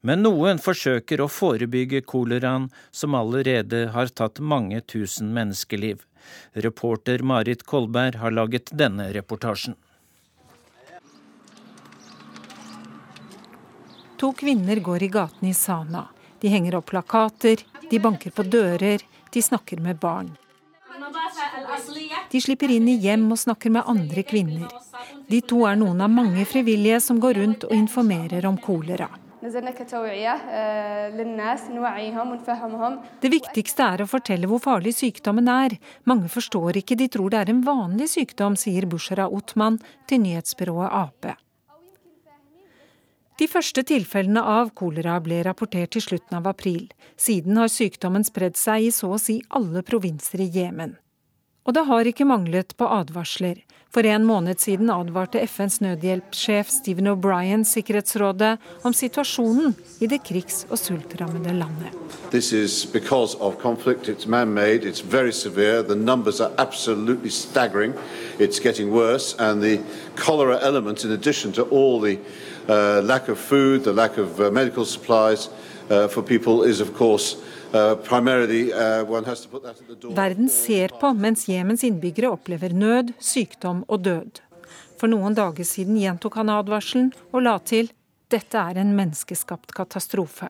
Men 0.07 0.23
noen 0.23 0.61
forsøker 0.61 1.19
å 1.19 1.27
forebygge 1.27 2.03
koleraen, 2.07 2.69
som 2.91 3.17
allerede 3.17 3.87
har 3.91 4.13
tatt 4.15 4.39
mange 4.39 4.79
tusen 4.87 5.33
menneskeliv. 5.35 6.05
Reporter 6.53 7.25
Marit 7.27 7.65
Kolberg 7.67 8.21
har 8.21 8.31
laget 8.31 8.71
denne 8.71 9.09
reportasjen. 9.11 9.75
To 14.17 14.31
kvinner 14.33 14.79
går 14.81 15.03
i 15.03 15.13
gatene 15.13 15.51
i 15.51 15.57
Sana. 15.57 16.07
De 16.39 16.49
henger 16.49 16.79
opp 16.79 16.87
plakater, 16.93 17.61
de 17.89 17.99
banker 17.99 18.31
på 18.31 18.45
dører, 18.47 19.03
de 19.33 19.41
snakker 19.43 19.81
med 19.83 19.99
barn. 19.99 20.31
De 22.31 22.41
slipper 22.41 22.71
inn 22.73 22.87
i 22.91 22.97
hjem 23.03 23.29
og 23.31 23.39
snakker 23.39 23.73
med 23.73 23.87
andre 23.87 24.23
kvinner. 24.27 24.67
De 25.27 25.39
to 25.41 25.63
er 25.69 25.79
noen 25.79 26.01
av 26.03 26.11
mange 26.11 26.43
frivillige 26.49 26.99
som 27.03 27.21
går 27.23 27.39
rundt 27.41 27.63
og 27.67 27.75
informerer 27.75 28.45
om 28.49 28.57
kolera. 28.59 29.09
Det 33.21 33.31
viktigste 33.31 33.85
er 33.85 34.01
å 34.01 34.09
fortelle 34.09 34.49
hvor 34.49 34.63
farlig 34.63 34.95
sykdommen 34.97 35.47
er. 35.53 35.77
Mange 36.09 36.27
forstår 36.33 36.81
ikke, 36.81 36.97
de 36.99 37.07
tror 37.13 37.29
det 37.31 37.43
er 37.43 37.53
en 37.53 37.65
vanlig 37.65 38.09
sykdom, 38.17 38.57
sier 38.59 38.89
Bushra 38.89 39.29
Othman 39.29 39.77
til 40.09 40.25
nyhetsbyrået 40.25 40.89
Ap. 40.91 41.46
De 43.38 43.45
første 43.45 43.84
tilfellene 43.86 44.41
av 44.41 44.71
kolera 44.73 45.19
ble 45.21 45.43
rapportert 45.45 45.93
i 46.00 46.02
slutten 46.02 46.39
av 46.39 46.47
april. 46.50 46.88
Siden 47.21 47.60
har 47.62 47.69
sykdommen 47.69 48.23
spredd 48.26 48.58
seg 48.58 48.88
i 48.88 48.93
så 48.95 49.12
å 49.13 49.19
si 49.21 49.43
alle 49.54 49.84
provinser 49.86 50.41
i 50.41 50.50
Jemen. 50.56 50.95
Og 51.67 51.76
det 51.76 51.84
har 51.86 52.08
ikke 52.10 52.26
manglet 52.26 52.73
på 52.80 52.88
advarsler. 52.89 53.60
For 53.93 54.08
en 54.08 54.26
måned 54.28 54.60
siden 54.60 54.89
advarte 54.89 55.39
FNs 55.43 55.80
nødhjelpssjef 55.84 56.69
Stephen 56.71 57.08
O'Brien 57.12 57.63
Sikkerhetsrådet 57.67 58.58
om 58.88 58.95
situasjonen 58.95 59.76
i 60.02 60.10
det 60.10 60.23
krigs- 60.28 60.65
og 60.71 60.80
sultrammede 60.82 61.54
landet. 61.54 61.93
It's 62.34 62.58
uh, 72.67 73.01
lack 73.03 73.30
of 73.30 73.39
food, 73.39 73.84
the 73.84 73.93
lack 73.93 74.17
of 74.17 74.39
uh, 74.39 74.51
medical 74.51 74.86
supplies 74.86 75.49
uh, 75.89 76.08
for 76.08 76.21
people, 76.21 76.63
is 76.63 76.82
of 76.82 76.93
course 76.93 77.38
Uh, 77.73 77.99
uh, 77.99 77.99
Verden 80.15 80.49
ser 80.49 80.88
på 80.88 81.13
mens 81.13 81.49
Jemens 81.49 81.84
innbyggere 81.84 82.30
opplever 82.32 82.71
nød, 82.71 83.12
sykdom 83.19 83.84
og 83.88 84.06
død. 84.06 84.39
For 84.97 85.12
noen 85.12 85.36
dager 85.36 85.67
siden 85.67 85.97
gjentok 85.99 86.39
han 86.39 86.49
advarselen 86.49 87.12
og 87.34 87.43
la 87.43 87.58
til 87.60 87.91
dette 88.32 88.58
er 88.58 88.80
en 88.80 88.95
menneskeskapt 88.95 89.75
katastrofe. 89.75 90.47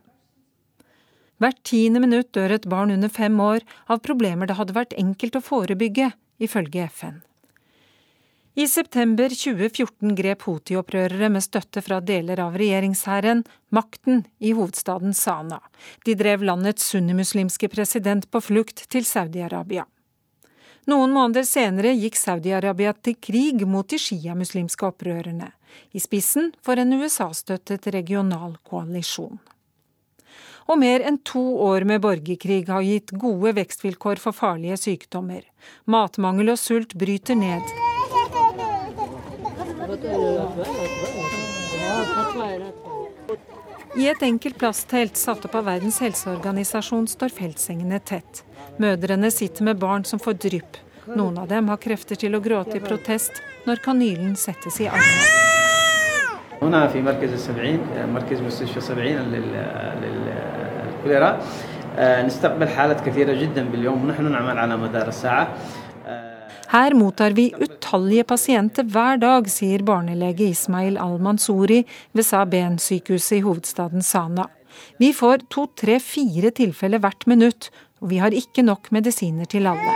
Hvert 1.41 1.61
tiende 1.65 2.01
minutt 2.01 2.31
dør 2.37 2.53
et 2.55 2.69
barn 2.69 2.93
under 2.93 3.09
fem 3.09 3.39
år 3.41 3.65
av 3.89 4.01
problemer 4.05 4.49
det 4.49 4.57
hadde 4.57 4.77
vært 4.77 4.93
enkelt 4.97 5.37
å 5.37 5.45
forebygge, 5.45 6.11
ifølge 6.37 6.85
FN. 6.89 7.21
I 8.57 8.67
september 8.67 9.29
2014 9.29 10.15
grep 10.15 10.41
Houthi-opprørere 10.47 11.27
med 11.29 11.43
støtte 11.45 11.81
fra 11.85 11.99
deler 12.01 12.39
av 12.41 12.55
regjeringshæren 12.57 13.43
makten 13.69 14.23
i 14.41 14.55
hovedstaden 14.57 15.13
Sana. 15.13 15.59
De 16.09 16.15
drev 16.17 16.41
landets 16.41 16.87
sunnimuslimske 16.89 17.69
president 17.69 18.25
på 18.33 18.41
flukt 18.41 18.81
til 18.89 19.05
Saudi-Arabia. 19.05 19.83
Noen 20.89 21.13
måneder 21.13 21.45
senere 21.45 21.91
gikk 22.01 22.17
Saudi-Arabia 22.17 22.95
til 22.97 23.19
krig 23.21 23.61
mot 23.69 23.85
de 23.93 23.99
sjiamuslimske 24.01 24.89
opprørerne, 24.89 25.51
i 25.93 26.01
spissen 26.01 26.49
for 26.65 26.81
en 26.81 26.97
USA-støttet 26.97 27.85
regional 27.93 28.57
koalisjon. 28.65 29.37
Og 30.65 30.81
mer 30.81 31.05
enn 31.05 31.21
to 31.21 31.45
år 31.61 31.85
med 31.85 32.01
borgerkrig 32.01 32.63
har 32.73 32.81
gitt 32.81 33.13
gode 33.21 33.53
vekstvilkår 33.61 34.17
for 34.17 34.33
farlige 34.33 34.81
sykdommer. 34.81 35.45
Matmangel 35.85 36.55
og 36.55 36.57
sult 36.57 36.97
bryter 36.97 37.37
ned. 37.37 37.77
I 43.96 44.06
et 44.08 44.22
enkelt 44.22 44.58
plasttelt 44.60 45.16
satt 45.18 45.44
opp 45.48 45.54
av 45.58 45.64
Verdens 45.66 45.98
helseorganisasjon 46.04 47.08
står 47.10 47.34
feltsengene 47.34 47.98
tett. 47.98 48.44
Mødrene 48.78 49.30
sitter 49.34 49.66
med 49.66 49.80
barn 49.82 50.04
som 50.06 50.22
får 50.22 50.34
drypp. 50.46 50.78
Noen 51.10 51.38
av 51.42 51.48
dem 51.50 51.68
har 51.72 51.80
krefter 51.82 52.14
til 52.14 52.38
å 52.38 52.40
gråte 52.44 52.78
i 52.78 52.84
protest 52.84 53.42
når 53.66 53.82
kanylen 53.82 54.36
settes 54.38 54.80
i 54.80 54.86
armen. 54.90 55.40
هنا 56.62 56.86
في 56.88 57.02
مركز 57.02 57.32
السبعين 57.32 57.80
مركز 58.14 58.40
مستشفى 58.40 58.80
سبعين 58.80 59.18
للكوليرا 61.02 61.40
نستقبل 61.98 62.68
حالات 62.68 63.00
كثيرة 63.00 63.32
جدا 63.32 63.64
باليوم 63.64 64.04
ونحن 64.04 64.32
نعمل 64.32 64.58
على 64.58 64.76
مدار 64.76 65.08
الساعة 65.08 65.48
her 66.67 66.93
mottar 66.93 67.31
vi 67.31 67.47
utallige 67.63 68.25
pasienter 68.27 68.83
hver 68.91 69.21
dag, 69.21 69.47
sier 69.51 69.83
barnelege 69.87 70.49
Ismail 70.51 70.97
al-Mansouri 70.99 71.83
ved 72.11 72.27
Saben-sykehuset 72.27 73.39
i 73.39 73.43
hovedstaden 73.45 74.03
Sana. 74.03 74.49
Vi 74.99 75.13
får 75.15 75.47
to, 75.49 75.67
tre, 75.79 75.99
fire 76.03 76.51
tilfeller 76.51 77.01
hvert 77.01 77.25
minutt, 77.27 77.71
og 78.01 78.11
vi 78.11 78.19
har 78.21 78.35
ikke 78.35 78.65
nok 78.67 78.91
medisiner 78.91 79.47
til 79.49 79.69
alle. 79.69 79.95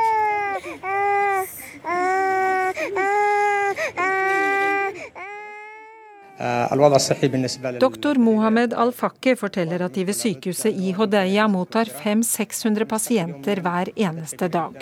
Doktor 7.81 8.17
Mohammed 8.17 8.73
al-Fakki 8.73 9.35
forteller 9.37 9.83
at 9.85 9.93
de 9.93 10.07
ved 10.07 10.17
sykehuset 10.17 10.73
i 10.73 10.95
Hodeia 10.97 11.45
mottar 11.51 11.91
500-600 11.91 12.87
pasienter 12.89 13.61
hver 13.61 13.91
eneste 13.93 14.49
dag. 14.49 14.79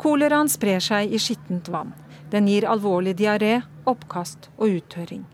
Koleraen 0.00 0.48
sprer 0.48 0.80
seg 0.80 1.12
i 1.12 1.18
skittent 1.20 1.68
vann. 1.68 1.92
Den 2.30 2.46
gir 2.48 2.64
alvorlig 2.64 3.18
diaré, 3.18 3.60
oppkast 3.84 4.48
og 4.56 4.78
uttørring. 4.78 5.26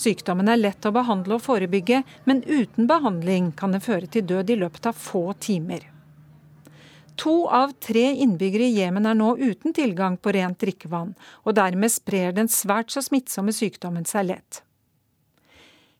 Sykdommen 0.00 0.48
er 0.48 0.60
lett 0.60 0.88
å 0.88 0.92
behandle 0.96 1.36
og 1.36 1.44
forebygge, 1.44 2.02
men 2.24 2.40
uten 2.46 2.88
behandling 2.88 3.50
kan 3.56 3.76
den 3.76 3.84
føre 3.84 4.08
til 4.08 4.24
død 4.24 4.54
i 4.54 4.58
løpet 4.62 4.88
av 4.88 4.96
få 4.96 5.34
timer. 5.40 5.84
To 7.20 7.46
av 7.48 7.74
tre 7.80 8.06
innbyggere 8.24 8.70
i 8.70 8.78
Jemen 8.78 9.08
er 9.08 9.16
nå 9.16 9.34
uten 9.36 9.76
tilgang 9.76 10.16
på 10.16 10.32
rent 10.36 10.60
drikkevann, 10.64 11.12
og 11.44 11.56
dermed 11.56 11.92
sprer 11.92 12.32
den 12.36 12.48
svært 12.48 12.92
så 12.92 13.04
smittsomme 13.04 13.52
sykdommen 13.56 14.08
seg 14.08 14.30
lett. 14.32 14.62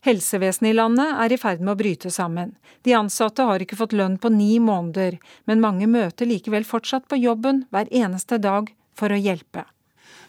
Helsevesenet 0.06 0.70
i 0.70 0.76
landet 0.76 1.18
er 1.18 1.32
i 1.34 1.36
ferd 1.40 1.62
med 1.64 1.72
å 1.72 1.78
bryte 1.80 2.12
sammen. 2.14 2.52
De 2.86 2.92
ansatte 2.94 3.42
har 3.42 3.62
ikke 3.62 3.78
fått 3.80 3.94
lønn 3.96 4.20
på 4.22 4.30
ni 4.30 4.60
måneder, 4.62 5.16
men 5.50 5.62
mange 5.64 5.88
møter 5.90 6.30
likevel 6.30 6.62
fortsatt 6.68 7.08
på 7.10 7.18
jobben 7.18 7.64
hver 7.74 7.90
eneste 7.90 8.38
dag 8.38 8.70
for 8.94 9.10
å 9.10 9.18
hjelpe. 9.18 9.64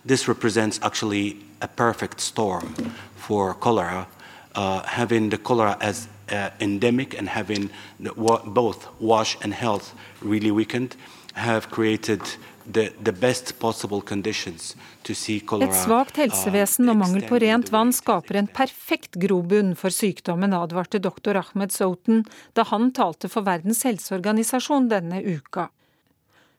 This 0.03 0.27
represents 0.27 0.81
actually 0.81 1.37
a 1.61 1.67
perfect 1.67 2.21
storm 2.21 2.73
for 3.15 3.53
cholera. 3.53 4.07
Uh, 4.55 4.81
cholera 5.43 5.77
as 5.79 6.07
uh, 6.31 6.49
endemic 6.59 7.13
and 7.13 7.29
having 7.29 7.69
the, 7.99 8.11
both 8.45 8.87
wash 8.99 9.37
and 9.43 9.53
health 9.53 9.93
really 10.21 10.49
weakened 10.49 10.95
et 15.63 15.77
svakt 15.80 16.17
helsevesen 16.19 16.91
og 16.91 16.97
mangel 16.99 17.23
på 17.30 17.39
rent 17.39 17.69
vann 17.71 17.93
skaper 17.95 18.39
en 18.41 18.49
perfekt 18.51 19.15
grobunn 19.21 19.71
for 19.80 19.93
sykdommen, 19.93 20.56
advarte 20.56 20.99
doktor 20.99 21.39
Ahmed 21.39 21.71
Souten 21.71 22.25
da 22.60 22.65
han 22.67 22.89
talte 22.91 23.32
for 23.32 23.47
Verdens 23.47 23.86
helseorganisasjon 23.88 24.89
denne 24.91 25.21
uka. 25.23 25.69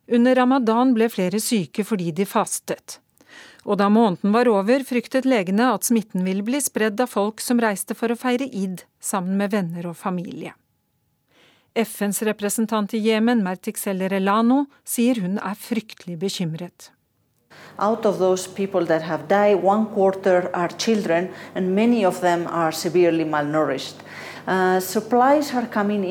Under 0.08 0.34
ramadan 0.40 0.94
ble 0.96 1.10
flere 1.12 1.40
syke 1.44 1.84
fordi 1.84 2.14
de 2.16 2.24
fastet. 2.28 3.00
Og 3.68 3.76
da 3.76 3.90
måneden 3.92 4.32
var 4.32 4.48
over, 4.48 4.80
fryktet 4.88 5.28
legene 5.28 5.74
at 5.74 5.84
smitten 5.84 6.24
ville 6.24 6.46
bli 6.46 6.62
spredd 6.64 7.00
av 7.04 7.12
folk 7.12 7.44
som 7.44 7.60
reiste 7.60 7.92
for 7.98 8.08
å 8.08 8.16
feire 8.16 8.48
id 8.48 8.86
sammen 8.96 9.36
med 9.36 9.52
venner 9.52 9.90
og 9.90 9.98
familie. 10.00 10.54
FNs 11.74 12.22
representant 12.22 12.94
i 12.94 12.98
Jemen, 12.98 13.42
Mertik 13.42 13.78
Seller 13.78 14.12
Elano, 14.12 14.66
sier 14.84 15.20
hun 15.22 15.38
er 15.38 15.58
fryktelig 15.58 16.18
bekymret. 16.18 16.90
Out 17.78 18.06
of 18.06 18.18
those 18.18 18.48
people 18.48 18.86
that 18.86 19.02
have 19.02 19.28
died, 19.28 19.62
one 19.62 19.86
quarter 19.94 20.50
are 20.54 20.68
children, 20.78 21.28
and 21.54 21.74
many 21.74 22.04
of 22.04 22.20
them 22.20 22.46
are 22.46 22.72
severely 22.72 23.24
malnourished. 23.24 24.02
Uh, 24.48 24.80
in, 25.90 26.04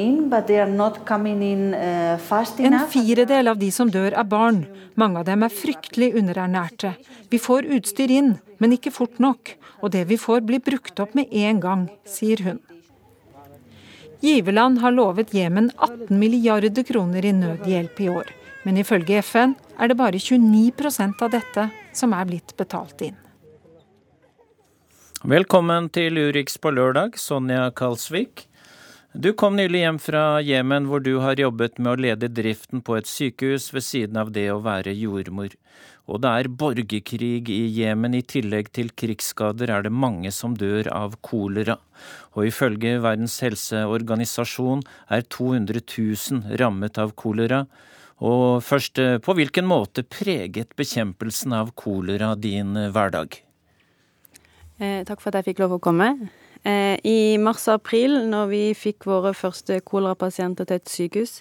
in, 1.41 1.73
uh, 1.73 2.19
en 2.59 2.79
firedel 2.87 3.47
av 3.47 3.57
de 3.57 3.71
som 3.71 3.89
dør, 3.89 4.13
er 4.13 4.23
barn. 4.23 4.67
Mange 4.95 5.19
av 5.19 5.25
dem 5.25 5.43
er 5.43 5.49
fryktelig 5.49 6.11
underernærte. 6.15 6.93
Vi 7.31 7.39
får 7.41 7.65
utstyr 7.79 8.13
inn, 8.13 8.35
men 8.59 8.77
ikke 8.77 8.93
fort 8.93 9.17
nok. 9.19 9.55
Og 9.81 9.91
det 9.91 10.05
vi 10.07 10.19
får, 10.21 10.45
blir 10.45 10.61
brukt 10.61 10.99
opp 11.01 11.17
med 11.17 11.33
en 11.33 11.59
gang, 11.59 11.87
sier 12.05 12.45
hun. 12.45 12.61
Giverland 14.19 14.79
har 14.81 14.91
lovet 14.91 15.33
Jemen 15.33 15.71
18 15.77 16.19
milliarder 16.19 16.83
kroner 16.83 17.25
i 17.25 17.33
nødhjelp 17.33 18.01
i 18.01 18.09
år. 18.09 18.33
Men 18.63 18.77
ifølge 18.77 19.21
FN 19.21 19.53
er 19.77 19.87
det 19.87 19.97
bare 19.99 20.17
29% 20.17 21.21
av 21.21 21.31
dette 21.31 21.69
som 21.93 22.13
er 22.17 22.25
blitt 22.25 22.55
betalt 22.57 23.01
inn. 23.05 23.15
Velkommen 25.27 25.89
til 25.89 26.17
Urix 26.17 26.57
på 26.61 26.71
lørdag, 26.73 27.17
Sonja 27.17 27.69
Kalsvik. 27.75 28.47
Du 29.17 29.31
kom 29.33 29.55
nylig 29.57 29.79
hjem 29.81 29.97
fra 29.97 30.19
Jemen, 30.45 30.85
hvor 30.85 31.01
du 31.01 31.15
har 31.23 31.39
jobbet 31.41 31.79
med 31.81 31.89
å 31.89 32.01
lede 32.05 32.27
driften 32.29 32.83
på 32.85 32.99
et 32.99 33.07
sykehus 33.09 33.71
ved 33.73 33.81
siden 33.81 34.19
av 34.21 34.29
det 34.35 34.43
å 34.53 34.59
være 34.61 34.93
jordmor. 34.93 35.55
Og 36.05 36.21
det 36.21 36.33
er 36.37 36.49
borgerkrig 36.61 37.49
i 37.49 37.63
Jemen. 37.79 38.13
I 38.13 38.21
tillegg 38.21 38.69
til 38.77 38.93
krigsskader 38.93 39.73
er 39.73 39.87
det 39.87 39.93
mange 40.05 40.29
som 40.29 40.53
dør 40.53 40.91
av 40.93 41.17
kolera. 41.25 41.79
Og 42.37 42.51
ifølge 42.51 42.99
Verdens 43.01 43.41
helseorganisasjon 43.41 44.85
er 45.09 45.25
200 45.25 45.81
000 45.81 46.57
rammet 46.61 47.01
av 47.01 47.17
kolera, 47.17 47.65
og 48.21 48.61
først, 48.65 49.01
eh, 49.01 49.17
på 49.17 49.33
hvilken 49.33 49.65
måte 49.65 50.05
preget 50.05 50.77
bekjempelsen 50.77 51.57
av 51.57 51.73
kolera 51.73 52.35
din 52.35 52.77
eh, 52.77 52.91
hverdag? 52.93 53.41
Eh, 54.77 55.01
takk 55.09 55.21
for 55.21 55.33
at 55.33 55.41
jeg 55.41 55.55
fikk 55.55 55.65
lov 55.65 55.79
å 55.79 55.81
komme. 55.81 56.29
Eh, 56.67 56.97
I 57.07 57.37
mars 57.39 57.63
og 57.69 57.77
april, 57.77 58.17
når 58.27 58.49
vi 58.51 58.61
fikk 58.75 59.05
våre 59.07 59.31
første 59.37 59.77
kolerapasienter 59.87 60.67
til 60.67 60.81
et 60.81 60.91
sykehus, 60.91 61.37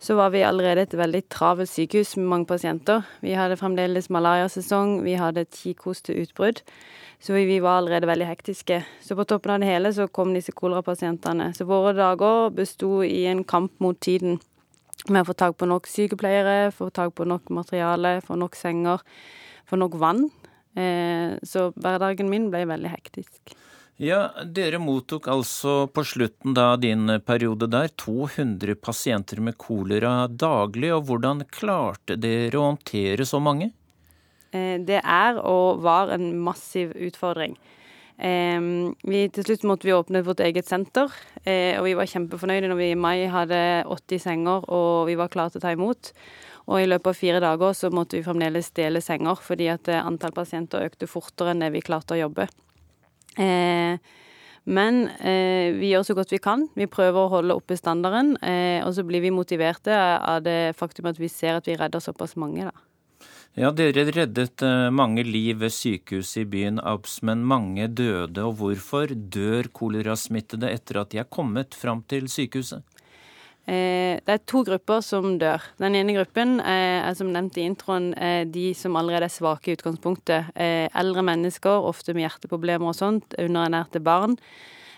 så 0.00 0.16
var 0.16 0.32
vi 0.32 0.46
allerede 0.46 0.86
et 0.86 0.96
veldig 0.96 1.20
travelt 1.30 1.68
sykehus 1.68 2.14
med 2.16 2.30
mange 2.30 2.48
pasienter. 2.48 3.04
Vi 3.20 3.34
hadde 3.36 3.58
fremdeles 3.60 4.08
malariasesong, 4.08 5.02
vi 5.04 5.18
hadde 5.20 5.44
kikhosteutbrudd. 5.44 6.62
Så 7.22 7.36
vi 7.36 7.60
var 7.62 7.82
allerede 7.82 8.08
veldig 8.08 8.26
hektiske. 8.26 8.80
Så 9.04 9.14
på 9.14 9.26
toppen 9.28 9.52
av 9.54 9.60
det 9.60 9.68
hele 9.68 9.92
så 9.94 10.08
kom 10.08 10.32
disse 10.34 10.54
kolerapasientene. 10.56 11.52
Så 11.54 11.68
våre 11.68 11.92
dager 11.94 12.48
besto 12.56 13.02
i 13.06 13.26
en 13.30 13.44
kamp 13.44 13.76
mot 13.78 14.00
tiden 14.00 14.40
med 15.08 15.22
å 15.22 15.28
få 15.28 15.36
tak 15.38 15.58
på 15.58 15.68
nok 15.68 15.86
sykepleiere, 15.86 16.72
få 16.74 16.88
tak 16.90 17.14
på 17.14 17.26
nok 17.28 17.52
materiale, 17.54 18.20
få 18.24 18.40
nok 18.40 18.56
senger, 18.58 19.04
få 19.68 19.78
nok 19.78 20.00
vann. 20.00 20.30
Eh, 20.74 21.36
så 21.46 21.70
hverdagen 21.76 22.32
min 22.32 22.48
ble 22.50 22.64
veldig 22.72 22.90
hektisk. 22.90 23.54
Ja, 24.02 24.32
Dere 24.42 24.80
mottok 24.82 25.28
altså 25.30 25.86
på 25.86 26.02
slutten 26.02 26.56
av 26.58 26.80
din 26.82 27.06
periode 27.22 27.68
der 27.70 27.92
200 28.02 28.74
pasienter 28.82 29.38
med 29.38 29.54
kolera 29.62 30.26
daglig. 30.26 30.90
og 30.90 31.04
Hvordan 31.06 31.44
klarte 31.46 32.16
dere 32.18 32.58
å 32.58 32.72
håndtere 32.72 33.22
så 33.22 33.38
mange? 33.38 33.70
Eh, 34.50 34.80
det 34.82 34.98
er 35.04 35.38
og 35.38 35.84
var 35.86 36.10
en 36.16 36.32
massiv 36.42 36.96
utfordring. 36.98 37.54
Vi, 38.22 39.20
til 39.34 39.46
slutt 39.46 39.64
måtte 39.66 39.88
vi 39.88 39.94
åpne 39.94 40.20
vårt 40.22 40.42
eget 40.44 40.68
senter, 40.68 41.10
eh, 41.42 41.78
og 41.78 41.86
vi 41.88 41.94
var 41.98 42.06
kjempefornøyde 42.06 42.68
når 42.70 42.78
vi 42.78 42.90
i 42.92 42.98
mai 42.98 43.26
hadde 43.26 43.58
80 43.90 44.22
senger 44.22 44.66
og 44.70 45.08
vi 45.08 45.16
var 45.18 45.30
klare 45.32 45.50
til 45.50 45.62
å 45.62 45.64
ta 45.64 45.72
imot. 45.74 46.12
Og 46.70 46.78
i 46.78 46.86
løpet 46.86 47.10
av 47.10 47.18
fire 47.18 47.40
dager 47.42 47.74
så 47.74 47.90
måtte 47.90 48.18
vi 48.18 48.26
fremdeles 48.26 48.70
dele 48.76 49.02
senger, 49.02 49.40
fordi 49.42 49.70
at 49.72 49.90
eh, 49.90 50.02
antall 50.02 50.34
pasienter 50.36 50.86
økte 50.90 51.10
fortere 51.10 51.54
enn 51.54 51.64
det 51.64 51.72
vi 51.74 51.82
klarte 51.82 52.14
å 52.14 52.20
jobbe. 52.20 52.46
Eh, 53.40 53.98
Men 54.64 55.08
eh, 55.18 55.74
vi 55.74 55.88
gjør 55.90 56.04
så 56.06 56.14
godt 56.14 56.30
vi 56.30 56.38
kan. 56.38 56.68
Vi 56.78 56.86
prøver 56.86 57.18
å 57.24 57.30
holde 57.32 57.56
oppe 57.58 57.74
standarden. 57.74 58.36
Eh, 58.46 58.78
og 58.86 58.94
så 58.94 59.02
blir 59.02 59.24
vi 59.24 59.32
motiverte 59.34 59.90
av 59.90 60.44
det 60.46 60.76
faktum 60.78 61.08
at 61.10 61.18
vi 61.18 61.26
ser 61.32 61.58
at 61.58 61.66
vi 61.66 61.74
redder 61.74 61.98
såpass 61.98 62.36
mange, 62.38 62.68
da. 62.70 63.26
Ja, 63.58 63.72
dere 63.74 64.06
reddet 64.08 64.62
mange 64.94 65.26
liv 65.26 65.58
ved 65.60 65.74
sykehuset 65.74 66.44
i 66.44 66.48
byen 66.48 66.78
Abs, 66.80 67.18
men 67.26 67.42
mange 67.44 67.84
døde. 67.90 68.46
Og 68.46 68.54
hvorfor 68.62 69.12
dør 69.12 69.68
kolerasmittede 69.74 70.70
etter 70.72 71.02
at 71.02 71.10
de 71.12 71.20
er 71.20 71.28
kommet 71.28 71.74
fram 71.76 72.00
til 72.08 72.30
sykehuset? 72.32 72.86
Eh, 73.62 74.18
det 74.18 74.32
er 74.32 74.40
to 74.50 74.64
grupper 74.66 75.02
som 75.06 75.36
dør. 75.38 75.62
Den 75.78 75.94
ene 75.94 76.16
gruppen 76.16 76.56
er 76.66 77.14
som 77.14 77.30
nevnt 77.30 77.60
i 77.60 77.66
introen 77.68 78.10
de 78.50 78.72
som 78.74 78.96
allerede 78.98 79.28
er 79.28 79.34
svake 79.34 79.70
i 79.70 79.76
utgangspunktet. 79.76 80.50
Eh, 80.56 80.88
eldre 80.98 81.22
mennesker, 81.22 81.86
ofte 81.86 82.14
med 82.14 82.26
hjerteproblemer 82.26 82.90
og 82.90 82.98
sånt, 82.98 83.36
underernærte 83.38 84.02
barn, 84.02 84.36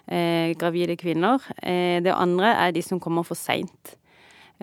eh, 0.09 0.55
gravide 0.57 0.97
kvinner. 0.97 1.45
Det 1.61 2.15
andre 2.15 2.55
er 2.57 2.73
de 2.73 2.83
som 2.83 3.01
kommer 3.01 3.23
for 3.23 3.35
seint. 3.35 3.97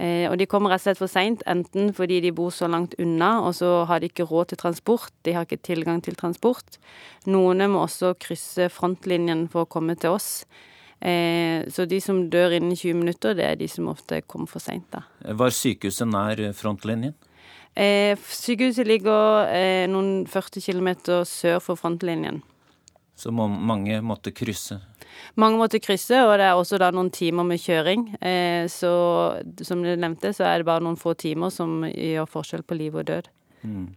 Og 0.01 0.37
de 0.39 0.45
kommer 0.47 0.71
rett 0.71 0.79
og 0.79 0.87
slett 0.87 0.97
for 0.97 1.11
seint, 1.11 1.43
enten 1.45 1.93
fordi 1.93 2.21
de 2.21 2.31
bor 2.31 2.49
så 2.49 2.65
langt 2.65 2.95
unna, 2.97 3.41
og 3.45 3.53
så 3.53 3.85
har 3.85 3.99
de 3.99 4.07
ikke 4.07 4.25
råd 4.25 4.47
til 4.47 4.57
transport, 4.57 5.11
de 5.23 5.33
har 5.33 5.45
ikke 5.45 5.61
tilgang 5.61 6.01
til 6.01 6.15
transport. 6.15 6.79
Noen 7.27 7.59
må 7.69 7.83
også 7.83 8.15
krysse 8.17 8.69
frontlinjen 8.71 9.49
for 9.51 9.65
å 9.65 9.69
komme 9.69 9.95
til 9.99 10.15
oss. 10.15 10.45
Eh, 11.01 11.65
så 11.73 11.87
de 11.89 11.97
som 12.03 12.27
dør 12.29 12.53
innen 12.57 12.77
20 12.77 12.99
minutter, 12.99 13.33
det 13.37 13.47
er 13.47 13.57
de 13.57 13.67
som 13.71 13.89
ofte 13.89 14.21
kommer 14.29 14.49
for 14.51 14.61
seint, 14.61 14.85
da. 14.93 15.03
Var 15.25 15.53
sykehuset 15.55 16.09
nær 16.09 16.43
frontlinjen? 16.57 17.17
Eh, 17.73 18.19
sykehuset 18.19 18.87
ligger 18.87 19.47
eh, 19.49 19.87
noen 19.89 20.27
40 20.29 20.61
km 20.61 20.89
sør 21.25 21.61
for 21.63 21.79
frontlinjen. 21.79 22.41
Så 23.15 23.31
må, 23.31 23.47
mange 23.47 23.99
måtte 24.03 24.33
krysse? 24.35 24.79
Mange 25.39 25.59
måtte 25.59 25.79
krysse, 25.83 26.17
og 26.25 26.33
det 26.39 26.47
er 26.47 26.57
også 26.57 26.79
da 26.81 26.89
noen 26.93 27.11
timer 27.13 27.45
med 27.47 27.61
kjøring. 27.61 28.07
Eh, 28.17 28.65
så 28.71 28.91
som 29.63 29.83
du 29.83 29.91
nevnte, 29.93 30.33
så 30.35 30.47
er 30.49 30.61
det 30.61 30.69
bare 30.69 30.83
noen 30.83 30.99
få 30.99 31.13
timer 31.19 31.53
som 31.53 31.85
gjør 31.87 32.29
forskjell 32.29 32.65
på 32.67 32.77
liv 32.79 32.97
og 32.97 33.07
død. 33.09 33.29
Mm. 33.61 33.91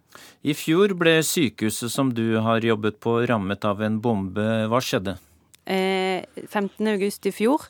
I 0.45 0.55
fjor 0.57 0.93
ble 1.01 1.17
sykehuset 1.25 1.93
som 1.93 2.13
du 2.15 2.37
har 2.45 2.65
jobbet 2.65 3.01
på 3.01 3.17
rammet 3.27 3.65
av 3.65 3.81
en 3.83 3.97
bombe. 4.05 4.45
Hva 4.69 4.83
skjedde? 4.85 5.17
15. 5.67 6.87
Eh, 6.87 6.93
august 6.93 7.27
i 7.27 7.33
fjor 7.33 7.69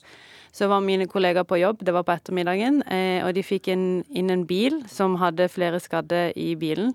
så 0.55 0.69
var 0.71 0.85
mine 0.87 1.09
kollegaer 1.11 1.47
på 1.47 1.59
jobb, 1.59 1.83
det 1.83 1.93
var 1.95 2.05
på 2.07 2.15
ettermiddagen, 2.15 2.83
eh, 2.87 3.25
og 3.27 3.35
de 3.35 3.43
fikk 3.43 3.73
inn, 3.73 4.05
inn 4.15 4.31
en 4.31 4.47
bil 4.47 4.85
som 4.87 5.17
hadde 5.19 5.51
flere 5.51 5.81
skadde 5.83 6.29
i 6.39 6.55
bilen. 6.55 6.95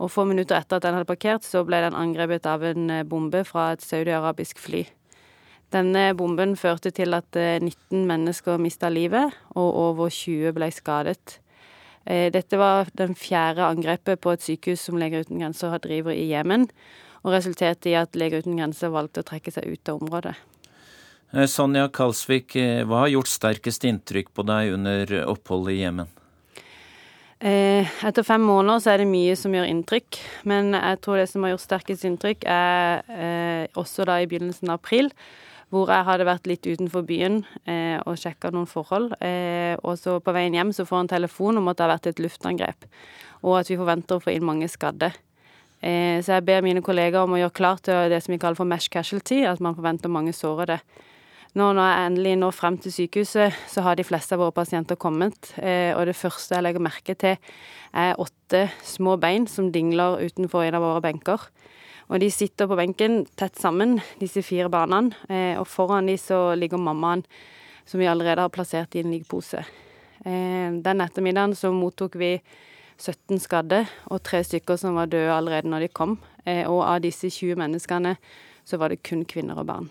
Og 0.00 0.10
få 0.10 0.24
minutter 0.26 0.56
etter 0.56 0.76
at 0.80 0.86
den 0.86 0.96
hadde 0.96 1.08
parkert, 1.08 1.44
så 1.44 1.62
ble 1.68 1.82
den 1.84 1.94
angrepet 1.94 2.46
av 2.48 2.64
en 2.64 2.90
eh, 2.90 3.04
bombe 3.04 3.44
fra 3.44 3.72
et 3.74 3.84
saudi-arabisk 3.84 4.58
fly. 4.58 4.86
Denne 5.74 6.14
bomben 6.16 6.56
førte 6.56 6.92
til 6.94 7.16
at 7.16 7.34
19 7.34 8.04
mennesker 8.06 8.60
mista 8.62 8.88
livet, 8.88 9.34
og 9.58 9.74
over 9.74 10.08
20 10.08 10.52
ble 10.54 10.68
skadet. 10.70 11.40
Dette 12.04 12.58
var 12.60 12.92
den 12.94 13.16
fjerde 13.18 13.64
angrepet 13.64 14.20
på 14.20 14.34
et 14.36 14.44
sykehus 14.44 14.84
som 14.86 15.00
Leger 15.00 15.24
uten 15.24 15.40
grenser 15.40 15.74
driver 15.82 16.12
i 16.14 16.28
Jemen 16.28 16.68
og 17.24 17.32
resulterte 17.32 17.90
i 17.90 17.96
at 17.98 18.16
Leger 18.20 18.44
uten 18.44 18.58
grenser 18.60 18.92
valgte 18.92 19.24
å 19.24 19.28
trekke 19.28 19.52
seg 19.54 19.66
ut 19.72 19.90
av 19.90 20.02
området. 20.02 20.34
Eh, 21.32 21.48
Sonja 21.50 21.88
Kalsvik, 21.88 22.54
eh, 22.56 22.84
hva 22.84 23.04
har 23.04 23.14
gjort 23.16 23.32
sterkest 23.32 23.88
inntrykk 23.88 24.30
på 24.36 24.44
deg 24.46 24.76
under 24.76 25.16
oppholdet 25.32 25.74
i 25.74 25.80
Jemen? 25.82 26.12
Eh, 27.44 27.84
etter 28.06 28.24
fem 28.24 28.40
måneder 28.40 28.80
så 28.80 28.92
er 28.92 29.02
det 29.02 29.10
mye 29.10 29.34
som 29.36 29.52
gjør 29.52 29.66
inntrykk, 29.68 30.18
men 30.48 30.72
jeg 30.72 31.00
tror 31.04 31.18
det 31.18 31.26
som 31.28 31.42
har 31.44 31.52
gjort 31.52 31.64
sterkest 31.64 32.06
inntrykk, 32.08 32.46
er 32.48 33.02
eh, 33.10 33.66
også 33.76 34.06
da 34.08 34.20
i 34.22 34.28
begynnelsen 34.30 34.70
av 34.70 34.78
april, 34.78 35.10
hvor 35.74 35.90
jeg 35.90 36.06
hadde 36.06 36.28
vært 36.28 36.46
litt 36.46 36.64
utenfor 36.64 37.02
byen 37.04 37.42
eh, 37.66 37.98
og 38.06 38.16
sjekka 38.20 38.52
noen 38.54 38.70
forhold. 38.70 39.16
Eh, 39.18 39.74
og 39.82 39.98
så 40.00 40.20
på 40.24 40.32
veien 40.36 40.54
hjem 40.54 40.70
så 40.72 40.86
får 40.86 40.96
jeg 40.96 41.04
en 41.04 41.14
telefon 41.16 41.60
om 41.60 41.68
at 41.68 41.76
det 41.76 41.84
har 41.84 41.94
vært 41.96 42.10
et 42.12 42.22
luftangrep, 42.22 42.88
og 43.42 43.58
at 43.58 43.72
vi 43.72 43.80
forventer 43.80 44.16
å 44.16 44.24
få 44.24 44.32
inn 44.32 44.46
mange 44.46 44.70
skadde. 44.70 45.10
Eh, 45.84 46.20
så 46.24 46.38
jeg 46.38 46.46
ber 46.46 46.64
mine 46.64 46.80
kollegaer 46.84 47.26
om 47.26 47.34
å 47.36 47.40
gjøre 47.42 47.58
klart 47.58 47.84
til 47.88 48.08
det 48.12 48.22
som 48.24 48.32
vi 48.32 48.40
kaller 48.40 48.56
for 48.56 48.68
mesh 48.68 48.88
casualty, 48.92 49.42
at 49.44 49.60
man 49.64 49.76
forventer 49.76 50.12
mange 50.12 50.32
sårede. 50.32 50.78
Nå 51.54 51.68
når 51.76 51.86
jeg 51.86 52.06
endelig 52.08 52.32
når 52.40 52.54
frem 52.56 52.78
til 52.82 52.94
sykehuset, 52.94 53.58
så 53.70 53.84
har 53.84 53.98
de 53.98 54.06
fleste 54.06 54.34
av 54.34 54.40
våre 54.42 54.54
pasienter 54.56 54.98
kommet. 54.98 55.52
Eh, 55.60 55.92
og 55.94 56.08
det 56.08 56.16
første 56.18 56.56
jeg 56.56 56.66
legger 56.66 56.82
merke 56.82 57.14
til, 57.20 57.36
er 57.94 58.18
åtte 58.18 58.64
små 58.82 59.18
bein 59.22 59.46
som 59.50 59.68
dingler 59.74 60.24
utenfor 60.24 60.64
en 60.64 60.80
av 60.80 60.86
våre 60.86 61.04
benker. 61.04 61.46
Og 62.08 62.18
de 62.20 62.32
sitter 62.32 62.68
på 62.68 62.78
benken 62.80 63.22
tett 63.38 63.60
sammen, 63.60 63.98
disse 64.20 64.42
fire 64.44 64.72
barna. 64.72 65.04
Eh, 65.28 65.54
og 65.60 65.68
foran 65.68 66.08
de 66.08 66.16
så 66.20 66.56
ligger 66.58 66.80
mammaen, 66.80 67.26
som 67.84 68.00
vi 68.00 68.08
allerede 68.08 68.40
har 68.40 68.52
plassert 68.52 68.96
i 68.96 69.04
en 69.04 69.12
liggepose. 69.12 69.60
Den 70.24 71.02
ettermiddagen 71.04 71.52
så 71.52 71.68
mottok 71.68 72.14
vi 72.16 72.38
17 72.98 73.40
skadde 73.42 73.84
og 74.10 74.22
tre 74.22 74.42
stykker 74.44 74.78
som 74.80 74.98
var 74.98 75.10
døde 75.12 75.32
allerede 75.34 75.70
når 75.70 75.86
de 75.86 75.92
kom. 75.92 76.16
Eh, 76.44 76.64
og 76.68 76.84
av 76.86 77.02
disse 77.04 77.30
20 77.30 77.58
menneskene 77.60 78.16
så 78.64 78.80
var 78.80 78.92
det 78.92 79.02
kun 79.04 79.24
kvinner 79.28 79.60
og 79.60 79.68
barn. 79.68 79.90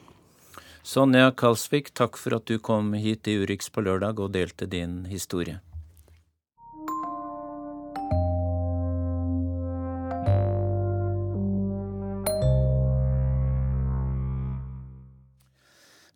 Sonja 0.83 1.31
Kalsvik, 1.31 1.93
takk 1.95 2.17
for 2.19 2.35
at 2.35 2.47
du 2.49 2.57
kom 2.59 2.91
hit 2.99 3.23
til 3.23 3.45
Urix 3.45 3.69
på 3.71 3.85
lørdag 3.85 4.19
og 4.19 4.33
delte 4.35 4.67
din 4.67 5.05
historie. 5.07 5.61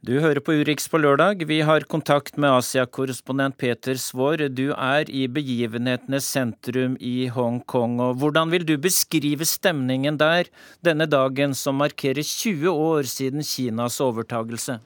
Du 0.07 0.13
hører 0.23 0.39
på 0.39 0.53
Urix 0.55 0.85
på 0.87 1.01
lørdag. 1.03 1.41
Vi 1.49 1.57
har 1.67 1.83
kontakt 1.91 2.37
med 2.39 2.53
Asia-korrespondent 2.61 3.57
Peter 3.59 3.97
Svaar. 3.99 4.39
Du 4.47 4.69
er 4.71 5.09
i 5.11 5.25
begivenhetenes 5.27 6.29
sentrum 6.31 6.93
i 7.03 7.27
Hongkong. 7.27 7.97
Hvordan 8.15 8.53
vil 8.53 8.63
du 8.63 8.77
beskrive 8.79 9.43
stemningen 9.43 10.15
der 10.15 10.47
denne 10.79 11.09
dagen 11.11 11.51
som 11.51 11.75
markerer 11.83 12.23
20 12.23 12.71
år 12.71 13.11
siden 13.11 13.43
Kinas 13.43 13.99
overtagelse? 13.99 14.77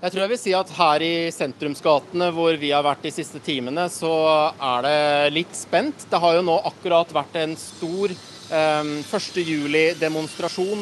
Jeg 0.00 0.08
tror 0.08 0.24
jeg 0.24 0.32
vil 0.32 0.40
si 0.46 0.56
at 0.56 0.76
her 0.80 1.04
i 1.04 1.14
sentrumsgatene 1.36 2.32
hvor 2.32 2.56
vi 2.56 2.72
har 2.72 2.88
vært 2.88 3.04
de 3.04 3.12
siste 3.12 3.44
timene, 3.44 3.90
så 3.92 4.14
er 4.56 4.88
det 4.88 4.98
litt 5.36 5.52
spent. 5.52 6.08
Det 6.08 6.24
har 6.24 6.40
jo 6.40 6.48
nå 6.48 6.56
akkurat 6.72 7.12
vært 7.12 7.36
en 7.44 7.58
stor 7.60 8.16
1. 8.50 8.56
Ehm, 8.56 9.02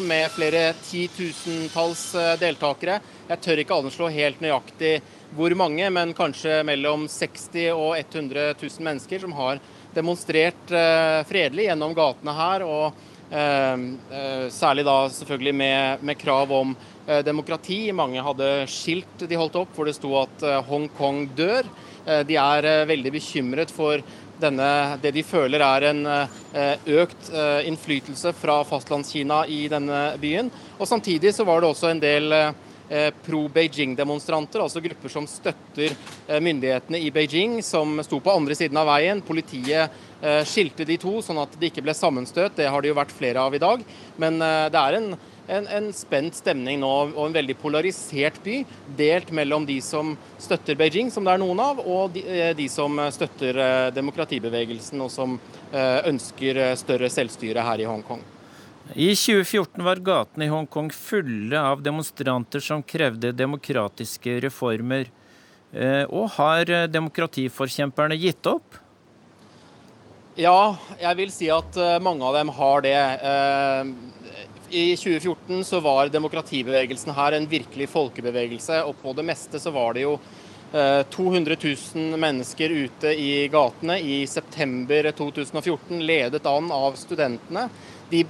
med 0.07 0.31
flere 0.31 0.73
titusentalls 0.89 2.15
eh, 2.15 2.39
deltakere. 2.41 3.01
Jeg 3.29 3.41
tør 3.45 3.59
ikke 3.61 3.77
anslå 3.77 4.09
helt 4.09 4.41
nøyaktig 4.41 5.01
hvor 5.37 5.53
mange, 5.55 5.91
men 5.91 6.15
kanskje 6.17 6.63
mellom 6.65 7.05
60 7.09 7.73
og 7.75 7.99
100 7.99 8.55
000 8.57 8.81
mennesker 8.81 9.21
som 9.21 9.33
har 9.37 9.61
demonstrert 9.95 10.73
eh, 10.73 11.21
fredelig 11.29 11.69
gjennom 11.69 11.93
gatene 11.95 12.33
her. 12.33 12.65
og 12.65 12.95
ehm, 13.31 13.99
eh, 14.11 14.49
Særlig 14.49 14.87
da 14.89 15.09
selvfølgelig 15.13 15.55
med, 15.55 16.03
med 16.03 16.19
krav 16.19 16.53
om 16.53 16.77
demokrati. 17.25 17.91
Mange 17.97 18.21
hadde 18.21 18.67
skilt 18.69 19.23
de 19.25 19.37
holdt 19.41 19.55
opp 19.57 19.71
hvor 19.73 19.89
det 19.89 19.95
sto 19.97 20.11
at 20.21 20.43
Hongkong 20.69 21.23
dør. 21.33 21.65
De 22.29 22.37
er 22.37 22.67
veldig 22.89 23.13
bekymret 23.15 23.73
for 23.73 24.05
denne, 24.41 24.99
det 25.03 25.13
de 25.17 25.25
føler 25.27 25.63
er 25.65 25.89
en 25.91 26.07
eh, 26.07 26.89
økt 27.01 27.31
eh, 27.33 27.69
innflytelse 27.69 28.33
fra 28.39 28.61
fastlandskina 28.69 29.45
i 29.51 29.67
denne 29.71 30.03
byen. 30.21 30.51
Og 30.79 30.89
Samtidig 30.89 31.35
så 31.37 31.47
var 31.49 31.61
det 31.61 31.71
også 31.71 31.91
en 31.93 32.03
del 32.03 32.35
eh, 32.35 33.11
pro-Beijing-demonstranter, 33.27 34.63
altså 34.65 34.83
grupper 34.85 35.13
som 35.13 35.27
støtter 35.29 35.93
myndighetene 36.41 37.01
i 37.05 37.11
Beijing, 37.13 37.59
som 37.63 37.99
sto 38.07 38.21
på 38.25 38.33
andre 38.33 38.57
siden 38.57 38.81
av 38.81 38.89
veien. 38.89 39.21
Politiet 39.21 40.07
skilte 40.49 40.87
de 40.89 40.97
to, 40.99 41.19
sånn 41.23 41.39
at 41.43 41.53
det 41.61 41.69
ikke 41.69 41.85
ble 41.85 41.93
sammenstøt. 41.95 42.57
Det 42.57 42.71
har 42.73 42.83
det 42.83 42.89
jo 42.89 42.97
vært 42.97 43.13
flere 43.13 43.45
av 43.45 43.55
i 43.55 43.61
dag. 43.61 43.85
Men 44.17 44.41
det 44.41 44.81
er 44.81 44.97
en 44.97 45.13
en, 45.49 45.67
en, 45.67 45.89
spent 45.97 46.37
stemning 46.37 46.81
nå 46.83 46.91
og 47.09 47.21
en 47.25 47.35
veldig 47.35 47.57
polarisert 47.61 48.39
by. 48.45 48.61
Delt 48.99 49.33
mellom 49.35 49.67
de 49.69 49.79
som 49.85 50.15
støtter 50.41 50.79
Beijing, 50.79 51.11
som 51.13 51.27
det 51.27 51.35
er 51.35 51.43
noen 51.43 51.61
av, 51.63 51.81
og 51.81 52.13
de, 52.17 52.25
eh, 52.29 52.55
de 52.57 52.69
som 52.73 53.01
støtter 53.15 53.59
eh, 53.65 53.91
demokratibevegelsen 53.97 55.05
og 55.05 55.13
som 55.13 55.39
eh, 55.73 56.01
ønsker 56.11 56.61
større 56.79 57.11
selvstyre 57.13 57.65
her 57.65 57.85
i 57.85 57.89
Hongkong. 57.89 58.25
I 58.95 59.11
2014 59.13 59.85
var 59.85 60.01
gatene 60.01 60.47
i 60.47 60.53
Hongkong 60.53 60.89
fulle 60.97 61.61
av 61.61 61.83
demonstranter 61.85 62.63
som 62.65 62.85
krevde 62.85 63.35
demokratiske 63.37 64.39
reformer. 64.47 65.11
Og 66.09 66.31
har 66.39 66.71
demokratiforkjemperne 66.89 68.17
gitt 68.17 68.49
opp? 68.49 68.79
Ja, 70.41 70.79
jeg 70.97 71.19
vil 71.19 71.35
si 71.35 71.51
at 71.53 71.77
mange 72.01 72.25
av 72.25 72.39
dem 72.39 72.49
har 72.57 72.87
det. 72.87 72.97
I 74.71 74.97
2014 74.97 75.65
så 75.65 75.81
var 75.81 76.09
demokratibevegelsen 76.09 77.15
her 77.17 77.33
en 77.33 77.47
virkelig 77.49 77.89
folkebevegelse, 77.89 78.83
og 78.85 78.99
på 79.03 79.15
det 79.17 79.25
meste 79.25 79.61
så 79.61 79.73
var 79.73 79.97
det 79.97 80.05
jo 80.05 80.19
200 81.11 81.55
eh, 81.55 81.77
000 81.95 82.19
mennesker 82.21 82.75
ute 82.77 83.15
i 83.17 83.49
gatene 83.49 83.97
i 84.05 84.19
september 84.29 85.09
2014, 85.17 86.03
ledet 86.05 86.47
an 86.47 86.69
av 86.73 86.99
studentene. 87.01 87.69
de, 88.11 88.25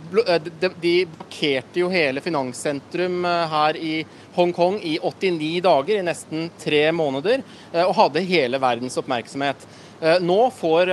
de 0.81 0.95
blokkerte 1.07 1.83
jo 1.83 1.91
hele 1.91 2.21
finanssentrum 2.21 3.25
her 3.25 3.77
i 3.77 4.07
Hongkong 4.35 4.79
i 4.83 4.99
89 5.03 5.61
dager, 5.63 5.99
i 5.99 6.07
nesten 6.07 6.51
tre 6.63 6.93
måneder, 6.93 7.43
og 7.83 7.95
hadde 7.99 8.27
hele 8.27 8.59
verdens 8.63 8.99
oppmerksomhet. 8.99 9.67
Nå 10.23 10.39
får 10.55 10.91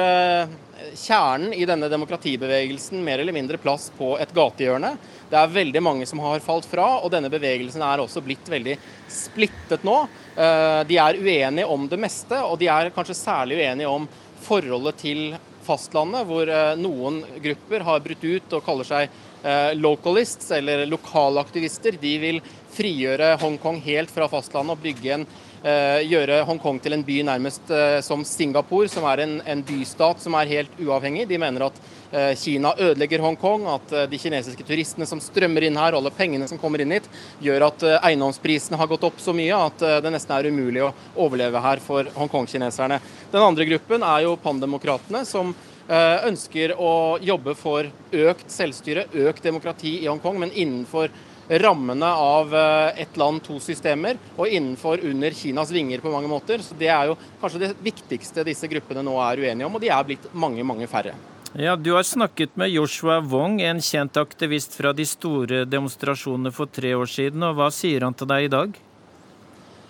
kjernen 0.96 1.54
i 1.54 1.66
denne 1.68 1.90
demokratibevegelsen 1.92 3.04
mer 3.04 3.20
eller 3.20 3.36
mindre 3.36 3.58
plass 3.62 3.90
på 3.98 4.16
et 4.20 4.32
gatehjørne. 4.36 4.96
Det 5.30 5.40
er 5.40 5.54
veldig 5.54 5.82
mange 5.84 6.08
som 6.10 6.22
har 6.24 6.44
falt 6.44 6.68
fra, 6.70 6.88
og 7.00 7.12
denne 7.14 7.32
bevegelsen 7.32 7.84
er 7.86 8.04
også 8.04 8.24
blitt 8.26 8.50
veldig 8.52 8.76
splittet 9.12 9.86
nå. 9.88 9.98
Eh, 10.36 10.82
de 10.90 11.00
er 11.02 11.20
uenige 11.20 11.68
om 11.72 11.88
det 11.92 12.00
meste, 12.02 12.40
og 12.44 12.60
de 12.62 12.70
er 12.72 12.92
kanskje 12.96 13.18
særlig 13.18 13.62
uenige 13.62 13.92
om 13.92 14.08
forholdet 14.46 15.00
til 15.02 15.24
fastlandet, 15.66 16.28
hvor 16.30 16.50
eh, 16.52 16.76
noen 16.78 17.24
grupper 17.42 17.88
har 17.88 18.04
brutt 18.06 18.26
ut 18.26 18.58
og 18.60 18.66
kaller 18.68 18.88
seg 18.88 19.08
eh, 19.08 19.72
localists, 19.80 20.52
eller 20.60 20.86
lokalaktivister. 20.90 21.98
De 22.02 22.14
vil 22.22 22.44
frigjøre 22.76 23.36
Hongkong 23.42 23.80
helt 23.86 24.12
fra 24.14 24.28
fastlandet 24.30 24.76
og 24.76 24.84
bygge 24.84 25.16
en 25.16 25.28
gjøre 25.66 26.44
Hongkong 26.46 26.78
til 26.84 26.94
en 26.94 27.04
by 27.06 27.22
nærmest 27.26 27.72
eh, 27.74 27.98
som 28.06 28.22
Singapore, 28.28 28.90
som 28.92 29.06
er 29.10 29.24
en, 29.24 29.40
en, 29.42 29.64
bystat 29.66 30.22
som 30.22 30.36
er 30.38 30.52
helt 30.52 30.78
uavhengig. 30.78 31.26
De 31.30 31.40
mener 31.42 31.66
at 31.66 31.80
eh, 32.12 32.34
Kina 32.38 32.76
ødelegger 32.78 33.24
Hongkong, 33.24 33.66
at 33.74 33.96
de 34.12 34.20
kinesiske 34.22 34.66
turistene 34.68 35.08
som 35.10 35.22
strømmer 35.24 35.66
inn 35.66 35.80
her, 35.80 35.98
alle 35.98 36.14
pengene 36.14 36.48
som 36.52 36.62
kommer 36.62 36.84
inn 36.84 36.94
hit, 36.94 37.10
gjør 37.42 37.68
at 37.72 37.86
eiendomsprisene 37.98 38.78
har 38.78 38.92
gått 38.92 39.08
opp 39.10 39.22
så 39.24 39.34
mye 39.34 39.58
at 39.58 39.86
det 40.06 40.14
nesten 40.14 40.38
er 40.38 40.52
umulig 40.54 40.86
å 40.86 40.94
overleve 41.26 41.62
her 41.66 41.82
for 41.82 42.14
Hongkong-kineserne. 42.14 43.02
Den 43.34 43.50
andre 43.50 43.66
gruppen 43.72 44.06
er 44.06 44.28
jo 44.28 44.38
pandemokratene, 44.42 45.26
som 45.26 45.56
ønsker 45.86 46.72
å 46.82 47.20
jobbe 47.22 47.54
for 47.58 47.86
økt 48.10 48.50
selvstyre, 48.50 49.06
økt 49.30 49.46
demokrati 49.46 50.00
i 50.02 50.08
Hongkong, 50.10 50.40
men 50.42 50.54
innenfor 50.54 51.14
rammene 51.50 52.10
av 52.10 52.56
eh, 52.56 53.02
ett 53.02 53.18
land, 53.18 53.44
to 53.44 53.60
systemer, 53.60 54.18
og 54.38 54.48
innenfor 54.48 55.04
under 55.06 55.32
Kinas 55.32 55.72
vinger 55.72 56.02
på 56.04 56.12
mange 56.14 56.30
måter. 56.32 56.64
Så 56.64 56.78
Det 56.78 56.90
er 56.90 57.12
jo 57.12 57.18
kanskje 57.42 57.62
det 57.68 57.72
viktigste 57.86 58.46
disse 58.48 58.68
gruppene 58.72 59.06
nå 59.06 59.16
er 59.30 59.46
uenige 59.46 59.70
om, 59.70 59.76
og 59.78 59.82
de 59.82 59.94
er 59.94 60.04
blitt 60.08 60.28
mange, 60.34 60.64
mange 60.64 60.88
færre. 60.88 61.16
Ja, 61.56 61.76
Du 61.76 61.94
har 61.94 62.04
snakket 62.04 62.58
med 62.58 62.70
Joshua 62.70 63.22
Wong, 63.22 63.62
en 63.62 63.80
kjent 63.80 64.18
aktivist 64.18 64.76
fra 64.76 64.92
de 64.92 65.06
store 65.06 65.64
demonstrasjonene 65.66 66.52
for 66.52 66.66
tre 66.68 66.92
år 66.96 67.08
siden. 67.08 67.44
og 67.44 67.56
Hva 67.56 67.72
sier 67.72 68.04
han 68.04 68.14
til 68.14 68.28
deg 68.28 68.50
i 68.50 68.52
dag? 68.52 68.76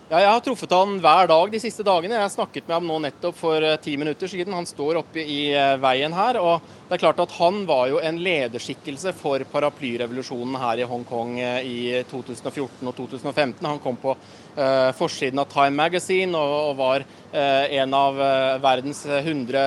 Ja, 0.05 0.19
jeg 0.21 0.29
har 0.29 0.41
truffet 0.45 0.69
han 0.69 0.99
hver 1.01 1.25
dag 1.25 1.49
de 1.49 1.59
siste 1.59 1.81
dagene. 1.81 2.13
Jeg 2.13 2.21
har 2.21 2.29
snakket 2.29 2.67
med 2.67 2.75
ham 2.75 2.85
nå 2.85 2.99
nettopp 3.07 3.39
for 3.39 3.57
eh, 3.57 3.79
ti 3.81 3.95
minutter 3.97 4.29
siden. 4.29 4.53
Han 4.53 4.67
står 4.69 4.99
oppe 4.99 5.23
i 5.23 5.49
eh, 5.49 5.79
veien 5.81 6.13
her. 6.13 6.37
og 6.37 6.61
det 6.85 6.99
er 6.99 7.01
klart 7.01 7.19
at 7.23 7.31
Han 7.39 7.63
var 7.65 7.87
jo 7.89 7.97
en 7.97 8.17
lederskikkelse 8.21 9.15
for 9.17 9.41
paraplyrevolusjonen 9.49 10.57
her 10.61 10.83
i 10.83 10.85
Hongkong 10.85 11.39
eh, 11.41 11.65
i 11.65 11.77
2014 12.05 12.85
og 12.85 12.93
2015. 12.99 13.65
Han 13.65 13.79
kom 13.81 13.97
på 13.97 14.13
uh, 14.13 14.91
forsiden 14.93 15.41
av 15.41 15.49
Time 15.49 15.73
Magazine 15.79 16.37
og, 16.37 16.53
og 16.69 16.75
var 16.77 17.05
uh, 17.05 17.65
en, 17.73 17.95
av 17.97 18.19
verdens 18.61 19.01
100, 19.09 19.63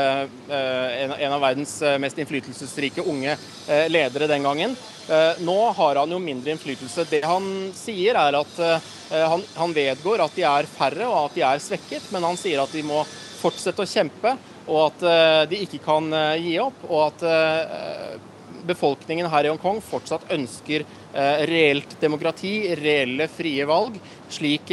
uh, 0.47 0.53
en, 0.55 1.17
en, 1.17 1.35
av 1.35 1.43
verdens 1.43 1.73
mest 1.99 2.21
innflytelsesrike 2.23 3.03
unge 3.03 3.35
ledere 3.91 4.29
den 4.31 4.47
gangen. 4.47 4.77
nå 5.45 5.57
har 5.77 5.97
han 5.97 6.11
jo 6.13 6.19
mindre 6.21 6.53
innflytelse. 6.53 7.05
Det 7.11 7.21
han 7.25 7.45
sier, 7.77 8.17
er 8.17 8.37
at 8.37 8.59
han, 9.09 9.43
han 9.57 9.75
vedgår 9.77 10.23
at 10.25 10.37
de 10.37 10.45
er 10.45 10.69
færre 10.69 11.09
og 11.09 11.19
at 11.23 11.37
de 11.37 11.45
er 11.49 11.63
svekket, 11.65 12.11
men 12.13 12.25
han 12.29 12.37
sier 12.37 12.61
at 12.63 12.73
de 12.73 12.85
må 12.85 13.03
fortsette 13.39 13.85
å 13.85 13.89
kjempe 13.89 14.35
og 14.69 14.81
at 14.89 15.05
eh, 15.09 15.43
de 15.51 15.63
ikke 15.65 15.81
kan 15.85 16.13
eh, 16.13 16.45
gi 16.45 16.57
opp. 16.63 16.85
Og 16.89 17.05
at 17.09 17.25
eh, 17.29 18.17
befolkningen 18.69 19.29
her 19.33 19.47
i 19.47 19.53
Hongkong 19.53 19.81
fortsatt 19.85 20.29
ønsker 20.35 20.85
reelt 21.49 21.95
demokrati, 22.03 22.75
reelle 22.77 23.25
frie 23.33 23.65
valg, 23.67 23.95
slik 24.29 24.69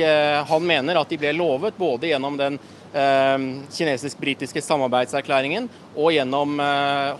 han 0.49 0.65
mener 0.67 0.99
at 0.99 1.13
de 1.13 1.17
ble 1.21 1.31
lovet 1.31 1.77
både 1.79 2.09
gjennom 2.09 2.35
den 2.35 2.57
kinesisk-britiske 2.91 4.59
samarbeidserklæringen 4.65 5.69
og 5.95 6.11
gjennom 6.11 6.59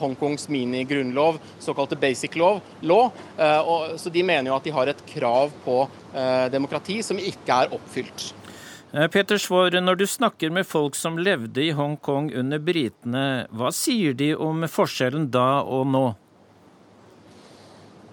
Hongkongs 0.02 0.50
minigrunnlov, 0.52 1.40
såkalte 1.64 1.96
basic 1.96 2.36
law. 2.36 2.60
Så 3.96 4.12
de 4.12 4.28
mener 4.28 4.52
jo 4.52 4.60
at 4.60 4.68
de 4.68 4.76
har 4.76 4.92
et 4.92 5.06
krav 5.16 5.56
på 5.64 5.80
demokrati 6.52 7.00
som 7.08 7.24
ikke 7.24 7.64
er 7.64 7.80
oppfylt. 7.80 8.34
Eh, 8.96 9.08
Peter 9.08 9.38
Svaar, 9.38 9.76
når 9.82 9.96
du 9.96 10.08
snakker 10.08 10.52
med 10.56 10.64
folk 10.68 10.96
som 10.96 11.18
levde 11.20 11.60
i 11.66 11.74
Hongkong 11.76 12.30
under 12.40 12.62
britene, 12.64 13.24
hva 13.52 13.72
sier 13.76 14.16
de 14.16 14.30
om 14.40 14.64
forskjellen 14.72 15.28
da 15.34 15.66
og 15.68 15.90
nå? 15.92 16.06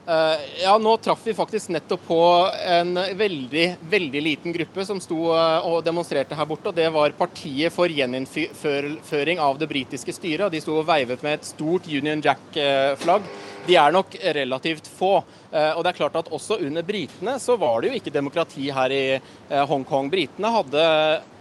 Uh, 0.03 0.35
ja, 0.59 0.73
Nå 0.83 0.97
traff 0.99 1.21
vi 1.23 1.31
faktisk 1.39 1.71
nettopp 1.71 2.03
på 2.09 2.19
en 2.67 2.97
veldig 3.15 3.67
veldig 3.93 4.23
liten 4.27 4.57
gruppe 4.57 4.83
som 4.83 4.99
sto 4.99 5.29
uh, 5.31 5.63
og 5.63 5.85
demonstrerte 5.87 6.35
her 6.35 6.49
borte. 6.51 6.73
og 6.73 6.75
Det 6.75 6.89
var 6.91 7.15
Partiet 7.15 7.71
for 7.71 7.87
gjeninnføring 7.87 9.39
av 9.39 9.63
det 9.63 9.71
britiske 9.71 10.17
styret. 10.19 10.51
De 10.51 10.65
sto 10.65 10.81
og 10.81 10.89
veivet 10.91 11.23
med 11.23 11.39
et 11.39 11.47
stort 11.47 11.87
Union 11.87 12.25
Jack-flagg. 12.27 13.31
De 13.67 13.77
er 13.79 13.93
nok 13.95 14.17
relativt 14.35 14.89
få. 14.91 15.17
Eh, 15.53 15.71
og 15.77 15.85
det 15.85 15.93
er 15.93 15.99
klart 16.01 16.17
at 16.19 16.31
Også 16.35 16.59
under 16.65 16.83
britene 16.83 17.37
så 17.41 17.57
var 17.61 17.81
det 17.81 17.93
jo 17.93 17.99
ikke 18.01 18.15
demokrati 18.15 18.71
her 18.75 18.95
i 18.95 19.05
eh, 19.15 19.63
Hongkong. 19.71 20.11
Britene 20.11 20.51
hadde 20.51 20.83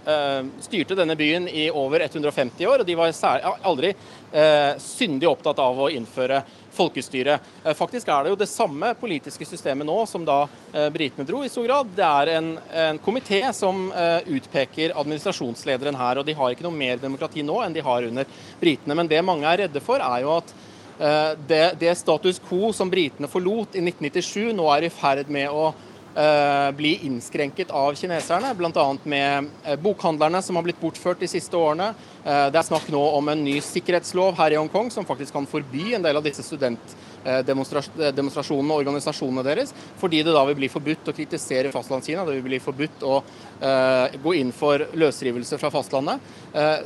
eh, 0.06 0.42
styrte 0.62 0.98
denne 1.00 1.18
byen 1.18 1.48
i 1.50 1.66
over 1.74 2.06
150 2.06 2.68
år, 2.70 2.84
og 2.84 2.90
de 2.90 2.98
var 3.00 3.16
aldri 3.62 3.96
syndig 4.80 5.28
opptatt 5.28 5.58
av 5.60 5.76
å 5.84 5.90
innføre 5.92 6.38
folkestyre. 6.72 7.34
Faktisk 7.76 8.08
er 8.08 8.24
det 8.24 8.32
jo 8.32 8.38
det 8.40 8.48
samme 8.48 8.94
politiske 8.96 9.44
systemet 9.44 9.84
nå 9.84 9.98
som 10.08 10.24
da 10.24 10.46
britene 10.96 11.26
dro, 11.28 11.42
i 11.44 11.52
stor 11.52 11.68
grad. 11.68 11.92
Det 11.98 12.06
er 12.08 12.32
en, 12.38 12.48
en 12.86 13.02
komité 13.04 13.42
som 13.52 13.90
utpeker 13.92 14.96
administrasjonslederen 14.96 16.00
her, 16.00 16.22
og 16.22 16.30
de 16.30 16.38
har 16.40 16.56
ikke 16.56 16.64
noe 16.64 16.80
mer 16.80 17.04
demokrati 17.04 17.44
nå 17.44 17.60
enn 17.66 17.76
de 17.76 17.84
har 17.84 18.08
under 18.08 18.40
britene. 18.64 18.96
Men 18.96 19.12
det 19.12 19.20
mange 19.28 19.52
er 19.52 19.66
redde 19.66 19.84
for, 19.84 20.00
er 20.00 20.24
jo 20.24 20.38
at 20.38 20.56
det, 21.48 21.76
det, 21.80 21.96
status 21.98 22.42
quo 22.46 22.74
som 22.74 22.90
britene 22.90 23.28
forlot 23.32 23.74
i 23.74 23.82
1997, 23.82 24.54
nå 24.54 24.68
er 24.70 24.84
i 24.86 24.90
ferd 24.94 25.30
med 25.34 25.50
å 25.50 25.72
uh, 25.72 26.72
bli 26.78 27.00
innskrenket 27.08 27.72
av 27.72 27.96
kineserne. 27.98 28.54
Bl.a. 28.58 28.98
med 29.04 29.48
uh, 29.66 29.76
bokhandlerne 29.82 30.42
som 30.46 30.56
har 30.60 30.64
blitt 30.68 30.82
bortført 30.82 31.20
de 31.24 31.28
siste 31.32 31.58
årene. 31.58 31.94
Det 32.22 32.60
er 32.60 32.68
snakk 32.68 32.86
nå 32.94 33.02
om 33.18 33.30
en 33.32 33.42
ny 33.42 33.56
sikkerhetslov 33.66 34.38
her 34.38 34.52
i 34.54 34.58
Hongkong 34.60 34.92
som 34.94 35.06
faktisk 35.10 35.34
kan 35.34 35.50
forby 35.50 35.96
en 35.98 36.06
del 36.06 36.14
av 36.20 36.22
disse 36.22 36.46
studentdemonstrasjonene 36.46 38.74
og 38.76 38.82
organisasjonene 38.84 39.42
deres, 39.48 39.74
fordi 39.98 40.22
det 40.22 40.36
da 40.36 40.44
vil 40.46 40.60
bli 40.60 40.70
forbudt 40.70 41.10
å 41.10 41.16
kritisere 41.18 41.74
Fastlandskina. 41.74 42.22
Det 42.28 42.36
vil 42.38 42.50
bli 42.52 42.60
forbudt 42.62 43.02
å 43.02 43.26
gå 44.22 44.32
inn 44.38 44.54
for 44.54 44.86
løsrivelse 45.02 45.58
fra 45.58 45.74
fastlandet. 45.74 46.22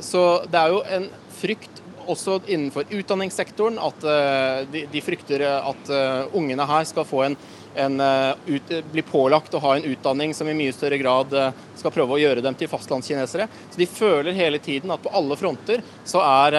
så 0.00 0.40
det 0.48 0.60
er 0.60 0.68
jo 0.72 0.80
en 0.96 1.04
frykt 1.36 1.84
også 2.06 2.38
innenfor 2.46 2.88
utdanningssektoren 2.90 3.78
at 3.82 4.06
uh, 4.06 4.62
de, 4.72 5.02
frykter 5.04 5.44
at 5.46 5.92
uh, 5.92 6.36
ungene 6.36 6.66
her 6.68 6.88
skal 6.88 7.06
få 7.08 7.22
en, 7.26 7.36
en 7.76 8.00
ut, 8.46 8.72
bli 8.92 9.04
pålagt 9.04 9.54
å 9.54 9.60
ha 9.60 9.74
en 9.76 9.84
utdanning 9.90 10.32
som 10.34 10.48
i 10.48 10.56
mye 10.56 10.72
større 10.72 10.96
grad 10.96 11.34
skal 11.76 11.92
prøve 11.92 12.16
å 12.16 12.20
gjøre 12.22 12.40
dem 12.40 12.56
til 12.56 12.70
fastlandskinesere. 12.72 13.48
Så 13.68 13.76
de 13.76 13.88
føler 13.90 14.38
hele 14.38 14.62
tiden 14.64 14.94
at 14.94 15.02
på 15.04 15.12
alle 15.12 15.36
fronter 15.36 15.84
så 16.08 16.22
er 16.24 16.56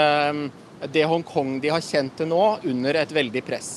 det 0.93 1.07
Hongkong 1.09 1.57
de 1.63 1.73
har 1.73 1.81
kjent 1.81 2.19
til 2.19 2.29
nå, 2.29 2.43
under 2.69 3.01
et 3.01 3.17
veldig 3.17 3.41
press. 3.47 3.71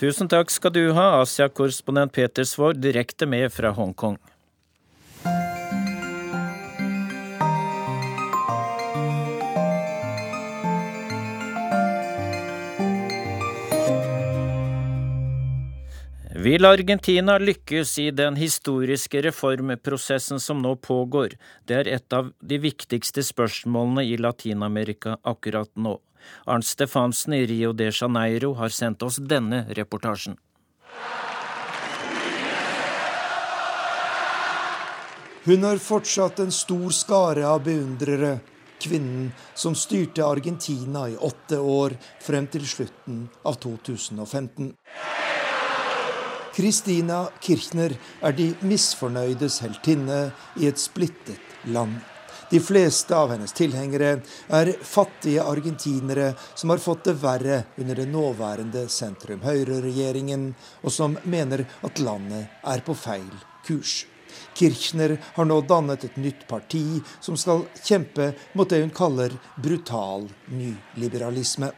Tusen 0.00 0.30
takk 0.32 0.50
skal 0.50 0.72
du 0.74 0.82
ha, 0.96 1.20
Asia-korrespondent 1.20 2.14
Peter 2.16 2.46
Svaar, 2.48 2.74
direkte 2.74 3.30
med 3.30 3.52
fra 3.54 3.70
Hongkong. 3.76 4.18
Vil 16.40 16.64
Argentina 16.64 17.34
lykkes 17.38 17.98
i 17.98 18.10
den 18.16 18.36
historiske 18.40 19.20
reformprosessen 19.26 20.40
som 20.40 20.62
nå 20.64 20.70
pågår? 20.80 21.34
Det 21.68 21.74
er 21.76 21.90
et 21.92 22.14
av 22.16 22.30
de 22.40 22.56
viktigste 22.62 23.20
spørsmålene 23.26 24.06
i 24.08 24.14
Latin-Amerika 24.16 25.18
akkurat 25.20 25.68
nå. 25.76 25.98
Arnt 26.48 26.64
Stefansen 26.64 27.36
i 27.36 27.42
Rio 27.50 27.74
de 27.76 27.90
Janeiro 27.90 28.54
har 28.56 28.72
sendt 28.72 29.04
oss 29.04 29.20
denne 29.20 29.66
reportasjen. 29.76 30.38
Hun 35.44 35.68
har 35.68 35.84
fortsatt 35.90 36.40
en 36.40 36.56
stor 36.56 36.88
skare 37.02 37.44
av 37.52 37.66
beundrere, 37.68 38.38
kvinnen 38.80 39.28
som 39.52 39.76
styrte 39.76 40.24
Argentina 40.24 41.04
i 41.10 41.20
åtte 41.20 41.60
år 41.60 42.00
frem 42.24 42.48
til 42.48 42.64
slutten 42.64 43.26
av 43.44 43.60
2015. 43.60 44.72
Christina 46.54 47.24
Kirchner 47.40 47.94
er 48.22 48.34
de 48.36 48.50
misfornøydes 48.66 49.60
heltinne 49.64 50.22
i 50.60 50.66
et 50.70 50.80
splittet 50.80 51.38
land. 51.70 51.98
De 52.50 52.58
fleste 52.58 53.14
av 53.14 53.30
hennes 53.30 53.52
tilhengere 53.54 54.16
er 54.58 54.72
fattige 54.82 55.44
argentinere 55.46 56.32
som 56.58 56.72
har 56.72 56.82
fått 56.82 57.04
det 57.06 57.14
verre 57.22 57.60
under 57.78 58.00
den 58.02 58.10
nåværende 58.10 58.88
sentrum-høyre-regjeringen, 58.90 60.48
og 60.82 60.90
som 60.90 61.14
mener 61.22 61.62
at 61.86 62.02
landet 62.02 62.50
er 62.66 62.82
på 62.82 62.96
feil 62.98 63.30
kurs. 63.66 64.00
Kirchner 64.54 65.16
har 65.34 65.48
nå 65.48 65.60
dannet 65.68 66.04
et 66.04 66.16
nytt 66.20 66.46
parti 66.48 67.00
som 67.20 67.36
skal 67.40 67.64
kjempe 67.82 68.32
mot 68.54 68.68
det 68.68 68.82
hun 68.82 68.92
kaller 68.94 69.36
brutal 69.56 70.28
nyliberalisme. 70.50 71.70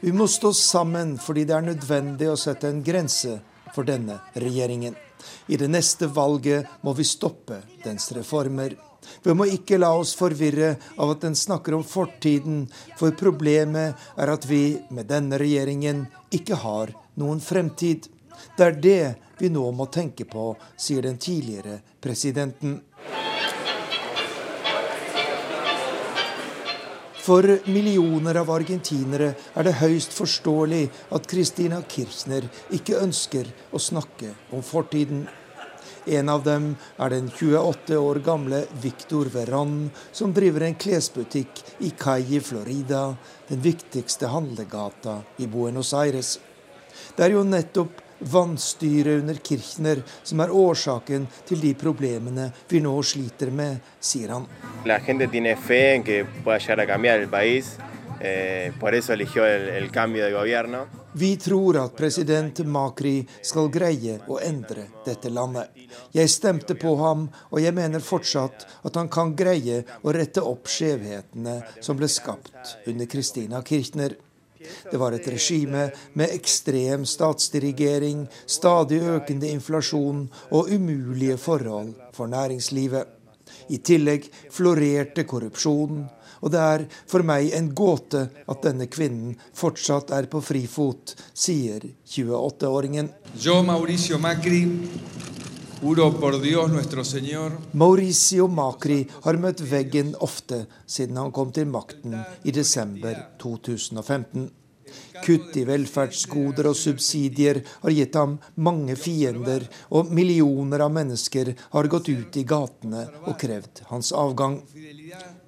Vi 0.00 0.12
må 0.12 0.26
stå 0.26 0.52
sammen 0.54 1.16
fordi 1.18 1.44
det 1.44 1.56
er 1.56 1.68
nødvendig 1.72 2.30
å 2.30 2.38
sette 2.38 2.70
en 2.70 2.82
grense 2.86 3.38
for 3.74 3.88
denne 3.88 4.20
regjeringen. 4.34 4.96
I 5.46 5.56
det 5.56 5.68
neste 5.68 6.06
valget 6.06 6.66
må 6.82 6.94
vi 6.94 7.04
stoppe 7.04 7.62
dens 7.84 8.12
reformer. 8.14 8.76
Vi 9.22 9.34
må 9.34 9.46
ikke 9.48 9.78
la 9.80 9.90
oss 9.96 10.14
forvirre 10.18 10.74
av 10.96 11.14
at 11.14 11.24
den 11.24 11.36
snakker 11.38 11.76
om 11.76 11.84
fortiden, 11.86 12.66
for 12.98 13.16
problemet 13.18 13.96
er 14.16 14.32
at 14.32 14.46
vi 14.48 14.78
med 14.94 15.08
denne 15.10 15.38
regjeringen 15.40 16.06
ikke 16.34 16.60
har 16.62 16.92
noen 17.18 17.40
fremtid. 17.42 18.08
Det 18.56 18.66
er 18.66 18.78
det 18.82 19.02
vi 19.38 19.50
nå 19.52 19.64
må 19.72 19.86
tenke 19.92 20.26
på, 20.28 20.50
sier 20.76 21.06
den 21.06 21.18
tidligere 21.22 21.80
presidenten. 22.02 22.80
For 27.28 27.44
millioner 27.68 28.38
av 28.40 28.48
argentinere 28.54 29.34
er 29.52 29.66
det 29.66 29.74
høyst 29.82 30.14
forståelig 30.16 30.86
at 31.12 31.26
Christina 31.28 31.82
Kirchner 31.84 32.46
ikke 32.72 33.02
ønsker 33.02 33.50
å 33.68 33.80
snakke 33.82 34.32
om 34.56 34.64
fortiden. 34.64 35.26
En 36.08 36.32
av 36.32 36.40
dem 36.46 36.70
er 36.96 37.12
den 37.12 37.28
28 37.28 37.98
år 38.00 38.22
gamle 38.24 38.62
Victor 38.80 39.28
Verran, 39.34 39.90
som 40.08 40.32
driver 40.32 40.64
en 40.64 40.78
klesbutikk 40.80 41.60
i 41.84 41.92
Calle 42.00 42.40
Florida, 42.40 43.02
den 43.50 43.60
viktigste 43.60 44.32
handlegata 44.32 45.18
i 45.36 45.52
Buenos 45.52 45.92
Aires. 45.92 46.38
Det 47.12 47.28
er 47.28 47.36
jo 47.36 47.44
nettopp 47.44 48.00
Vannstyret 48.18 49.20
under 49.20 49.34
Kirchner 49.34 50.02
som 50.22 50.40
er 50.40 50.50
årsaken 50.50 51.26
til 51.48 51.60
de 51.62 51.74
problemene 51.78 52.50
vi 52.68 52.80
nå 52.82 52.94
sliter 53.02 53.52
med, 53.54 53.78
sier 54.00 54.34
han. 54.34 54.48
Eh, 58.20 58.72
vi 61.12 61.36
tror 61.36 61.76
at 61.78 61.96
president 61.96 62.58
Macri 62.66 63.20
skal 63.42 63.70
greie 63.70 64.18
å 64.26 64.40
endre 64.42 64.88
dette 65.06 65.30
landet. 65.30 65.70
Jeg 66.12 66.30
stemte 66.30 66.74
på 66.74 66.96
ham, 66.98 67.28
og 67.50 67.62
jeg 67.62 67.74
mener 67.74 68.02
fortsatt 68.02 68.66
at 68.82 68.98
han 68.98 69.08
kan 69.08 69.36
greie 69.38 69.84
å 70.02 70.14
rette 70.14 70.42
opp 70.42 70.66
skjevhetene 70.66 71.60
som 71.80 71.98
ble 71.98 72.10
skapt 72.10 72.90
under 72.90 73.06
Christina 73.06 73.62
Kirchner. 73.62 74.18
Det 74.58 74.98
var 74.98 75.14
et 75.14 75.28
regime 75.28 75.88
med 76.18 76.34
ekstrem 76.34 77.04
statsdirigering, 77.06 78.26
stadig 78.46 79.00
økende 79.16 79.50
inflasjon 79.52 80.26
og 80.50 80.72
umulige 80.74 81.38
forhold 81.38 81.94
for 82.16 82.30
næringslivet. 82.30 83.14
I 83.68 83.78
tillegg 83.84 84.28
florerte 84.52 85.24
korrupsjonen, 85.28 86.06
og 86.40 86.52
det 86.52 86.60
er 86.62 86.84
for 87.10 87.26
meg 87.26 87.52
en 87.56 87.72
gåte 87.76 88.28
at 88.48 88.62
denne 88.64 88.86
kvinnen 88.90 89.34
fortsatt 89.56 90.12
er 90.14 90.28
på 90.30 90.40
frifot, 90.44 91.14
sier 91.34 91.84
28-åringen. 92.06 93.10
Mauricio 93.66 94.20
Macri 94.22 94.62
har 99.24 99.38
møtt 99.38 99.60
veggen 99.70 100.14
ofte 100.24 100.64
siden 100.90 101.20
han 101.20 101.30
kom 101.34 101.52
til 101.54 101.68
makten 101.70 102.16
i 102.42 102.54
desember 102.54 103.14
2015. 103.38 104.48
Kutt 105.24 105.56
i 105.56 105.64
velferdsgoder 105.68 106.68
og 106.70 106.76
subsidier 106.78 107.60
har 107.82 107.94
gitt 107.94 108.16
ham 108.18 108.36
mange 108.54 108.96
fiender, 108.98 109.64
og 109.94 110.12
millioner 110.14 110.84
av 110.84 110.92
mennesker 110.94 111.52
har 111.74 111.90
gått 111.90 112.08
ut 112.08 112.38
i 112.38 112.44
gatene 112.48 113.04
og 113.24 113.36
krevd 113.40 113.82
hans 113.90 114.12
avgang. 114.12 114.60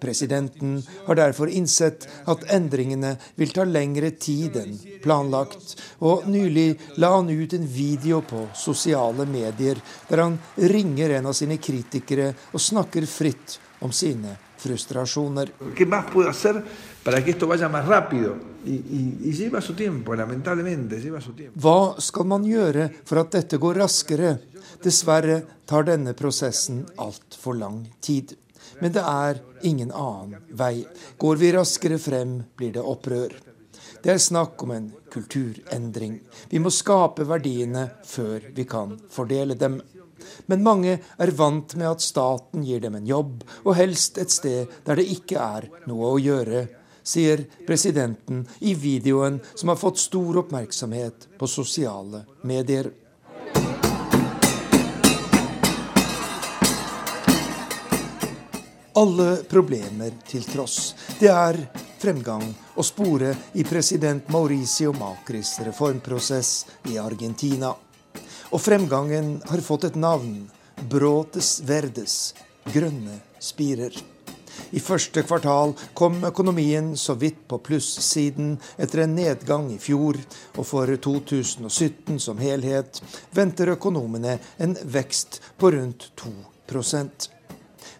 Presidenten 0.00 0.78
har 1.06 1.18
derfor 1.20 1.52
innsett 1.52 2.06
at 2.30 2.46
endringene 2.52 3.14
vil 3.36 3.54
ta 3.54 3.66
lengre 3.68 4.12
tid 4.16 4.56
enn 4.60 4.76
planlagt, 5.04 5.76
og 6.00 6.28
nylig 6.30 6.68
la 7.02 7.14
han 7.16 7.30
ut 7.30 7.56
en 7.56 7.66
video 7.68 8.22
på 8.24 8.46
sosiale 8.56 9.26
medier 9.28 9.80
der 10.08 10.24
han 10.24 10.38
ringer 10.56 11.18
en 11.18 11.30
av 11.30 11.36
sine 11.36 11.60
kritikere 11.62 12.32
og 12.52 12.64
snakker 12.64 13.06
fritt 13.08 13.58
om 13.80 13.92
sine 13.92 14.36
frustrasjoner. 14.60 15.52
Hva 21.64 22.00
skal 22.04 22.26
man 22.28 22.44
gjøre 22.44 22.88
for 23.08 23.20
at 23.22 23.30
dette 23.32 23.56
går 23.62 23.80
raskere? 23.80 24.32
Dessverre 24.84 25.38
tar 25.64 25.86
denne 25.88 26.12
prosessen 26.18 26.82
altfor 27.00 27.56
lang 27.56 27.78
tid. 28.04 28.34
Men 28.80 28.92
det 28.92 29.04
er 29.04 29.40
ingen 29.64 29.92
annen 29.92 30.44
vei. 30.56 30.84
Går 31.16 31.40
vi 31.40 31.52
raskere 31.56 31.98
frem, 31.98 32.42
blir 32.56 32.72
det 32.76 32.84
opprør. 32.84 33.32
Det 34.02 34.12
er 34.12 34.20
snakk 34.20 34.62
om 34.64 34.70
en 34.76 34.90
kulturendring. 35.12 36.20
Vi 36.48 36.60
må 36.60 36.72
skape 36.72 37.24
verdiene 37.28 37.86
før 38.08 38.50
vi 38.56 38.64
kan 38.68 38.98
fordele 39.12 39.56
dem. 39.56 39.80
Men 40.52 40.64
mange 40.64 40.98
er 41.00 41.32
vant 41.36 41.74
med 41.80 41.88
at 41.88 42.04
staten 42.04 42.64
gir 42.64 42.80
dem 42.84 42.96
en 42.96 43.08
jobb, 43.08 43.40
og 43.64 43.76
helst 43.76 44.20
et 44.20 44.32
sted 44.32 44.68
der 44.84 45.00
det 45.00 45.08
ikke 45.16 45.40
er 45.40 45.68
noe 45.88 46.12
å 46.12 46.20
gjøre, 46.20 46.66
sier 47.10 47.44
presidenten 47.66 48.44
i 48.60 48.74
videoen 48.78 49.40
som 49.54 49.72
har 49.72 49.78
fått 49.80 49.98
stor 49.98 50.44
oppmerksomhet 50.44 51.28
på 51.38 51.50
sosiale 51.50 52.24
medier. 52.42 52.90
Alle 59.00 59.36
problemer 59.48 60.16
til 60.28 60.44
tross. 60.44 60.94
Det 61.20 61.30
er 61.30 61.56
fremgang 62.00 62.42
å 62.74 62.84
spore 62.84 63.30
i 63.54 63.64
president 63.64 64.28
Mauricio 64.34 64.92
Macris 64.96 65.54
reformprosess 65.64 66.52
i 66.90 66.98
Argentina. 66.98 67.70
Og 68.50 68.60
fremgangen 68.60 69.36
har 69.46 69.62
fått 69.64 69.86
et 69.90 69.98
navn. 70.00 70.48
Brotes 70.90 71.60
Verdes. 71.64 72.34
Grønne 72.74 73.20
spirer. 73.40 73.94
I 74.70 74.80
første 74.80 75.24
kvartal 75.26 75.74
kom 75.98 76.20
økonomien 76.26 76.92
så 76.96 77.16
vidt 77.18 77.42
på 77.50 77.58
plussiden 77.66 78.54
etter 78.78 79.04
en 79.04 79.16
nedgang 79.18 79.66
i 79.74 79.80
fjor, 79.82 80.20
og 80.54 80.66
for 80.66 80.90
2017 81.08 82.20
som 82.22 82.38
helhet 82.38 83.02
venter 83.34 83.74
økonomene 83.74 84.38
en 84.62 84.78
vekst 84.84 85.40
på 85.58 85.74
rundt 85.74 86.12
2% 86.22 87.30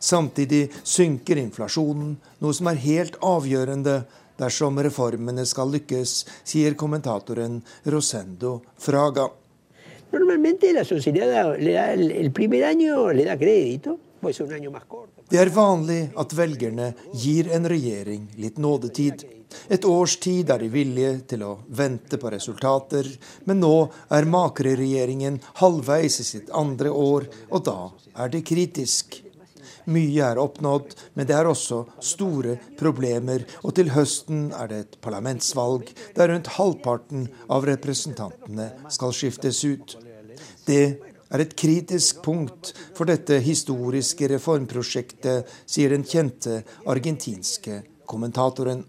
Samtidig 0.00 0.70
synker 0.82 1.36
inflasjonen, 1.36 2.14
noe 2.40 2.56
som 2.56 2.70
er 2.70 2.78
helt 2.80 3.18
avgjørende 3.20 3.98
dersom 4.40 4.78
reformene 4.80 5.44
skal 5.48 5.68
lykkes, 5.74 6.14
sier 6.48 6.76
kommentatoren 6.80 7.58
Rosendo 7.92 8.60
Fraga. 8.80 9.26
Normalmente 10.10 10.72
la 10.72 10.86
sociedad 10.88 11.52
le 11.60 11.74
da 11.76 11.90
el, 11.92 12.30
primer 12.32 12.64
año 12.70 13.10
le 13.12 13.28
da 13.28 13.36
crédito, 13.38 13.98
Det 14.20 15.38
er 15.40 15.52
vanlig 15.54 16.00
at 16.20 16.34
velgerne 16.36 16.90
gir 17.16 17.48
en 17.56 17.68
regjering 17.70 18.26
litt 18.40 18.58
nådetid. 18.60 19.24
Et 19.68 19.84
års 19.84 20.16
tid 20.22 20.50
er 20.52 20.62
de 20.62 20.68
villige 20.70 21.14
til 21.32 21.42
å 21.46 21.54
vente 21.66 22.18
på 22.20 22.30
resultater, 22.30 23.08
men 23.48 23.62
nå 23.62 23.74
er 24.14 24.28
Makre-regjeringen 24.30 25.40
halvveis 25.62 26.20
i 26.22 26.26
sitt 26.26 26.52
andre 26.54 26.92
år, 26.92 27.26
og 27.50 27.66
da 27.66 27.78
er 28.22 28.30
det 28.32 28.44
kritisk. 28.46 29.22
Mye 29.90 30.22
er 30.22 30.38
oppnådd, 30.38 30.92
men 31.16 31.26
det 31.26 31.34
er 31.34 31.48
også 31.48 31.82
store 32.04 32.58
problemer. 32.78 33.46
Og 33.64 33.74
til 33.78 33.90
høsten 33.94 34.50
er 34.54 34.70
det 34.70 34.80
et 34.84 34.98
parlamentsvalg 35.02 35.88
der 36.18 36.30
rundt 36.30 36.52
halvparten 36.58 37.26
av 37.50 37.66
representantene 37.66 38.70
skal 38.92 39.16
skiftes 39.16 39.64
ut. 39.64 39.96
Det 40.68 41.09
er 41.30 41.44
et 41.44 41.56
kritisk 41.56 42.22
punkt 42.24 42.72
for 42.96 43.10
dette 43.10 43.40
historiske 43.44 44.28
reformprosjektet, 44.34 45.48
sier 45.66 45.94
den 45.94 46.06
kjente 46.06 46.62
argentinske 46.86 47.82
kommentatoren. 48.10 48.84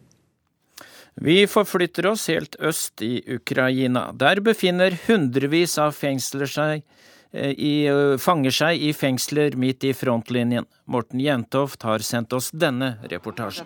Vi 1.22 1.44
forflytter 1.46 2.08
oss 2.14 2.30
helt 2.32 2.56
øst 2.60 3.04
i 3.06 3.20
Ukraina. 3.36 4.10
Der 4.16 4.40
befinner 4.42 4.96
hundrevis 5.08 5.78
av 5.82 5.92
fengsler 5.94 6.50
seg 6.50 6.86
Eh, 7.34 7.50
i, 7.50 7.86
eh, 7.88 8.18
fanger 8.18 8.52
seg 8.52 8.82
i 8.84 8.92
fengsler 8.94 9.56
midt 9.56 9.86
i 9.88 9.94
frontlinjen. 9.96 10.66
Morten 10.86 11.20
Jentoft 11.24 11.84
har 11.88 12.04
sendt 12.04 12.34
oss 12.34 12.52
denne 12.52 12.98
reportasjen. 13.08 13.66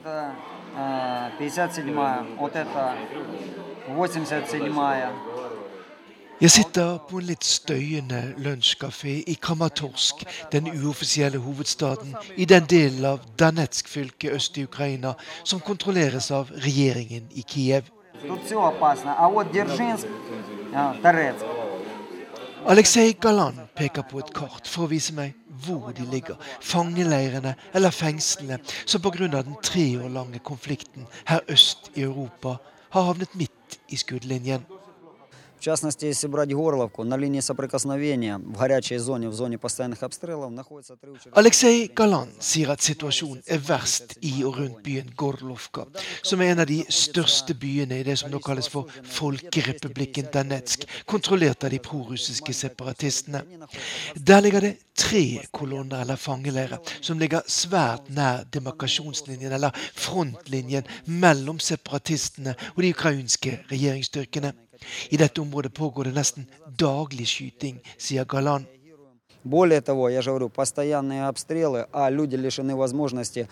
Jeg 6.41 6.51
sitter 6.51 6.97
på 7.07 7.21
en 7.21 7.27
litt 7.29 7.45
støyende 7.47 8.17
lunsjkafé 8.43 9.13
i 9.31 9.37
Kramatorsk, 9.39 10.25
den 10.51 10.67
uoffisielle 10.67 11.39
hovedstaden 11.39 12.11
i 12.35 12.43
den 12.45 12.67
delen 12.67 13.05
av 13.07 13.23
Danetsk-fylket 13.39 14.35
øst 14.35 14.57
i 14.59 14.65
Ukraina 14.67 15.13
som 15.43 15.63
kontrolleres 15.63 16.27
av 16.35 16.51
regjeringen 16.65 17.31
i 17.31 17.45
Kiev. 17.47 17.87
Aleksej 22.67 23.15
Galan 23.21 23.63
peker 23.75 24.03
på 24.11 24.19
et 24.19 24.35
kart 24.35 24.67
for 24.67 24.89
å 24.89 24.91
vise 24.91 25.15
meg 25.15 25.39
hvor 25.63 25.95
de 25.95 26.03
ligger, 26.11 26.35
fangeleirene 26.59 27.55
eller 27.71 27.95
fengslene 27.95 28.59
som 28.83 29.01
pga. 29.01 29.27
den 29.27 29.55
tre 29.63 29.87
år 30.03 30.09
lange 30.09 30.39
konflikten 30.39 31.07
her 31.25 31.39
øst 31.47 31.91
i 31.95 32.01
Europa 32.01 32.57
har 32.89 33.01
havnet 33.01 33.35
midt 33.35 33.79
i 33.87 33.95
skuddlinjen. 33.95 34.65
В 35.64 35.64
частности, 35.64 36.06
если 36.06 36.26
брать 36.26 36.54
Горловку, 36.54 37.04
на 37.04 37.18
линии 37.18 37.40
соприкосновения 37.40 38.38
в 38.38 38.56
горячей 38.56 38.96
зоне, 38.96 39.28
в 39.28 39.34
зоне 39.34 39.58
постоянных 39.58 40.02
обстрелов, 40.02 40.50
находится 40.52 40.96
три 40.96 41.10
участка. 41.10 41.38
Aleksej 41.38 41.92
Galan 41.94 42.30
sier 42.40 42.70
at 42.70 42.80
situasjonen 42.80 43.42
er 43.46 43.60
verst 43.68 44.16
i 44.22 44.42
og 44.42 44.56
rundt 44.56 44.80
byen 44.82 45.12
Gorlovka, 45.14 45.84
som 46.22 46.40
er 46.40 46.54
en 46.54 46.62
av 46.64 46.66
de 46.66 46.78
største 46.88 47.52
byene 47.52 47.98
i 48.00 48.06
det 48.08 48.16
som 48.16 48.32
nå 48.32 48.40
kalles 48.40 48.70
for 48.72 48.88
Folkerepublikken 49.04 50.30
Danetsk, 50.32 50.86
kontrollert 51.04 51.68
av 51.68 51.74
de 51.76 51.82
prorussiske 51.84 52.56
separatistene. 52.56 53.44
Der 54.16 54.40
ligger 54.40 54.64
det 54.64 54.78
tre 54.96 55.44
kolonner 55.52 56.00
eller 56.00 56.16
fangeleirer 56.16 56.80
som 57.02 57.20
ligger 57.20 57.44
svært 57.44 58.08
nær 58.08 58.48
demarkasjonslinjen, 58.48 59.52
eller 59.52 59.76
frontlinjen, 59.92 60.88
mellom 61.04 61.60
separatistene 61.60 62.56
og 62.78 62.82
de 62.82 62.96
ukrainske 62.96 63.58
regjeringsstyrkene. 63.68 64.56
I 65.10 65.16
dette 65.16 65.40
området 65.40 65.74
pågår 65.74 66.04
det 66.04 66.12
nesten 66.12 66.46
daglig 66.78 67.26
skyting, 67.28 67.80
sier 67.98 68.24
Galan. 68.24 68.66
Более 69.42 69.80
того, 69.80 70.10
я 70.10 70.22
же 70.22 70.30
говорю, 70.30 70.50
постоянные 70.50 71.26
обстрелы, 71.26 71.86
а 71.92 72.10
люди 72.10 72.36
лишены 72.36 72.76
возможности 72.76 73.48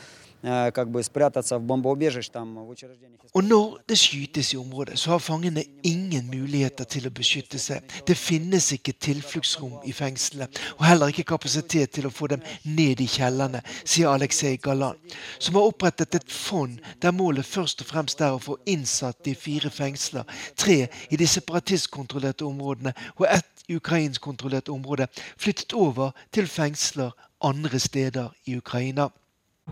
og 3.33 3.43
når 3.43 3.77
det 3.89 3.97
skytes 3.97 4.53
i 4.53 4.57
området, 4.57 4.99
så 4.99 5.11
har 5.13 5.21
fangene 5.23 5.63
ingen 5.87 6.27
muligheter 6.27 6.83
til 6.83 7.07
å 7.07 7.11
beskytte 7.15 7.59
seg. 7.61 7.79
Det 8.07 8.17
finnes 8.19 8.67
ikke 8.75 8.91
tilfluktsrom 8.99 9.77
i 9.87 9.93
fengselet, 9.95 10.59
og 10.75 10.83
heller 10.85 11.13
ikke 11.13 11.23
kapasitet 11.31 11.95
til 11.95 12.09
å 12.09 12.11
få 12.11 12.27
dem 12.33 12.43
ned 12.67 12.99
i 12.99 13.07
kjellerne, 13.07 13.63
sier 13.85 14.11
Aleksej 14.11 14.59
Galan, 14.65 14.99
som 15.39 15.55
har 15.55 15.69
opprettet 15.71 16.19
et 16.19 16.31
fond 16.31 16.75
der 16.99 17.15
målet 17.15 17.47
først 17.47 17.85
og 17.85 17.91
fremst 17.93 18.21
er 18.21 18.35
å 18.35 18.43
få 18.43 18.57
innsatt 18.65 19.23
De 19.23 19.35
fire 19.39 19.69
fengsler, 19.71 20.27
tre 20.59 20.89
i 21.09 21.15
de 21.17 21.27
separatistkontrollerte 21.27 22.43
områdene 22.43 22.91
og 23.15 23.27
ett 23.29 23.63
ukrainskkontrollert 23.71 24.69
område, 24.69 25.07
flyttet 25.37 25.73
over 25.73 26.11
til 26.35 26.47
fengsler 26.51 27.15
andre 27.43 27.79
steder 27.79 28.33
i 28.45 28.57
Ukraina. 28.57 29.07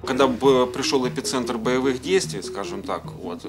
Когда 0.07 0.28
пришел 0.28 1.09
эпицентр 1.09 1.57
боевых 1.59 2.03
действий, 2.03 2.42
скажем 2.42 2.82
так, 2.82 3.12
вот, 3.12 3.44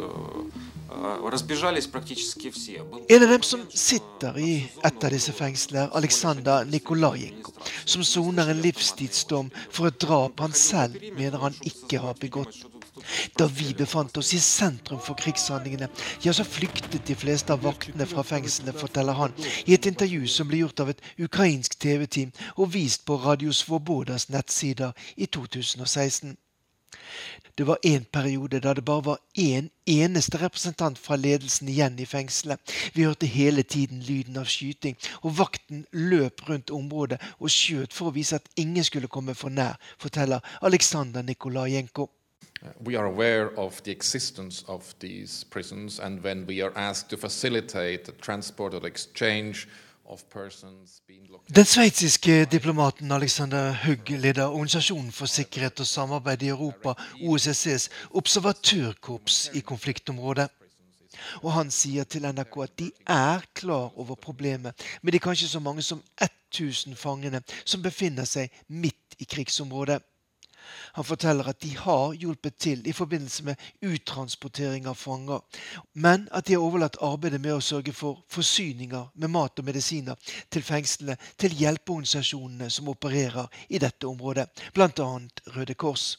разбежались 1.30 1.88
практически 1.88 2.50
все. 2.50 2.84
En 3.10 3.24
av 3.24 3.30
dem 3.30 3.44
som 3.44 3.62
sitter 3.70 4.38
i 4.38 4.70
et 4.84 5.04
av 5.04 5.12
disse 5.12 5.34
fengslene, 5.34 5.86
er 5.86 5.98
Aleksandr 5.98 6.66
Nikolajenko, 6.66 7.52
som 7.86 8.04
soner 8.04 8.50
en 8.50 8.62
livstidsdom 8.62 9.52
for 9.70 9.92
et 9.92 10.00
drap 10.00 10.40
han 10.40 10.54
selv 10.54 10.98
mener 11.18 11.38
han 11.38 11.56
ikke 11.62 12.00
har 12.00 12.16
begått. 12.20 12.64
Da 13.39 13.47
vi 13.47 13.73
befant 13.75 14.17
oss 14.21 14.33
i 14.35 14.41
sentrum 14.43 15.01
for 15.01 15.19
krigshandlingene, 15.19 15.89
ja, 16.25 16.33
så 16.33 16.45
flyktet 16.45 17.07
de 17.09 17.17
fleste 17.19 17.55
av 17.55 17.65
vaktene 17.67 18.07
fra 18.09 18.25
fengselet, 18.27 18.79
forteller 18.79 19.19
han 19.19 19.35
i 19.67 19.75
et 19.77 19.89
intervju 19.91 20.27
som 20.29 20.51
ble 20.51 20.63
gjort 20.63 20.85
av 20.85 20.93
et 20.93 21.05
ukrainsk 21.19 21.79
TV-team 21.83 22.33
og 22.57 22.73
vist 22.77 23.07
på 23.09 23.19
Radio 23.25 23.53
Svobodas 23.53 24.29
nettsider 24.33 24.93
i 25.17 25.27
2016. 25.27 26.37
Det 27.59 27.67
var 27.67 27.79
en 27.83 28.05
periode 28.05 28.61
da 28.61 28.73
det 28.75 28.85
bare 28.85 29.05
var 29.05 29.19
én 29.39 29.69
eneste 29.87 30.39
representant 30.41 30.99
fra 30.99 31.17
ledelsen 31.17 31.69
igjen 31.69 31.99
i 32.01 32.07
fengselet. 32.07 32.61
Vi 32.95 33.05
hørte 33.05 33.27
hele 33.27 33.63
tiden 33.63 34.01
lyden 34.01 34.37
av 34.41 34.49
skyting, 34.49 34.97
og 35.23 35.37
vakten 35.39 35.85
løp 35.93 36.49
rundt 36.49 36.71
området 36.71 37.21
og 37.39 37.53
skjøt 37.53 37.93
for 37.93 38.09
å 38.09 38.17
vise 38.17 38.41
at 38.41 38.49
ingen 38.57 38.85
skulle 38.85 39.13
komme 39.13 39.35
for 39.35 39.53
nær, 39.53 39.77
forteller 39.99 40.41
Aleksandr 40.63 41.23
Nikolajenko. 41.29 42.09
We 42.87 42.97
are 42.99 43.07
aware 43.07 43.59
of 43.59 43.83
the 43.83 43.91
existence 43.91 44.65
of 44.69 44.95
these 45.01 45.45
prisons, 45.51 46.01
and 46.01 46.25
when 46.25 46.47
we 46.47 46.63
are 46.63 46.73
asked 46.77 47.11
to 47.11 47.17
facilitate 47.17 48.05
the 48.05 48.13
transport 48.13 48.75
or 48.75 48.87
exchange 48.87 49.69
of 50.07 50.29
persons 50.29 51.03
being 51.07 51.27
located 51.31 51.57
Den 51.57 51.65
sveitsiske 51.65 52.45
diplomaten 52.45 53.13
Alexander 53.13 53.73
Hugg 53.85 54.11
leder 54.11 54.47
Organisasjonen 54.47 55.13
for 55.13 55.27
sikkerhet 55.27 55.81
og 55.81 55.87
samarbeid 55.87 56.43
i 56.43 56.49
Europa, 56.49 56.95
OSSEs 57.23 57.89
observatørkorps 58.11 59.51
i 59.55 59.61
konfliktområdet. 59.61 60.49
Og 61.43 61.53
han 61.53 61.71
sier 61.71 62.05
til 62.05 62.23
NRK 62.23 62.57
at 62.63 62.79
de 62.79 62.91
er 63.07 63.45
klar 63.55 63.99
over 63.99 64.15
problemet 64.15 64.75
med 65.03 65.13
de 65.13 65.19
kanskje 65.19 65.49
så 65.49 65.61
mange 65.61 65.83
som 65.83 66.03
1000 66.21 66.97
fangene 66.97 67.43
som 67.65 67.83
befinner 67.83 68.25
seg 68.25 68.51
midt 68.69 69.17
i 69.19 69.25
krigsområdet. 69.25 70.03
Han 70.93 71.05
forteller 71.05 71.49
at 71.49 71.61
de 71.61 71.73
har 71.77 72.15
hjulpet 72.19 72.59
til 72.59 72.87
i 72.89 72.95
forbindelse 72.97 73.45
med 73.45 73.67
uttransportering 73.83 74.87
av 74.87 74.99
fanger, 74.99 75.41
men 75.93 76.29
at 76.33 76.47
de 76.47 76.57
har 76.57 76.65
overlatt 76.65 77.01
arbeidet 77.03 77.41
med 77.41 77.57
å 77.57 77.65
sørge 77.65 77.95
for 77.97 78.23
forsyninger 78.33 79.11
med 79.15 79.33
mat 79.33 79.59
og 79.59 79.69
medisiner 79.69 80.35
til 80.51 80.65
fengslene 80.67 81.17
til 81.41 81.55
hjelpeorganisasjonene 81.59 82.71
som 82.71 82.91
opererer 82.93 83.49
i 83.69 83.81
dette 83.83 84.07
området, 84.09 84.49
bl.a. 84.75 85.11
Røde 85.57 85.75
Kors. 85.75 86.17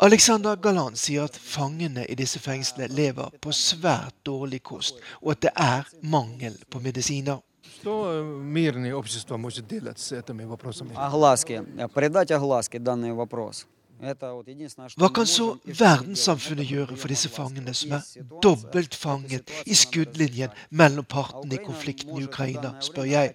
Alexander 0.00 0.56
Galan 0.56 0.96
sier 0.96 1.24
at 1.24 1.38
fangene 1.40 2.04
i 2.04 2.16
disse 2.18 2.42
fengslene 2.42 2.88
lever 2.92 3.38
på 3.40 3.52
svært 3.56 4.14
dårlig 4.26 4.62
kost, 4.62 5.00
og 5.22 5.36
at 5.36 5.44
det 5.46 5.52
er 5.56 5.88
mangel 6.02 6.58
på 6.70 6.82
medisiner. 6.84 7.40
Что 7.80 8.22
мирные 8.22 8.94
общества 8.94 9.36
может 9.36 9.66
делать 9.66 9.98
с 9.98 10.12
этими 10.12 10.44
вопросами? 10.44 10.90
Огласки. 10.96 11.62
Придать 11.94 12.30
огласки 12.30 12.78
данный 12.78 13.12
вопрос. 13.12 13.66
Hva 13.96 15.08
kan 15.14 15.28
så 15.28 15.46
verdenssamfunnet 15.64 16.68
gjøre 16.68 16.96
for 17.00 17.08
disse 17.08 17.30
fangene, 17.32 17.72
som 17.74 17.94
er 17.96 18.26
dobbelt 18.44 18.94
fanget 18.94 19.48
i 19.64 19.76
skuddlinjen 19.76 20.52
mellom 20.76 21.06
partene 21.08 21.56
i 21.56 21.62
konflikten 21.64 22.18
i 22.20 22.26
Ukraina, 22.26 22.74
spør 22.84 23.08
jeg. 23.08 23.32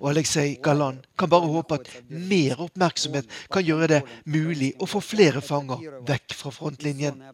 Og 0.00 0.10
Aleksej 0.12 0.58
Galan 0.64 1.00
kan 1.18 1.32
bare 1.32 1.48
håpe 1.54 1.80
at 1.80 1.90
mer 2.10 2.60
oppmerksomhet 2.66 3.30
kan 3.52 3.64
gjøre 3.64 3.88
det 3.94 4.02
mulig 4.26 4.74
å 4.78 4.90
få 4.90 5.00
flere 5.00 5.40
fanger 5.40 6.02
vekk 6.08 6.36
fra 6.36 6.52
frontlinjen. 6.52 7.24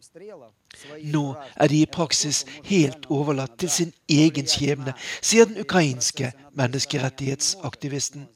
Nå 1.02 1.26
er 1.56 1.72
de 1.72 1.82
i 1.82 1.90
praksis 1.90 2.44
helt 2.70 3.10
overlatt 3.10 3.58
til 3.58 3.74
sin 3.74 3.94
egen 4.06 4.46
skjebne, 4.46 4.94
sier 5.20 5.50
den 5.50 5.64
ukrainske 5.66 6.30
menneskerettighetsaktivisten. 6.58 8.28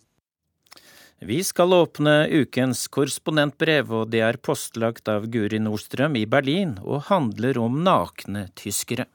Vi 1.24 1.44
skal 1.44 1.70
åpne 1.72 2.26
ukens 2.34 2.88
korrespondentbrev, 2.90 3.92
og 3.94 4.08
det 4.10 4.24
er 4.26 4.40
postlagt 4.42 5.06
av 5.06 5.28
Guri 5.30 5.60
Nordstrøm 5.62 6.16
i 6.18 6.24
Berlin 6.26 6.72
og 6.82 7.04
handler 7.12 7.60
om 7.62 7.76
nakne 7.86 8.48
tyskere. 8.58 9.06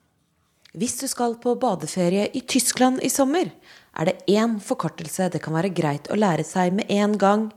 Hvis 0.72 0.96
du 1.02 1.08
skal 1.12 1.36
på 1.44 1.58
badeferie 1.60 2.30
i 2.32 2.46
Tyskland 2.48 3.04
i 3.04 3.10
sommer, 3.12 3.52
er 3.92 4.08
det 4.08 4.22
én 4.32 4.56
forkortelse 4.64 5.28
det 5.34 5.42
kan 5.44 5.58
være 5.58 5.74
greit 5.76 6.08
å 6.08 6.16
lære 6.16 6.48
seg 6.48 6.78
med 6.80 6.88
en 6.96 7.18
gang, 7.20 7.50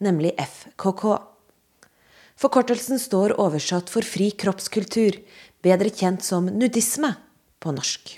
nemlig 0.00 0.32
FKK. 0.40 1.04
Forkortelsen 2.40 3.02
står 3.02 3.36
oversatt 3.36 3.92
for 3.92 4.06
fri 4.06 4.30
kroppskultur, 4.32 5.20
bedre 5.60 5.92
kjent 5.92 6.24
som 6.24 6.48
nudisme 6.48 7.12
på 7.60 7.76
norsk. 7.76 8.16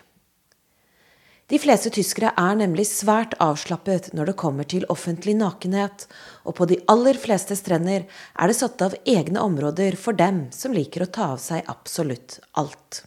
De 1.52 1.58
fleste 1.60 1.90
tyskere 1.92 2.30
er 2.40 2.54
nemlig 2.56 2.86
svært 2.88 3.34
avslappet 3.44 4.06
når 4.16 4.30
det 4.30 4.34
kommer 4.40 4.64
til 4.64 4.86
offentlig 4.92 5.34
nakenhet, 5.36 6.06
og 6.48 6.54
på 6.56 6.64
de 6.70 6.78
aller 6.88 7.18
fleste 7.20 7.52
strender 7.58 8.06
er 8.06 8.48
det 8.48 8.56
satt 8.56 8.80
av 8.86 8.96
egne 9.04 9.42
områder 9.44 9.98
for 10.00 10.16
dem 10.16 10.46
som 10.56 10.72
liker 10.72 11.04
å 11.04 11.10
ta 11.12 11.26
av 11.34 11.42
seg 11.44 11.68
absolutt 11.68 12.38
alt. 12.56 13.02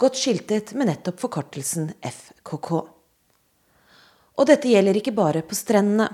Godt 0.00 0.16
skiltet 0.16 0.72
med 0.72 0.88
nettopp 0.88 1.20
forkortelsen 1.20 1.92
FKK. 2.00 2.70
Og 4.40 4.48
dette 4.48 4.72
gjelder 4.72 4.96
ikke 4.96 5.12
bare 5.20 5.44
på 5.44 5.58
strendene. 5.58 6.08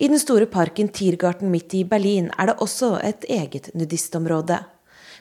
I 0.00 0.08
den 0.08 0.22
store 0.22 0.48
parken 0.48 0.88
Tiergarten 0.88 1.52
midt 1.52 1.76
i 1.76 1.84
Berlin 1.84 2.32
er 2.40 2.54
det 2.54 2.60
også 2.64 2.94
et 3.04 3.28
eget 3.28 3.68
nudistområde. 3.76 4.62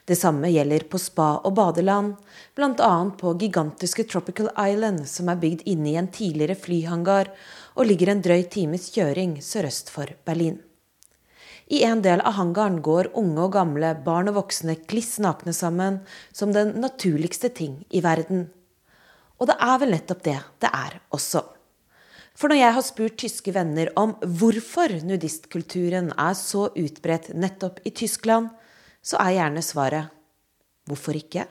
Det 0.10 0.16
samme 0.18 0.50
gjelder 0.50 0.88
på 0.90 0.98
spa 0.98 1.36
og 1.46 1.54
badeland, 1.54 2.16
bl.a. 2.58 2.94
på 3.20 3.34
gigantiske 3.38 4.08
Tropical 4.10 4.48
Island, 4.58 5.04
som 5.06 5.28
er 5.30 5.38
bygd 5.38 5.68
inne 5.70 5.92
i 5.92 6.00
en 6.02 6.08
tidligere 6.10 6.56
flyhangar 6.58 7.30
og 7.76 7.86
ligger 7.86 8.10
en 8.10 8.24
drøy 8.26 8.42
times 8.50 8.88
kjøring 8.96 9.36
sørøst 9.46 9.92
for 9.94 10.10
Berlin. 10.26 10.58
I 11.70 11.84
en 11.86 12.02
del 12.02 12.24
av 12.26 12.40
hangaren 12.40 12.80
går 12.82 13.12
unge 13.22 13.44
og 13.44 13.54
gamle, 13.54 13.92
barn 14.02 14.32
og 14.32 14.40
voksne 14.40 14.80
kliss 14.90 15.20
nakne 15.22 15.54
sammen 15.54 16.00
som 16.34 16.56
den 16.56 16.74
naturligste 16.82 17.52
ting 17.54 17.84
i 17.94 18.02
verden. 18.02 18.48
Og 19.38 19.52
det 19.52 19.60
er 19.62 19.78
vel 19.84 19.94
nettopp 19.94 20.24
det 20.26 20.40
det 20.66 20.72
er 20.74 20.96
også. 21.14 21.44
For 22.34 22.50
når 22.50 22.64
jeg 22.64 22.76
har 22.80 22.88
spurt 22.88 23.20
tyske 23.22 23.54
venner 23.54 23.94
om 24.00 24.16
hvorfor 24.24 24.96
nudistkulturen 25.06 26.10
er 26.18 26.34
så 26.40 26.72
utbredt 26.74 27.30
nettopp 27.38 27.84
i 27.86 27.94
Tyskland, 27.94 28.50
så 29.10 29.18
er 29.24 29.40
gjerne 29.40 29.66
svaret 29.66 30.16
hvorfor 30.90 31.18
ikke? 31.18 31.46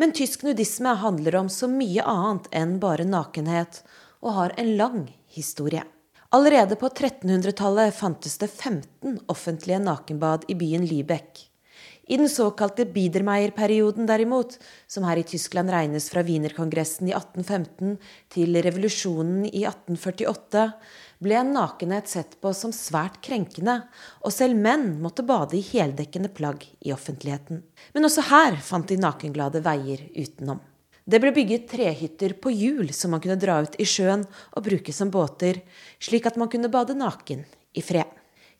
Men 0.00 0.12
tysk 0.16 0.42
nudisme 0.44 0.94
handler 1.00 1.36
om 1.38 1.50
så 1.52 1.68
mye 1.70 2.04
annet 2.04 2.48
enn 2.56 2.78
bare 2.82 3.06
nakenhet, 3.06 3.82
og 4.24 4.36
har 4.38 4.54
en 4.60 4.74
lang 4.78 5.00
historie. 5.36 5.84
Allerede 6.34 6.76
på 6.80 6.88
1300-tallet 6.90 7.94
fantes 7.94 8.38
det 8.40 8.50
15 8.50 9.20
offentlige 9.30 9.78
nakenbad 9.84 10.48
i 10.50 10.56
byen 10.58 10.86
Lübeck. 10.88 11.44
I 12.04 12.18
den 12.20 12.28
såkalte 12.28 12.84
Biedermeier-perioden 12.90 14.08
derimot, 14.08 14.58
som 14.90 15.06
her 15.08 15.20
i 15.20 15.24
Tyskland 15.24 15.72
regnes 15.72 16.10
fra 16.12 16.24
Wienerkongressen 16.26 17.08
i 17.08 17.14
1815 17.16 17.94
til 18.34 18.58
revolusjonen 18.66 19.46
i 19.46 19.62
1848, 19.64 20.66
ble 21.22 21.42
nakenhet 21.46 22.08
sett 22.10 22.36
på 22.42 22.52
som 22.56 22.72
svært 22.74 23.20
krenkende, 23.24 23.80
og 24.24 24.34
selv 24.34 24.58
menn 24.58 25.00
måtte 25.02 25.26
bade 25.26 25.58
i 25.58 25.64
heldekkende 25.64 26.30
plagg 26.34 26.66
i 26.80 26.92
offentligheten. 26.94 27.62
Men 27.94 28.08
også 28.08 28.26
her 28.30 28.58
fant 28.64 28.88
de 28.90 28.98
nakenglade 29.00 29.62
veier 29.64 30.06
utenom. 30.14 30.62
Det 31.04 31.20
ble 31.20 31.34
bygget 31.36 31.68
trehytter 31.68 32.32
på 32.40 32.52
hjul 32.54 32.92
som 32.96 33.12
man 33.12 33.20
kunne 33.20 33.36
dra 33.40 33.58
ut 33.62 33.74
i 33.76 33.84
sjøen 33.84 34.24
og 34.56 34.64
bruke 34.64 34.92
som 34.96 35.10
båter, 35.12 35.60
slik 36.00 36.26
at 36.30 36.38
man 36.40 36.48
kunne 36.52 36.72
bade 36.72 36.96
naken 36.96 37.44
i 37.76 37.84
fred. 37.84 38.08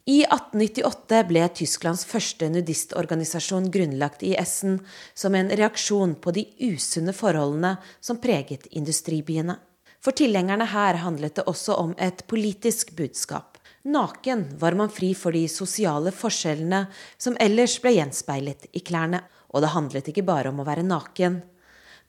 I 0.05 0.19
1898 0.27 1.23
ble 1.25 1.47
Tysklands 1.57 2.03
første 2.05 2.51
nudistorganisasjon 2.53 3.71
grunnlagt 3.73 4.21
i 4.29 4.35
Essen 4.37 4.83
som 5.17 5.33
en 5.33 5.49
reaksjon 5.49 6.13
på 6.21 6.35
de 6.37 6.45
usunne 6.61 7.15
forholdene 7.17 7.79
som 8.05 8.21
preget 8.21 8.69
industribyene. 8.77 9.57
For 10.05 10.13
tilhengerne 10.13 10.67
her 10.69 10.99
handlet 11.01 11.39
det 11.39 11.47
også 11.49 11.79
om 11.81 11.95
et 11.97 12.27
politisk 12.29 12.91
budskap. 12.99 13.57
Naken 13.89 14.43
var 14.61 14.77
man 14.77 14.93
fri 14.93 15.15
for 15.17 15.33
de 15.33 15.47
sosiale 15.49 16.13
forskjellene 16.13 16.83
som 17.17 17.39
ellers 17.41 17.79
ble 17.81 17.95
gjenspeilet 17.97 18.67
i 18.77 18.83
klærne. 18.85 19.23
Og 19.55 19.63
det 19.65 19.73
handlet 19.73 20.11
ikke 20.11 20.27
bare 20.27 20.51
om 20.51 20.61
å 20.61 20.67
være 20.67 20.85
naken. 20.85 21.39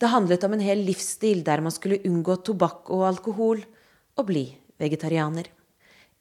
Det 0.02 0.12
handlet 0.12 0.44
om 0.44 0.56
en 0.56 0.64
hel 0.66 0.82
livsstil 0.84 1.44
der 1.48 1.62
man 1.64 1.72
skulle 1.72 2.02
unngå 2.08 2.36
tobakk 2.44 2.90
og 2.92 3.06
alkohol, 3.08 3.62
og 4.16 4.28
bli 4.28 4.48
vegetarianer. 4.82 5.48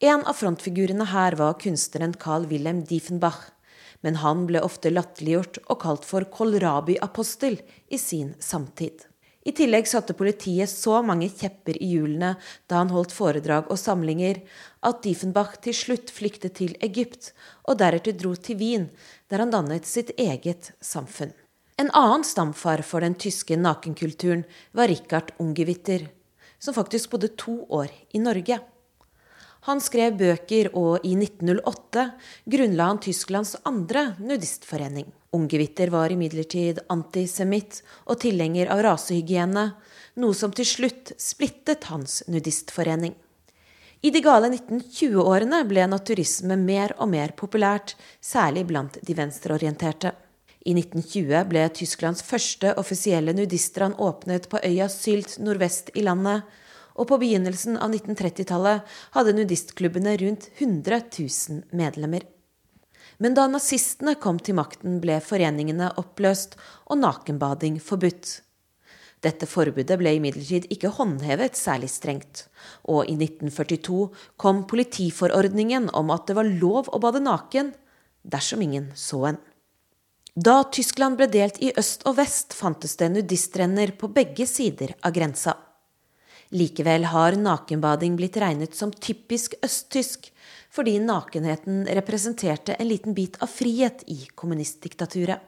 En 0.05 0.22
av 0.27 0.37
frontfigurene 0.39 1.07
her 1.11 1.39
var 1.39 1.57
kunstneren 1.62 2.14
Carl 2.20 2.47
Wilhelm 2.51 2.85
Diefenbach, 2.87 3.41
men 4.03 4.20
han 4.22 4.45
ble 4.51 4.62
ofte 4.62 4.93
latterliggjort 4.93 5.62
og 5.64 5.81
kalt 5.87 6.07
for 6.07 6.29
kålrabi-apostel 6.29 7.59
i 7.89 7.99
sin 7.99 8.35
samtid. 8.43 9.07
I 9.45 9.53
tillegg 9.53 9.88
satte 9.88 10.16
politiet 10.16 10.72
så 10.72 11.03
mange 11.05 11.28
kjepper 11.28 11.76
i 11.76 11.90
hjulene 11.92 12.32
da 12.70 12.80
han 12.80 12.92
holdt 12.95 13.12
foredrag 13.12 13.68
og 13.68 13.76
samlinger, 13.80 14.40
at 14.80 15.03
Diefenbach 15.05 15.59
til 15.64 15.76
slutt 15.76 16.12
flyktet 16.12 16.57
til 16.61 16.72
Egypt 16.84 17.32
og 17.68 17.78
deretter 17.82 18.16
dro 18.16 18.32
til 18.34 18.57
Wien, 18.61 18.88
der 19.28 19.45
han 19.45 19.53
dannet 19.53 19.88
sitt 19.88 20.14
eget 20.16 20.72
samfunn. 20.80 21.34
En 21.76 21.90
annen 21.92 22.24
stamfar 22.24 22.84
for 22.86 23.05
den 23.05 23.16
tyske 23.20 23.57
nakenkulturen 23.59 24.45
var 24.72 24.88
Richard 24.88 25.34
Ungewitter, 25.42 26.07
som 26.59 26.76
faktisk 26.76 27.11
bodde 27.12 27.34
to 27.36 27.64
år 27.68 27.90
i 28.14 28.22
Norge. 28.22 28.61
Han 29.64 29.80
skrev 29.80 30.16
bøker, 30.20 30.70
og 30.76 31.05
i 31.05 31.14
1908 31.16 32.07
grunnla 32.53 32.88
han 32.92 33.01
Tysklands 33.03 33.57
andre 33.64 34.11
nudistforening. 34.20 35.09
Ungewitter 35.35 35.91
var 35.91 36.12
imidlertid 36.14 36.78
antisemitt 36.93 37.80
og 38.07 38.20
tilhenger 38.22 38.70
av 38.70 38.85
rasehygiene, 38.87 39.66
noe 40.22 40.39
som 40.39 40.55
til 40.55 40.68
slutt 40.68 41.14
splittet 41.18 41.89
hans 41.91 42.22
nudistforening. 42.30 43.16
I 44.05 44.11
de 44.12 44.20
gale 44.20 44.51
1920-årene 44.53 45.62
ble 45.66 45.87
naturisme 45.89 46.59
mer 46.61 46.93
og 47.01 47.09
mer 47.14 47.32
populært, 47.39 47.95
særlig 48.20 48.66
blant 48.68 48.99
de 49.01 49.16
venstreorienterte. 49.16 50.12
I 50.64 50.74
1920 50.76 51.41
ble 51.49 51.62
Tysklands 51.76 52.20
første 52.24 52.74
offisielle 52.80 53.35
nudiststrand 53.37 53.97
åpnet 54.01 54.51
på 54.53 54.61
øya 54.64 54.91
Sylt 54.93 55.39
nordvest 55.41 55.91
i 55.97 56.05
landet, 56.05 56.45
og 56.95 57.09
på 57.11 57.18
begynnelsen 57.24 57.80
av 57.80 57.91
1930-tallet 57.91 58.95
hadde 59.16 59.35
nudistklubbene 59.41 60.14
rundt 60.20 60.51
100 60.61 61.01
000 61.18 61.64
medlemmer. 61.74 62.28
Men 63.18 63.36
da 63.36 63.46
nazistene 63.50 64.16
kom 64.20 64.40
til 64.42 64.56
makten, 64.58 64.98
ble 65.02 65.20
foreningene 65.22 65.92
oppløst 66.00 66.56
og 66.90 67.00
nakenbading 67.02 67.78
forbudt. 67.82 68.40
Dette 69.24 69.48
forbudet 69.48 69.96
ble 70.00 70.16
imidlertid 70.18 70.66
ikke 70.74 70.92
håndhevet 70.98 71.56
særlig 71.56 71.88
strengt, 71.92 72.44
og 72.84 73.08
i 73.08 73.16
1942 73.16 74.10
kom 74.40 74.64
politiforordningen 74.68 75.88
om 75.96 76.12
at 76.12 76.28
det 76.28 76.36
var 76.36 76.50
lov 76.50 76.90
å 76.92 77.00
bade 77.00 77.22
naken 77.24 77.72
dersom 78.24 78.64
ingen 78.64 78.90
så 78.98 79.22
en. 79.30 79.40
Da 80.34 80.64
Tyskland 80.66 81.16
ble 81.16 81.28
delt 81.30 81.60
i 81.62 81.70
øst 81.78 82.02
og 82.10 82.18
vest, 82.18 82.56
fantes 82.58 82.98
det 82.98 83.12
nudistrenner 83.14 83.94
på 83.96 84.10
begge 84.12 84.48
sider 84.50 84.96
av 85.00 85.14
grensa. 85.14 85.54
Likevel 86.55 87.09
har 87.11 87.34
nakenbading 87.34 88.14
blitt 88.18 88.36
regnet 88.38 88.76
som 88.78 88.92
typisk 88.94 89.57
østtysk, 89.66 90.28
fordi 90.70 91.00
nakenheten 91.02 91.82
representerte 91.98 92.76
en 92.78 92.88
liten 92.88 93.14
bit 93.14 93.40
av 93.42 93.50
frihet 93.50 94.05
i 94.07 94.20
kommunistdiktaturet. 94.34 95.42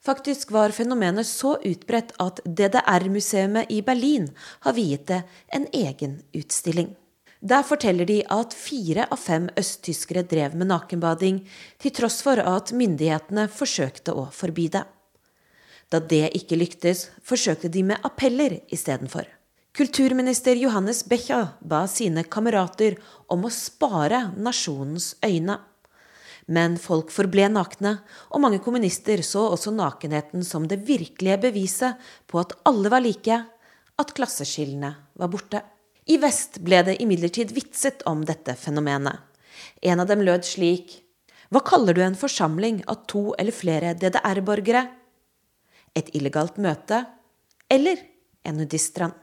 Faktisk 0.00 0.50
var 0.50 0.72
fenomenet 0.72 1.28
så 1.28 1.58
utbredt 1.62 2.14
at 2.18 2.40
DDR-museet 2.44 3.70
i 3.70 3.82
Berlin 3.84 4.30
har 4.64 4.74
viet 4.74 5.06
det 5.10 5.22
en 5.52 5.66
egen 5.76 6.22
utstilling. 6.32 6.94
Der 7.40 7.62
forteller 7.64 8.08
de 8.08 8.20
at 8.32 8.56
fire 8.56 9.06
av 9.12 9.20
fem 9.20 9.48
østtyskere 9.60 10.24
drev 10.28 10.56
med 10.56 10.72
nakenbading, 10.72 11.42
til 11.78 11.94
tross 11.96 12.20
for 12.24 12.40
at 12.40 12.72
myndighetene 12.76 13.46
forsøkte 13.48 14.16
å 14.16 14.26
forby 14.34 14.68
det. 14.72 14.86
Da 15.90 16.00
det 16.00 16.30
ikke 16.36 16.58
lyktes, 16.58 17.08
forsøkte 17.24 17.70
de 17.72 17.84
med 17.92 18.04
appeller 18.06 18.58
istedenfor. 18.72 19.28
Kulturminister 19.72 20.56
Johannes 20.56 21.04
Becha 21.04 21.48
ba 21.60 21.84
sine 21.86 22.24
kamerater 22.26 22.96
om 23.30 23.44
å 23.46 23.50
spare 23.54 24.32
nasjonens 24.34 25.12
øyne. 25.22 25.60
Men 26.50 26.74
folk 26.82 27.12
forble 27.14 27.46
nakne, 27.52 28.00
og 28.34 28.42
mange 28.42 28.58
kommunister 28.64 29.22
så 29.22 29.44
også 29.52 29.70
nakenheten 29.76 30.42
som 30.42 30.66
det 30.66 30.80
virkelige 30.88 31.38
beviset 31.46 32.10
på 32.26 32.40
at 32.42 32.56
alle 32.66 32.90
var 32.90 33.04
like, 33.04 33.38
at 34.00 34.12
klasseskillene 34.16 34.90
var 35.14 35.30
borte. 35.30 35.62
I 36.10 36.18
vest 36.18 36.58
ble 36.66 36.82
det 36.90 36.98
imidlertid 37.04 37.54
vitset 37.54 38.02
om 38.10 38.26
dette 38.26 38.58
fenomenet. 38.58 39.22
En 39.86 40.02
av 40.02 40.10
dem 40.10 40.26
lød 40.26 40.46
slik 40.48 40.98
Hva 41.50 41.62
kaller 41.66 41.94
du 41.94 42.02
en 42.02 42.18
forsamling 42.18 42.82
av 42.90 43.06
to 43.10 43.28
eller 43.38 43.54
flere 43.54 43.94
DDR-borgere? 43.94 44.86
Et 45.94 46.10
illegalt 46.14 46.58
møte? 46.58 47.04
Eller 47.70 48.02
en 48.42 48.58
nudiststrand? 48.58 49.14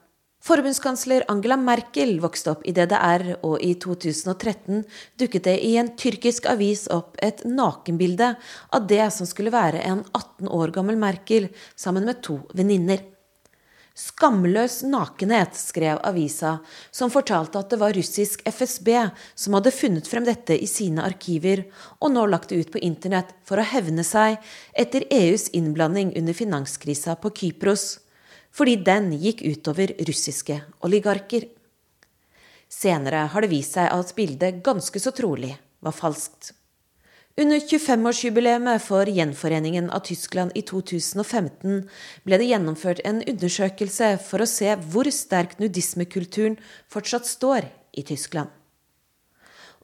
Forbundskansler 0.48 1.26
Angela 1.28 1.58
Merkel 1.60 2.22
vokste 2.24 2.54
opp 2.54 2.62
i 2.64 2.72
DDR, 2.72 3.34
og 3.44 3.58
i 3.60 3.74
2013 3.84 4.86
dukket 5.20 5.44
det 5.44 5.56
i 5.68 5.74
en 5.76 5.90
tyrkisk 6.00 6.48
avis 6.48 6.86
opp 6.94 7.20
et 7.20 7.42
nakenbilde 7.44 8.30
av 8.72 8.86
det 8.88 9.10
som 9.12 9.28
skulle 9.28 9.52
være 9.52 9.82
en 9.84 10.06
18 10.16 10.48
år 10.48 10.72
gammel 10.78 10.96
Merkel 11.02 11.50
sammen 11.76 12.08
med 12.08 12.22
to 12.24 12.38
venninner. 12.56 13.04
Skamløs 13.98 14.86
nakenhet, 14.88 15.60
skrev 15.60 16.00
avisa, 16.08 16.62
som 16.96 17.12
fortalte 17.12 17.60
at 17.60 17.74
det 17.74 17.82
var 17.84 17.98
russisk 17.98 18.48
FSB 18.48 18.94
som 19.36 19.60
hadde 19.60 19.76
funnet 19.76 20.08
frem 20.08 20.24
dette 20.24 20.56
i 20.56 20.70
sine 20.70 21.04
arkiver, 21.04 21.66
og 22.00 22.16
nå 22.16 22.24
lagt 22.32 22.56
det 22.56 22.64
ut 22.64 22.72
på 22.72 22.86
internett 22.88 23.36
for 23.44 23.60
å 23.60 23.68
hevne 23.68 24.08
seg 24.08 24.40
etter 24.72 25.10
EUs 25.12 25.50
innblanding 25.58 26.16
under 26.16 26.38
finanskrisa 26.38 27.20
på 27.20 27.36
Kypros 27.36 27.98
fordi 28.56 28.76
den 28.88 29.12
gikk 29.18 29.44
utover 29.46 29.94
russiske 30.08 30.62
oligarker. 30.86 31.48
Senere 32.68 33.28
har 33.32 33.44
det 33.44 33.52
vist 33.52 33.78
seg 33.78 33.90
at 33.94 34.14
bildet 34.18 34.64
ganske 34.66 35.00
så 35.00 35.14
trolig 35.16 35.56
var 35.84 35.96
falskt. 35.96 36.54
Under 37.38 37.60
25-årsjubileet 37.62 38.82
for 38.82 39.06
gjenforeningen 39.14 39.92
av 39.94 40.02
Tyskland 40.08 40.56
i 40.58 40.64
2015 40.66 41.84
ble 42.26 42.40
det 42.42 42.48
gjennomført 42.50 43.04
en 43.06 43.20
undersøkelse 43.22 44.16
for 44.26 44.42
å 44.42 44.50
se 44.50 44.72
hvor 44.90 45.06
sterk 45.14 45.54
nudismekulturen 45.62 46.58
fortsatt 46.90 47.30
står 47.30 47.70
i 47.94 48.06
Tyskland. 48.10 48.50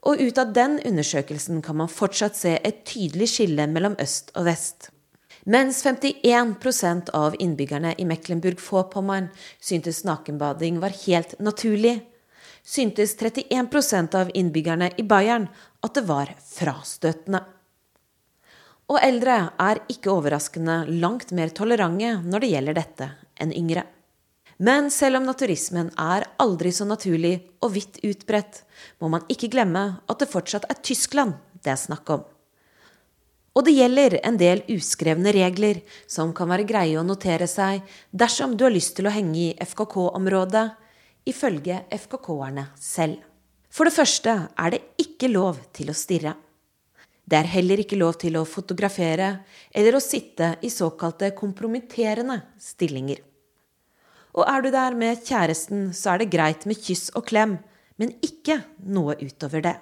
Og 0.02 0.18
ut 0.20 0.40
av 0.42 0.50
den 0.56 0.80
undersøkelsen 0.82 1.62
kan 1.64 1.78
man 1.78 1.92
fortsatt 1.92 2.34
se 2.36 2.56
et 2.58 2.82
tydelig 2.90 3.30
skille 3.36 3.68
mellom 3.70 3.94
øst 4.02 4.34
og 4.34 4.50
vest. 4.50 4.90
Mens 5.44 5.84
51% 5.84 7.10
av 7.10 7.34
innbyggerne 7.38 7.94
i 7.98 8.04
Mecklenburg-Vorpommern 8.08 9.28
syntes 9.60 10.04
nakenbading 10.04 10.80
var 10.80 10.94
helt 11.06 11.38
naturlig, 11.38 11.98
syntes 12.64 13.16
31% 13.18 14.14
av 14.16 14.30
innbyggerne 14.34 14.90
i 14.96 15.04
Bayern 15.04 15.48
at 15.84 15.94
det 15.94 16.06
var 16.08 16.32
frastøtende. 16.48 17.42
Og 18.88 19.00
eldre 19.04 19.36
er 19.60 19.80
ikke 19.92 20.12
overraskende 20.12 20.82
langt 20.88 21.32
mer 21.36 21.52
tolerante 21.52 22.16
når 22.24 22.44
det 22.44 22.52
gjelder 22.54 22.80
dette, 22.80 23.10
enn 23.40 23.52
yngre. 23.52 23.84
Men 24.64 24.88
selv 24.92 25.18
om 25.18 25.28
naturismen 25.28 25.90
er 26.00 26.28
aldri 26.40 26.72
så 26.72 26.86
naturlig 26.88 27.36
og 27.60 27.74
vidt 27.76 27.98
utbredt, 28.04 28.62
må 29.00 29.10
man 29.12 29.24
ikke 29.28 29.50
glemme 29.52 29.86
at 30.08 30.20
det 30.20 30.30
fortsatt 30.30 30.68
er 30.70 30.80
Tyskland 30.80 31.36
det 31.64 31.72
er 31.72 31.80
snakk 31.80 32.10
om. 32.12 32.24
Og 33.54 33.62
det 33.66 33.76
gjelder 33.76 34.16
en 34.26 34.38
del 34.38 34.64
uskrevne 34.74 35.30
regler 35.34 35.82
som 36.10 36.32
kan 36.34 36.50
være 36.50 36.66
greie 36.66 36.98
å 36.98 37.06
notere 37.06 37.46
seg 37.50 37.84
dersom 38.10 38.56
du 38.58 38.64
har 38.66 38.74
lyst 38.74 38.96
til 38.98 39.06
å 39.06 39.14
henge 39.14 39.38
i 39.38 39.52
FKK-området, 39.62 40.64
ifølge 41.30 41.84
FKK-erne 41.94 42.66
selv. 42.76 43.22
For 43.70 43.86
det 43.86 43.94
første 43.94 44.34
er 44.58 44.74
det 44.74 44.82
ikke 45.00 45.30
lov 45.30 45.62
til 45.74 45.90
å 45.90 45.96
stirre. 45.96 46.34
Det 47.24 47.38
er 47.38 47.48
heller 47.54 47.80
ikke 47.80 47.96
lov 47.96 48.18
til 48.20 48.36
å 48.36 48.44
fotografere 48.44 49.30
eller 49.72 49.96
å 49.96 50.02
sitte 50.02 50.56
i 50.66 50.70
såkalte 50.70 51.30
kompromitterende 51.38 52.42
stillinger. 52.60 53.22
Og 54.34 54.44
er 54.50 54.64
du 54.64 54.70
der 54.74 54.98
med 54.98 55.22
kjæresten, 55.24 55.88
så 55.94 56.14
er 56.14 56.22
det 56.22 56.32
greit 56.34 56.66
med 56.66 56.80
kyss 56.82 57.12
og 57.14 57.24
klem, 57.30 57.56
men 57.96 58.12
ikke 58.26 58.58
noe 58.82 59.14
utover 59.22 59.62
det. 59.64 59.76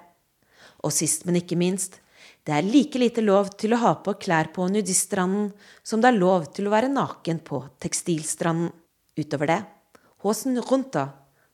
Og 0.85 0.93
sist, 0.93 1.25
men 1.25 1.41
ikke 1.41 1.57
minst, 1.59 1.99
det 2.43 2.55
er 2.57 2.67
like 2.67 2.99
lite 2.99 3.23
lov 3.23 3.53
til 3.59 3.75
å 3.75 3.79
ha 3.79 3.93
på 4.03 4.17
klær 4.19 4.51
på 4.55 4.67
nudiststranden 4.71 5.51
som 5.83 6.03
det 6.03 6.11
er 6.11 6.19
lov 6.19 6.49
til 6.55 6.67
å 6.67 6.73
være 6.73 6.91
naken 6.91 7.39
på 7.47 7.63
tekstilstranden. 7.83 8.73
Utover 9.13 9.45
det, 9.51 9.59
håsen 10.25 10.57
rundt 10.57 10.95
da, 10.95 11.11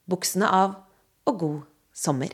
buksene 0.08 0.48
av 0.48 0.78
og 1.28 1.42
god 1.42 1.58
sommer. 1.92 2.32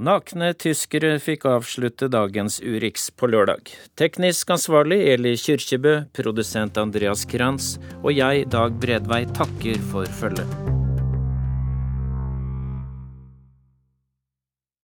Nakne 0.00 0.54
tyskere 0.56 1.18
fikk 1.20 1.44
avslutte 1.44 2.08
dagens 2.08 2.56
Urix 2.64 3.10
på 3.12 3.28
lørdag. 3.28 3.68
Teknisk 4.00 4.56
ansvarlig 4.56 5.02
Eli 5.12 5.34
Kyrkjebø, 5.36 5.94
produsent 6.16 6.80
Andreas 6.80 7.28
Kranz 7.28 7.74
og 8.00 8.14
jeg, 8.16 8.48
Dag 8.48 8.80
Bredvei, 8.80 9.26
takker 9.36 9.76
for 9.92 10.08
følget. 10.22 10.79